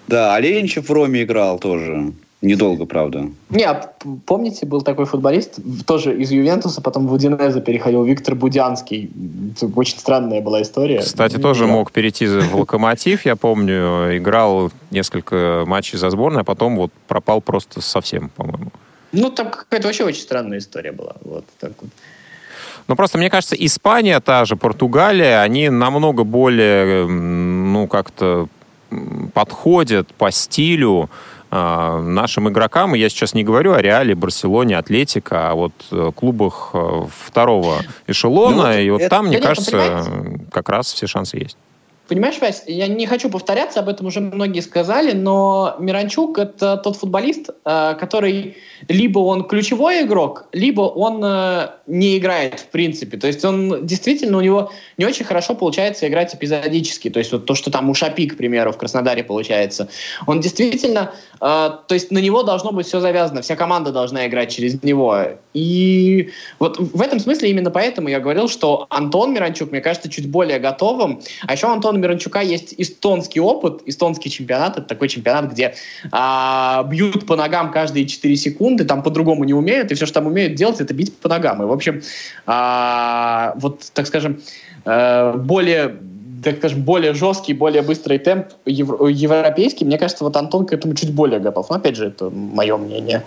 Да, 0.07 0.35
Оленичев 0.35 0.87
в 0.87 0.93
Роме 0.93 1.23
играл 1.23 1.59
тоже. 1.59 2.13
Недолго, 2.41 2.85
правда. 2.85 3.29
Нет, 3.49 3.89
помните, 4.27 4.67
был 4.67 4.83
такой 4.83 5.05
футболист, 5.05 5.57
тоже 5.87 6.15
из 6.15 6.29
Ювентуса, 6.29 6.79
потом 6.79 7.07
в 7.07 7.13
Удинезе 7.13 7.59
переходил 7.59 8.03
Виктор 8.03 8.35
Будянский. 8.35 9.09
Очень 9.75 9.97
странная 9.97 10.41
была 10.41 10.61
история. 10.61 10.99
Кстати, 10.99 11.37
тоже 11.37 11.65
мог 11.65 11.91
перейти 11.91 12.27
в 12.27 12.55
Локомотив, 12.55 13.25
я 13.25 13.35
помню. 13.35 14.15
Играл 14.17 14.71
несколько 14.91 15.63
матчей 15.65 15.97
за 15.97 16.11
сборную, 16.11 16.41
а 16.41 16.43
потом 16.43 16.75
вот 16.75 16.91
пропал 17.07 17.41
просто 17.41 17.81
совсем, 17.81 18.29
по-моему. 18.29 18.71
Ну, 19.11 19.31
там 19.31 19.49
какая-то 19.49 19.87
вообще 19.87 20.03
очень 20.03 20.21
странная 20.21 20.59
история 20.59 20.91
была. 20.91 21.13
Вот 21.23 21.45
так 21.59 21.71
вот. 21.81 21.89
Но 22.87 22.95
просто, 22.95 23.17
мне 23.17 23.29
кажется, 23.29 23.55
Испания, 23.55 24.19
та 24.19 24.45
же 24.45 24.55
Португалия, 24.55 25.41
они 25.41 25.69
намного 25.69 26.23
более, 26.23 27.07
ну, 27.07 27.87
как-то 27.87 28.47
подходят 29.33 30.13
по 30.13 30.31
стилю 30.31 31.09
э, 31.51 31.99
нашим 32.01 32.47
игрокам. 32.49 32.95
И 32.95 32.99
я 32.99 33.09
сейчас 33.09 33.33
не 33.33 33.43
говорю 33.43 33.73
о 33.73 33.81
Реале, 33.81 34.13
Барселоне, 34.13 34.77
Атлетика, 34.77 35.49
а 35.49 35.55
вот 35.55 35.73
э, 35.91 36.11
клубах 36.15 36.69
э, 36.73 37.01
второго 37.25 37.79
эшелона. 38.07 38.55
Ну, 38.55 38.63
вот 38.67 38.75
и 38.75 38.89
вот 38.91 39.01
это, 39.01 39.09
там, 39.09 39.27
мне 39.27 39.39
кажется, 39.39 40.05
как 40.51 40.69
раз 40.69 40.93
все 40.93 41.07
шансы 41.07 41.37
есть. 41.37 41.57
Понимаешь, 42.07 42.39
Вась, 42.39 42.63
я 42.67 42.87
не 42.87 43.07
хочу 43.07 43.29
повторяться, 43.29 43.79
об 43.79 43.89
этом 43.89 44.05
уже 44.07 44.19
многие 44.19 44.59
сказали, 44.59 45.13
но 45.13 45.75
Миранчук— 45.79 46.37
это 46.39 46.77
тот 46.77 46.97
футболист, 46.97 47.49
э, 47.65 47.95
который 47.99 48.57
либо 48.87 49.19
он 49.19 49.43
ключевой 49.45 50.03
игрок, 50.03 50.45
либо 50.51 50.81
он 50.81 51.23
э, 51.23 51.69
не 51.87 52.17
играет 52.17 52.59
в 52.59 52.67
принципе. 52.67 53.17
То 53.17 53.25
есть 53.25 53.43
он 53.43 53.85
действительно, 53.85 54.37
у 54.37 54.41
него 54.41 54.71
не 54.97 55.05
очень 55.05 55.25
хорошо 55.25 55.55
получается 55.55 56.07
играть 56.07 56.35
эпизодически. 56.35 57.09
То 57.09 57.19
есть 57.19 57.31
вот 57.31 57.45
то, 57.45 57.55
что 57.55 57.71
там 57.71 57.89
у 57.89 57.95
Шапи, 57.95 58.27
к 58.27 58.37
примеру, 58.37 58.71
в 58.71 58.77
Краснодаре 58.77 59.23
получается. 59.23 59.89
Он 60.27 60.41
действительно, 60.41 61.11
э, 61.35 61.37
то 61.39 61.93
есть 61.93 62.11
на 62.11 62.19
него 62.19 62.43
должно 62.43 62.71
быть 62.71 62.85
все 62.85 62.99
завязано, 62.99 63.41
вся 63.41 63.55
команда 63.55 63.91
должна 63.91 64.27
играть 64.27 64.51
через 64.51 64.83
него. 64.83 65.23
И 65.55 66.29
вот 66.59 66.77
в 66.77 67.01
этом 67.01 67.19
смысле 67.19 67.49
именно 67.49 67.71
поэтому 67.71 68.09
я 68.09 68.19
говорил, 68.19 68.47
что 68.47 68.85
Антон 68.89 69.33
Миранчук, 69.33 69.71
мне 69.71 69.81
кажется, 69.81 70.09
чуть 70.09 70.29
более 70.29 70.59
готовым. 70.59 71.21
А 71.47 71.53
еще 71.53 71.65
у 71.65 71.94
Антона 71.95 71.97
Миранчука 71.97 72.41
есть 72.41 72.75
эстонский 72.77 73.39
опыт, 73.39 73.81
эстонский 73.85 74.29
чемпионат. 74.29 74.77
Это 74.77 74.87
такой 74.87 75.07
чемпионат, 75.07 75.51
где 75.51 75.75
а, 76.11 76.83
бьют 76.83 77.25
по 77.25 77.35
ногам 77.35 77.71
каждые 77.71 78.05
4 78.05 78.35
секунды, 78.35 78.85
там 78.85 79.01
по-другому 79.03 79.43
не 79.43 79.53
умеют, 79.53 79.91
и 79.91 79.95
все, 79.95 80.05
что 80.05 80.15
там 80.15 80.27
умеют 80.27 80.55
делать, 80.55 80.81
это 80.81 80.93
бить 80.93 81.17
по 81.17 81.29
ногам. 81.29 81.63
И, 81.63 81.65
в 81.65 81.71
общем, 81.71 82.01
а, 82.45 83.53
вот, 83.57 83.91
так 83.93 84.07
скажем, 84.07 84.41
а, 84.85 85.33
более 85.33 85.97
так 86.45 86.57
скажем, 86.57 86.83
более 86.83 87.15
жесткий, 87.15 87.53
более 87.53 87.81
быстрый 87.81 88.19
темп 88.19 88.49
европейский, 88.67 89.83
мне 89.83 89.97
кажется, 89.97 90.23
вот 90.23 90.37
Антон 90.37 90.67
к 90.67 90.73
этому 90.73 90.93
чуть 90.93 91.11
более 91.11 91.39
готов. 91.39 91.71
Но, 91.71 91.77
опять 91.77 91.95
же, 91.95 92.07
это 92.07 92.29
мое 92.29 92.77
мнение. 92.77 93.23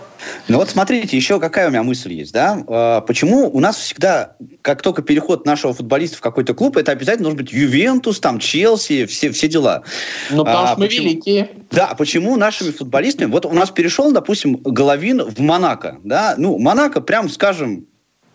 Ну 0.47 0.57
вот 0.57 0.69
смотрите, 0.69 1.17
еще 1.17 1.37
какая 1.41 1.67
у 1.67 1.69
меня 1.69 1.83
мысль 1.83 2.13
есть, 2.13 2.31
да? 2.31 2.63
А, 2.67 3.01
почему 3.01 3.49
у 3.51 3.59
нас 3.59 3.75
всегда, 3.75 4.37
как 4.61 4.81
только 4.81 5.01
переход 5.01 5.45
нашего 5.45 5.73
футболиста 5.73 6.15
в 6.15 6.21
какой-то 6.21 6.53
клуб, 6.53 6.77
это 6.77 6.93
обязательно 6.93 7.25
должен 7.25 7.39
быть 7.39 7.51
Ювентус, 7.51 8.21
там, 8.21 8.39
Челси, 8.39 9.05
все, 9.05 9.31
все 9.31 9.49
дела. 9.49 9.83
Ну, 10.29 10.45
потому 10.45 10.63
а, 10.63 10.67
что 10.67 10.79
мы 10.79 10.85
почему... 10.85 11.07
великие. 11.09 11.49
Да, 11.71 11.93
почему 11.97 12.37
нашими 12.37 12.71
футболистами... 12.71 13.29
Вот 13.29 13.45
у 13.45 13.51
нас 13.51 13.69
перешел, 13.69 14.13
допустим, 14.13 14.55
Головин 14.63 15.21
в 15.23 15.39
Монако, 15.39 15.97
да? 16.05 16.35
Ну, 16.37 16.57
Монако, 16.57 17.01
прям 17.01 17.27
скажем, 17.27 17.85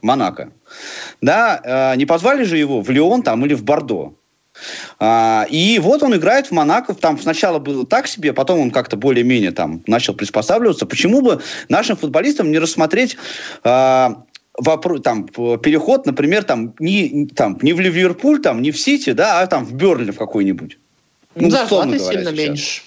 Монако. 0.03 0.53
Да, 1.23 1.93
э, 1.95 1.97
не 1.97 2.05
позвали 2.05 2.45
же 2.45 2.59
его 2.59 2.83
в 2.83 2.91
Лион 2.91 3.23
там 3.23 3.47
или 3.47 3.55
в 3.55 3.65
Бордо. 3.65 4.15
А, 4.99 5.47
и 5.51 5.79
вот 5.79 6.03
он 6.03 6.15
играет 6.15 6.49
в 6.49 6.53
Монако. 6.53 6.95
Там 6.95 7.19
сначала 7.19 7.59
было 7.59 7.87
так 7.87 8.07
себе, 8.07 8.33
потом 8.33 8.61
он 8.61 8.71
как-то 8.71 8.97
более-менее 8.97 9.53
там 9.53 9.83
начал 9.87 10.15
приспосабливаться. 10.15 10.87
Почему 10.87 11.23
бы 11.23 11.43
нашим 11.69 11.97
футболистам 11.97 12.51
не 12.51 12.59
рассмотреть 12.59 13.17
а, 13.63 14.23
вопрос, 14.57 15.03
там, 15.03 15.27
переход, 15.27 16.07
например, 16.07 16.45
там, 16.45 16.75
не, 16.79 17.27
там, 17.35 17.59
не 17.63 17.73
в 17.73 17.81
Ливерпуль, 17.81 18.41
там, 18.41 18.63
не 18.63 18.71
в 18.71 18.79
Сити, 18.79 19.11
да, 19.11 19.41
а 19.41 19.47
там 19.47 19.65
в 19.65 19.73
Берли 19.75 20.11
в 20.11 20.19
какой-нибудь. 20.19 20.79
Ну, 21.35 21.51
зарплаты 21.51 21.99
сильно 21.99 22.31
сейчас. 22.31 22.39
меньше. 22.39 22.83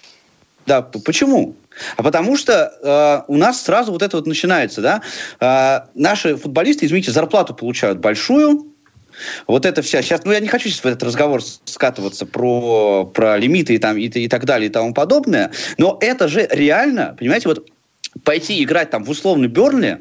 Да, 0.65 0.81
почему? 0.81 1.55
А 1.95 2.03
потому 2.03 2.37
что 2.37 3.25
э, 3.27 3.31
у 3.31 3.37
нас 3.37 3.61
сразу 3.61 3.91
вот 3.91 4.01
это 4.01 4.17
вот 4.17 4.27
начинается, 4.27 4.81
да, 4.81 5.01
э, 5.39 5.87
наши 5.95 6.35
футболисты, 6.35 6.85
извините, 6.85 7.11
зарплату 7.11 7.53
получают 7.53 7.99
большую, 7.99 8.65
вот 9.47 9.65
это 9.65 9.81
вся 9.81 10.01
сейчас, 10.01 10.25
ну 10.25 10.31
я 10.31 10.39
не 10.39 10.47
хочу 10.47 10.69
сейчас 10.69 10.83
в 10.83 10.85
этот 10.87 11.03
разговор 11.03 11.41
скатываться 11.65 12.25
про 12.25 13.05
про 13.05 13.37
лимиты 13.37 13.75
и 13.75 13.77
там 13.77 13.97
и, 13.97 14.07
и 14.07 14.27
так 14.27 14.45
далее 14.45 14.69
и 14.69 14.71
тому 14.71 14.93
подобное, 14.93 15.51
но 15.77 15.97
это 16.01 16.27
же 16.27 16.47
реально, 16.51 17.15
понимаете, 17.17 17.49
вот 17.49 17.67
пойти 18.23 18.63
играть 18.63 18.89
там 18.89 19.03
в 19.03 19.09
условный 19.09 19.47
Бернли 19.47 19.99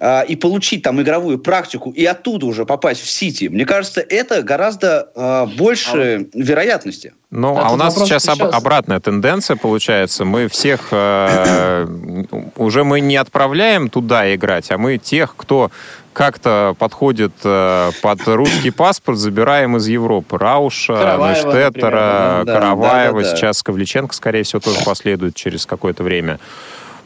э, 0.00 0.26
и 0.26 0.36
получить 0.36 0.82
там 0.82 1.00
игровую 1.00 1.38
практику 1.38 1.90
и 1.90 2.04
оттуда 2.04 2.46
уже 2.46 2.64
попасть 2.64 3.00
в 3.00 3.10
Сити, 3.10 3.46
мне 3.46 3.64
кажется, 3.64 4.00
это 4.00 4.42
гораздо 4.42 5.10
э, 5.14 5.46
больше 5.56 6.28
а 6.32 6.38
вероятности. 6.38 7.14
Ну, 7.30 7.56
а, 7.56 7.68
а 7.68 7.72
у 7.72 7.76
нас 7.76 7.94
сейчас, 7.96 8.24
сейчас 8.24 8.38
обратная 8.40 9.00
тенденция 9.00 9.56
получается. 9.56 10.24
Мы 10.24 10.48
всех 10.48 10.88
э, 10.92 11.86
уже 12.56 12.84
мы 12.84 13.00
не 13.00 13.16
отправляем 13.16 13.88
туда 13.88 14.34
играть, 14.34 14.70
а 14.70 14.78
мы 14.78 14.98
тех, 14.98 15.34
кто 15.36 15.70
как-то 16.14 16.74
подходит 16.78 17.32
э, 17.44 17.90
под 18.00 18.26
русский 18.28 18.70
паспорт, 18.70 19.18
забираем 19.18 19.76
из 19.76 19.86
Европы. 19.88 20.38
Рауша, 20.38 21.18
Нештеттера, 21.18 22.44
Караваева, 22.46 23.20
да, 23.20 23.24
да, 23.24 23.30
да. 23.30 23.36
сейчас 23.36 23.62
Ковличенко, 23.62 24.14
скорее 24.14 24.44
всего, 24.44 24.60
тоже 24.60 24.78
последует 24.84 25.34
через 25.34 25.66
какое-то 25.66 26.02
время. 26.02 26.38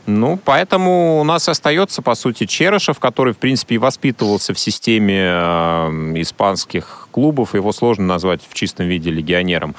Ну, 0.08 0.38
поэтому 0.42 1.20
у 1.20 1.24
нас 1.24 1.50
остается, 1.50 2.00
по 2.00 2.14
сути, 2.14 2.46
Черышев, 2.46 2.98
который, 2.98 3.34
в 3.34 3.36
принципе, 3.36 3.74
и 3.74 3.78
воспитывался 3.78 4.54
в 4.54 4.58
системе 4.58 5.20
э, 5.20 6.12
испанских 6.16 7.08
клубов. 7.10 7.54
Его 7.54 7.72
сложно 7.72 8.06
назвать 8.06 8.40
в 8.48 8.54
чистом 8.54 8.86
виде 8.86 9.10
легионером. 9.10 9.74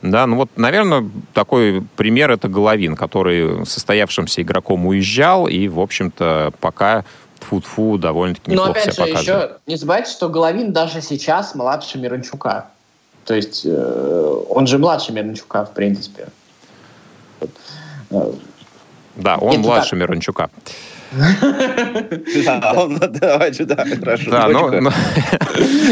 Да, 0.00 0.26
ну 0.26 0.36
вот, 0.36 0.50
наверное, 0.56 1.04
такой 1.34 1.82
пример 1.96 2.30
это 2.30 2.48
Головин, 2.48 2.96
который 2.96 3.66
состоявшимся 3.66 4.40
игроком 4.40 4.86
уезжал 4.86 5.48
и, 5.48 5.68
в 5.68 5.78
общем-то, 5.78 6.54
пока 6.60 7.04
тфу-тфу 7.40 7.98
довольно-таки 7.98 8.50
неплохо 8.50 8.68
Но, 8.68 8.72
опять 8.72 8.94
себя 8.94 9.06
же, 9.06 9.12
показывает. 9.12 9.50
еще 9.50 9.58
не 9.66 9.76
забывайте, 9.76 10.10
что 10.10 10.28
Головин 10.28 10.72
даже 10.72 11.00
сейчас 11.00 11.54
младше 11.54 11.98
Мирончука. 11.98 12.68
То 13.24 13.34
есть 13.34 13.62
э, 13.64 14.42
он 14.48 14.66
же 14.66 14.78
младше 14.78 15.12
Мирончука, 15.12 15.64
в 15.64 15.72
принципе. 15.72 16.28
Э, 18.10 18.32
да, 19.16 19.36
он 19.36 19.52
Это 19.52 19.60
младше 19.60 19.90
так. 19.90 19.98
Мирончука. 20.00 20.50
Да, 22.44 22.72
он, 22.76 22.98
давайте, 22.98 23.64
да, 23.64 23.84
хорошо. 23.84 24.30
Да, 24.30 24.48
но, 24.48 24.70
но, 24.70 24.92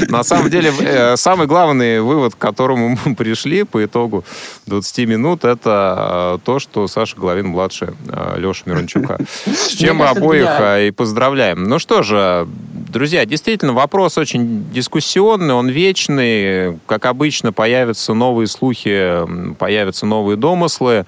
на 0.09 0.23
самом 0.23 0.51
деле, 0.51 0.73
э, 0.81 1.17
самый 1.17 1.47
главный 1.47 2.01
вывод, 2.01 2.35
к 2.35 2.39
которому 2.39 2.99
мы 3.05 3.15
пришли 3.15 3.65
по 3.65 3.85
итогу 3.85 4.25
20 4.67 5.09
минут, 5.09 5.45
это 5.45 6.37
э, 6.37 6.45
то, 6.45 6.59
что 6.59 6.89
Саша 6.89 7.17
Головин 7.17 7.49
младше 7.49 7.95
э, 8.09 8.39
Леша 8.39 8.63
Мирончука. 8.67 9.19
С 9.47 9.69
чем 9.69 9.97
мы 9.97 10.07
обоих 10.07 10.49
и 10.81 10.91
поздравляем. 10.91 11.65
Ну 11.65 11.79
что 11.79 12.03
же, 12.03 12.47
друзья, 12.93 13.25
действительно, 13.25 13.73
вопрос 13.73 14.19
очень 14.19 14.71
дискуссионный, 14.71 15.55
он 15.55 15.69
вечный. 15.69 16.79
Как 16.87 17.07
обычно, 17.07 17.53
появятся 17.53 18.15
новые 18.15 18.47
слухи, 18.47 19.55
появятся 19.59 20.07
новые 20.07 20.37
домыслы. 20.37 21.07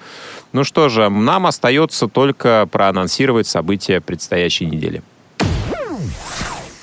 Ну 0.51 0.63
что 0.63 0.89
же, 0.89 1.09
нам 1.09 1.45
остается 1.45 2.07
только 2.07 2.67
проанонсировать 2.69 3.47
события 3.47 4.01
предстоящей 4.01 4.65
недели. 4.65 5.01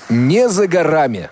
Не 0.09 0.49
за 0.49 0.67
горами. 0.67 1.29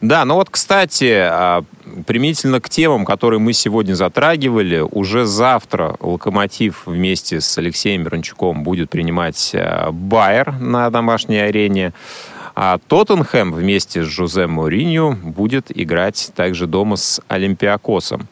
Да, 0.00 0.24
ну 0.24 0.34
вот, 0.34 0.50
кстати, 0.50 1.12
а, 1.18 1.64
применительно 2.06 2.60
к 2.60 2.68
темам, 2.68 3.04
которые 3.04 3.40
мы 3.40 3.52
сегодня 3.52 3.94
затрагивали, 3.94 4.80
уже 4.80 5.24
завтра 5.24 5.96
«Локомотив» 6.00 6.82
вместе 6.86 7.40
с 7.40 7.58
Алексеем 7.58 8.02
Мирончуком 8.02 8.62
будет 8.62 8.90
принимать 8.90 9.52
а, 9.54 9.90
Байер 9.92 10.52
на 10.58 10.90
домашней 10.90 11.38
арене. 11.38 11.92
А 12.56 12.78
Тоттенхэм 12.86 13.52
вместе 13.52 14.04
с 14.04 14.06
Жозе 14.06 14.46
Моринью 14.46 15.18
будет 15.22 15.76
играть 15.76 16.30
также 16.36 16.68
дома 16.68 16.94
с 16.94 17.20
Олимпиакосом. 17.26 18.28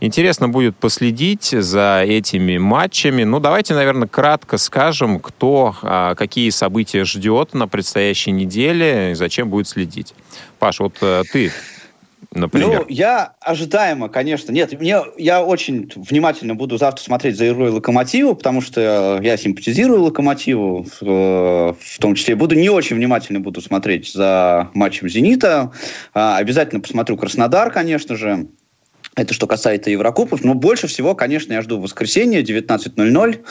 Интересно 0.00 0.48
будет 0.48 0.76
последить 0.76 1.50
за 1.50 2.02
этими 2.04 2.58
матчами. 2.58 3.22
Ну, 3.22 3.38
давайте, 3.38 3.74
наверное, 3.74 4.08
кратко 4.08 4.58
скажем, 4.58 5.20
кто 5.20 5.76
а, 5.82 6.14
какие 6.16 6.50
события 6.50 7.04
ждет 7.04 7.54
на 7.54 7.68
предстоящей 7.68 8.32
неделе 8.32 9.12
и 9.12 9.14
зачем 9.14 9.50
будет 9.50 9.68
следить. 9.68 10.14
Паш, 10.58 10.80
вот 10.80 10.94
а, 11.02 11.22
ты 11.30 11.52
например? 12.32 12.80
Ну, 12.80 12.86
я 12.88 13.34
ожидаемо, 13.40 14.08
конечно. 14.08 14.52
Нет, 14.52 14.78
мне, 14.78 14.98
я 15.16 15.42
очень 15.42 15.90
внимательно 15.94 16.54
буду 16.54 16.78
завтра 16.78 17.02
смотреть 17.02 17.36
за 17.36 17.50
игрой 17.50 17.70
Локомотиву, 17.70 18.34
потому 18.34 18.60
что 18.60 19.18
я 19.22 19.36
симпатизирую 19.36 20.02
Локомотиву, 20.02 20.86
в, 21.00 21.76
в 21.78 21.98
том 21.98 22.14
числе. 22.14 22.36
Буду 22.36 22.54
не 22.54 22.68
очень 22.68 22.96
внимательно 22.96 23.40
буду 23.40 23.60
смотреть 23.60 24.12
за 24.12 24.70
матчем 24.74 25.08
Зенита. 25.08 25.72
А, 26.14 26.36
обязательно 26.36 26.80
посмотрю 26.80 27.16
Краснодар, 27.16 27.70
конечно 27.72 28.16
же. 28.16 28.48
Это 29.16 29.34
что 29.34 29.46
касается 29.46 29.90
Еврокубков. 29.90 30.44
Но 30.44 30.54
больше 30.54 30.86
всего, 30.86 31.14
конечно, 31.14 31.52
я 31.52 31.62
жду 31.62 31.80
воскресенье, 31.80 32.42
19.00, 32.42 33.44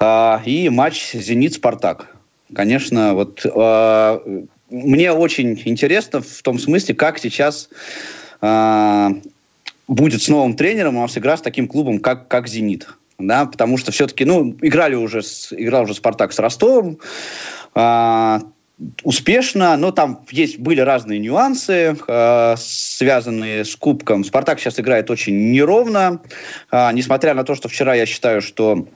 э, 0.00 0.38
и 0.46 0.68
матч 0.70 1.12
«Зенит-Спартак». 1.12 2.16
Конечно, 2.54 3.14
вот 3.14 3.44
э, 3.44 4.46
мне 4.70 5.12
очень 5.12 5.60
интересно 5.64 6.20
в 6.20 6.42
том 6.42 6.58
смысле, 6.58 6.94
как 6.94 7.18
сейчас 7.18 7.68
э, 8.40 9.08
будет 9.88 10.22
с 10.22 10.28
новым 10.28 10.54
тренером 10.54 10.96
у 10.96 11.02
нас 11.02 11.16
игра 11.16 11.36
с 11.36 11.42
таким 11.42 11.68
клубом, 11.68 12.00
как, 12.00 12.28
как 12.28 12.48
«Зенит». 12.48 12.88
Да, 13.18 13.46
потому 13.46 13.78
что 13.78 13.92
все-таки, 13.92 14.26
ну, 14.26 14.54
играли 14.60 14.94
уже, 14.94 15.22
с, 15.22 15.52
играл 15.52 15.84
уже 15.84 15.94
«Спартак» 15.94 16.32
с 16.32 16.38
Ростовом, 16.38 16.98
э, 17.74 18.40
успешно, 19.04 19.76
но 19.76 19.90
там 19.90 20.20
есть 20.30 20.58
были 20.58 20.80
разные 20.80 21.18
нюансы, 21.18 21.96
э, 22.06 22.54
связанные 22.58 23.64
с 23.64 23.74
кубком. 23.74 24.22
Спартак 24.22 24.60
сейчас 24.60 24.78
играет 24.78 25.10
очень 25.10 25.50
неровно, 25.50 26.20
э, 26.70 26.90
несмотря 26.92 27.32
на 27.32 27.44
то, 27.44 27.54
что 27.54 27.68
вчера 27.68 27.94
я 27.94 28.04
считаю, 28.04 28.42
что 28.42 28.86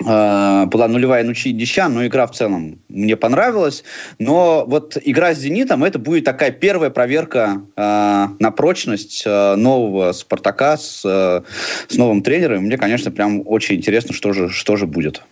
была 0.00 0.88
нулевая 0.88 1.24
ничья, 1.24 1.88
но 1.88 2.06
игра 2.06 2.26
в 2.26 2.32
целом 2.32 2.78
мне 2.88 3.16
понравилась. 3.16 3.84
Но 4.18 4.64
вот 4.66 4.96
игра 5.02 5.34
с 5.34 5.38
«Зенитом» 5.38 5.84
это 5.84 5.98
будет 5.98 6.24
такая 6.24 6.50
первая 6.50 6.90
проверка 6.90 7.62
э, 7.76 8.26
на 8.38 8.50
прочность 8.50 9.22
э, 9.26 9.54
нового 9.56 10.12
«Спартака» 10.12 10.76
с, 10.76 11.02
э, 11.04 11.42
с 11.88 11.96
новым 11.96 12.22
тренером. 12.22 12.64
Мне, 12.64 12.78
конечно, 12.78 13.10
прям 13.10 13.42
очень 13.44 13.76
интересно, 13.76 14.14
что 14.14 14.32
же, 14.32 14.48
что 14.48 14.76
же 14.76 14.86
будет. 14.86 15.22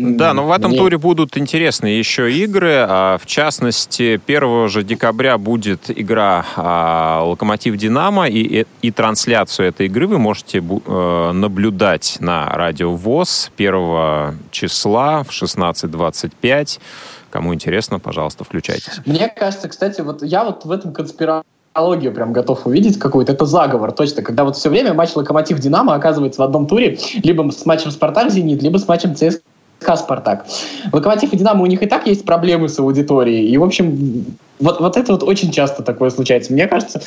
Да, 0.00 0.32
но 0.32 0.46
в 0.46 0.52
этом 0.52 0.70
Мне... 0.70 0.78
туре 0.78 0.98
будут 0.98 1.36
интересные 1.36 1.98
еще 1.98 2.32
игры. 2.32 2.86
А, 2.88 3.18
в 3.18 3.26
частности, 3.26 4.20
1 4.26 4.68
же 4.68 4.82
декабря 4.82 5.36
будет 5.36 5.90
игра 5.90 6.44
а, 6.56 7.22
«Локомотив-Динамо», 7.24 8.28
и, 8.28 8.66
и 8.82 8.90
трансляцию 8.90 9.68
этой 9.68 9.86
игры 9.86 10.06
вы 10.06 10.18
можете 10.18 10.58
э, 10.58 11.32
наблюдать 11.32 12.16
на 12.20 12.48
радио 12.50 12.94
ВОЗ 12.94 13.50
1 13.56 14.38
числа 14.50 15.22
в 15.22 15.30
16.25. 15.30 16.80
Кому 17.30 17.54
интересно, 17.54 17.98
пожалуйста, 17.98 18.44
включайтесь. 18.44 19.00
Мне 19.06 19.28
кажется, 19.28 19.68
кстати, 19.68 20.00
вот 20.00 20.22
я 20.22 20.44
вот 20.44 20.64
в 20.64 20.70
этом 20.70 20.92
конспирологию 20.92 22.12
прям 22.12 22.32
готов 22.32 22.66
увидеть 22.66 22.98
какой-то. 22.98 23.32
Это 23.32 23.44
заговор, 23.44 23.92
точно. 23.92 24.22
Когда 24.22 24.44
вот 24.44 24.56
все 24.56 24.70
время 24.70 24.94
матч 24.94 25.10
Локомотив-Динамо 25.14 25.94
оказывается 25.94 26.40
в 26.40 26.44
одном 26.44 26.66
туре, 26.66 26.98
либо 27.22 27.48
с 27.50 27.66
матчем 27.66 27.90
Спартак-Зенит, 27.90 28.62
либо 28.62 28.78
с 28.78 28.88
матчем 28.88 29.14
ЦСКА 29.14 29.42
ЦСКА 29.80 29.96
«Спартак». 29.96 30.46
Локомотив 30.92 31.32
и 31.32 31.36
«Динамо» 31.36 31.62
у 31.62 31.66
них 31.66 31.82
и 31.82 31.86
так 31.86 32.06
есть 32.06 32.24
проблемы 32.24 32.68
с 32.68 32.78
аудиторией. 32.78 33.48
И, 33.48 33.56
в 33.56 33.64
общем, 33.64 34.24
вот, 34.60 34.80
вот 34.80 34.96
это 34.96 35.12
вот 35.12 35.22
очень 35.22 35.50
часто 35.50 35.82
такое 35.82 36.10
случается. 36.10 36.52
Мне 36.52 36.66
кажется, 36.66 37.02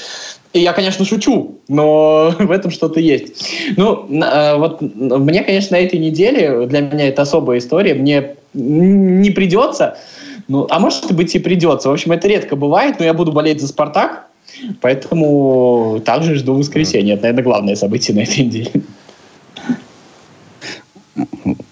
и 0.53 0.59
я, 0.59 0.73
конечно, 0.73 1.05
шучу, 1.05 1.59
но 1.67 2.33
в 2.39 2.51
этом 2.51 2.71
что-то 2.71 2.99
есть. 2.99 3.45
Ну, 3.77 4.07
э, 4.09 4.57
вот 4.57 4.81
мне, 4.81 5.43
конечно, 5.43 5.77
на 5.77 5.81
этой 5.81 5.99
неделе, 5.99 6.65
для 6.65 6.81
меня 6.81 7.07
это 7.07 7.21
особая 7.21 7.59
история, 7.59 7.93
мне 7.93 8.35
не 8.53 9.31
придется, 9.31 9.97
ну, 10.47 10.67
а 10.69 10.79
может 10.79 11.11
быть 11.13 11.33
и 11.35 11.39
придется. 11.39 11.89
В 11.89 11.93
общем, 11.93 12.11
это 12.11 12.27
редко 12.27 12.55
бывает, 12.55 12.95
но 12.99 13.05
я 13.05 13.13
буду 13.13 13.31
болеть 13.31 13.61
за 13.61 13.67
«Спартак», 13.67 14.27
поэтому 14.81 16.01
также 16.05 16.35
жду 16.35 16.55
воскресенья. 16.55 17.13
Это, 17.13 17.23
наверное, 17.23 17.43
главное 17.43 17.75
событие 17.75 18.15
на 18.15 18.21
этой 18.21 18.45
неделе. 18.45 18.71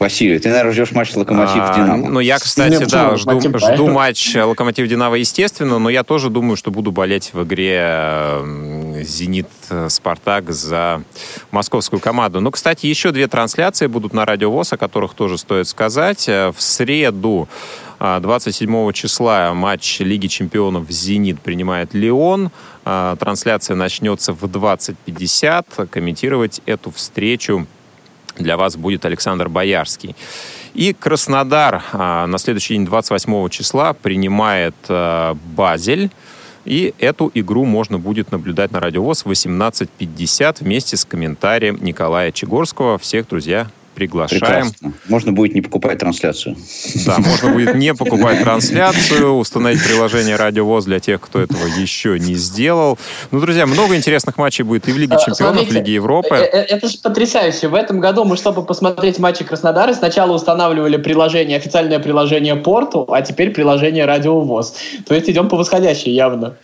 Василий, 0.01 0.39
ты, 0.39 0.49
наверное, 0.49 0.73
ждешь 0.73 0.91
матч 0.93 1.13
Локомотив-Динамо. 1.13 2.07
А, 2.07 2.09
ну, 2.09 2.19
я, 2.19 2.39
кстати, 2.39 2.71
Нет, 2.71 2.89
да, 2.89 3.15
жду, 3.15 3.39
жду 3.39 3.87
матч 3.87 4.35
Локомотив-Динамо, 4.35 5.15
естественно, 5.15 5.77
но 5.77 5.91
я 5.91 6.03
тоже 6.03 6.31
думаю, 6.31 6.57
что 6.57 6.71
буду 6.71 6.91
болеть 6.91 7.29
в 7.33 7.43
игре 7.43 8.39
«Зенит 9.03 9.47
Спартак» 9.89 10.51
за 10.51 11.03
московскую 11.51 11.99
команду. 11.99 12.41
Ну, 12.41 12.49
кстати, 12.49 12.87
еще 12.87 13.11
две 13.11 13.27
трансляции 13.27 13.85
будут 13.85 14.13
на 14.13 14.25
Радио 14.25 14.49
ВОЗ, 14.49 14.73
о 14.73 14.77
которых 14.77 15.13
тоже 15.13 15.37
стоит 15.37 15.67
сказать. 15.67 16.27
В 16.27 16.55
среду 16.57 17.47
27 17.99 18.91
числа 18.93 19.53
матч 19.53 19.99
Лиги 19.99 20.25
чемпионов 20.25 20.89
«Зенит» 20.89 21.39
принимает 21.39 21.93
«Леон». 21.93 22.49
Трансляция 22.83 23.75
начнется 23.75 24.33
в 24.33 24.43
20.50. 24.45 25.87
Комментировать 25.87 26.59
эту 26.65 26.89
встречу 26.89 27.67
для 28.43 28.57
вас 28.57 28.75
будет 28.75 29.05
Александр 29.05 29.49
Боярский. 29.49 30.15
И 30.73 30.93
Краснодар 30.93 31.83
а, 31.91 32.27
на 32.27 32.37
следующий 32.37 32.75
день, 32.75 32.85
28 32.85 33.49
числа, 33.49 33.93
принимает 33.93 34.75
а, 34.87 35.35
Базель. 35.55 36.09
И 36.63 36.93
эту 36.99 37.31
игру 37.33 37.65
можно 37.65 37.97
будет 37.97 38.31
наблюдать 38.31 38.71
на 38.71 38.79
радиовоз 38.79 39.25
18.50 39.25 40.57
вместе 40.59 40.95
с 40.95 41.05
комментарием 41.05 41.79
Николая 41.81 42.31
Чегорского. 42.31 42.97
Всех, 42.99 43.27
друзья, 43.27 43.67
приглашаем. 43.93 44.69
Прекрасно. 44.69 44.93
Можно 45.07 45.31
будет 45.31 45.53
не 45.53 45.61
покупать 45.61 45.99
трансляцию. 45.99 46.55
Да, 47.05 47.17
можно 47.19 47.51
будет 47.51 47.75
не 47.75 47.93
покупать 47.93 48.41
трансляцию, 48.41 49.33
установить 49.33 49.83
приложение 49.83 50.35
Радио 50.35 50.65
ВОЗ 50.65 50.85
для 50.85 50.99
тех, 50.99 51.21
кто 51.21 51.39
этого 51.39 51.65
еще 51.65 52.19
не 52.19 52.35
сделал. 52.35 52.97
Ну, 53.31 53.39
друзья, 53.39 53.65
много 53.65 53.95
интересных 53.95 54.37
матчей 54.37 54.63
будет 54.63 54.87
и 54.87 54.91
в 54.91 54.97
Лиге 54.97 55.15
а, 55.15 55.19
Чемпионов, 55.19 55.67
в 55.67 55.71
Лиге 55.71 55.93
Европы. 55.93 56.35
Э, 56.35 56.43
э, 56.43 56.61
это 56.63 56.87
же 56.87 56.97
потрясающе. 56.97 57.67
В 57.67 57.75
этом 57.75 57.99
году 57.99 58.23
мы, 58.23 58.37
чтобы 58.37 58.63
посмотреть 58.63 59.19
матчи 59.19 59.43
Краснодара, 59.43 59.93
сначала 59.93 60.33
устанавливали 60.33 60.97
приложение, 60.97 61.57
официальное 61.57 61.99
приложение 61.99 62.55
Порту, 62.55 63.05
а 63.11 63.21
теперь 63.21 63.51
приложение 63.51 64.05
Радио 64.05 64.39
ВОЗ. 64.39 64.73
То 65.07 65.13
есть 65.15 65.29
идем 65.29 65.49
по 65.49 65.57
восходящей 65.57 66.13
явно. 66.13 66.55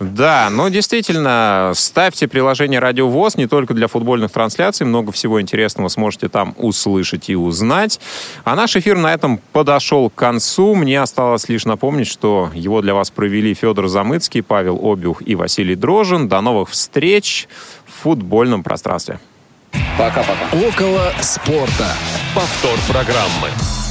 Да, 0.00 0.48
ну 0.50 0.68
действительно, 0.70 1.72
ставьте 1.74 2.26
приложение 2.26 2.80
Радио 2.80 3.08
ВОЗ 3.08 3.36
не 3.36 3.46
только 3.46 3.74
для 3.74 3.86
футбольных 3.86 4.32
трансляций, 4.32 4.86
много 4.86 5.12
всего 5.12 5.40
интересного 5.40 5.88
сможете 5.88 6.28
там 6.28 6.54
услышать 6.58 7.30
и 7.30 7.36
узнать. 7.36 8.00
А 8.44 8.56
наш 8.56 8.76
эфир 8.76 8.96
на 8.96 9.12
этом 9.12 9.38
подошел 9.52 10.10
к 10.10 10.14
концу. 10.14 10.74
Мне 10.74 11.00
осталось 11.00 11.48
лишь 11.48 11.64
напомнить, 11.64 12.08
что 12.08 12.50
его 12.54 12.82
для 12.82 12.94
вас 12.94 13.10
провели 13.10 13.54
Федор 13.54 13.88
Замыцкий, 13.88 14.42
Павел 14.42 14.80
Обюх 14.82 15.22
и 15.24 15.34
Василий 15.34 15.76
Дрожин. 15.76 16.28
До 16.28 16.40
новых 16.40 16.70
встреч 16.70 17.48
в 17.86 18.02
футбольном 18.02 18.62
пространстве. 18.62 19.20
Пока-пока. 19.98 20.66
Около 20.66 21.12
спорта. 21.20 21.88
Повтор 22.34 22.78
программы. 22.88 23.83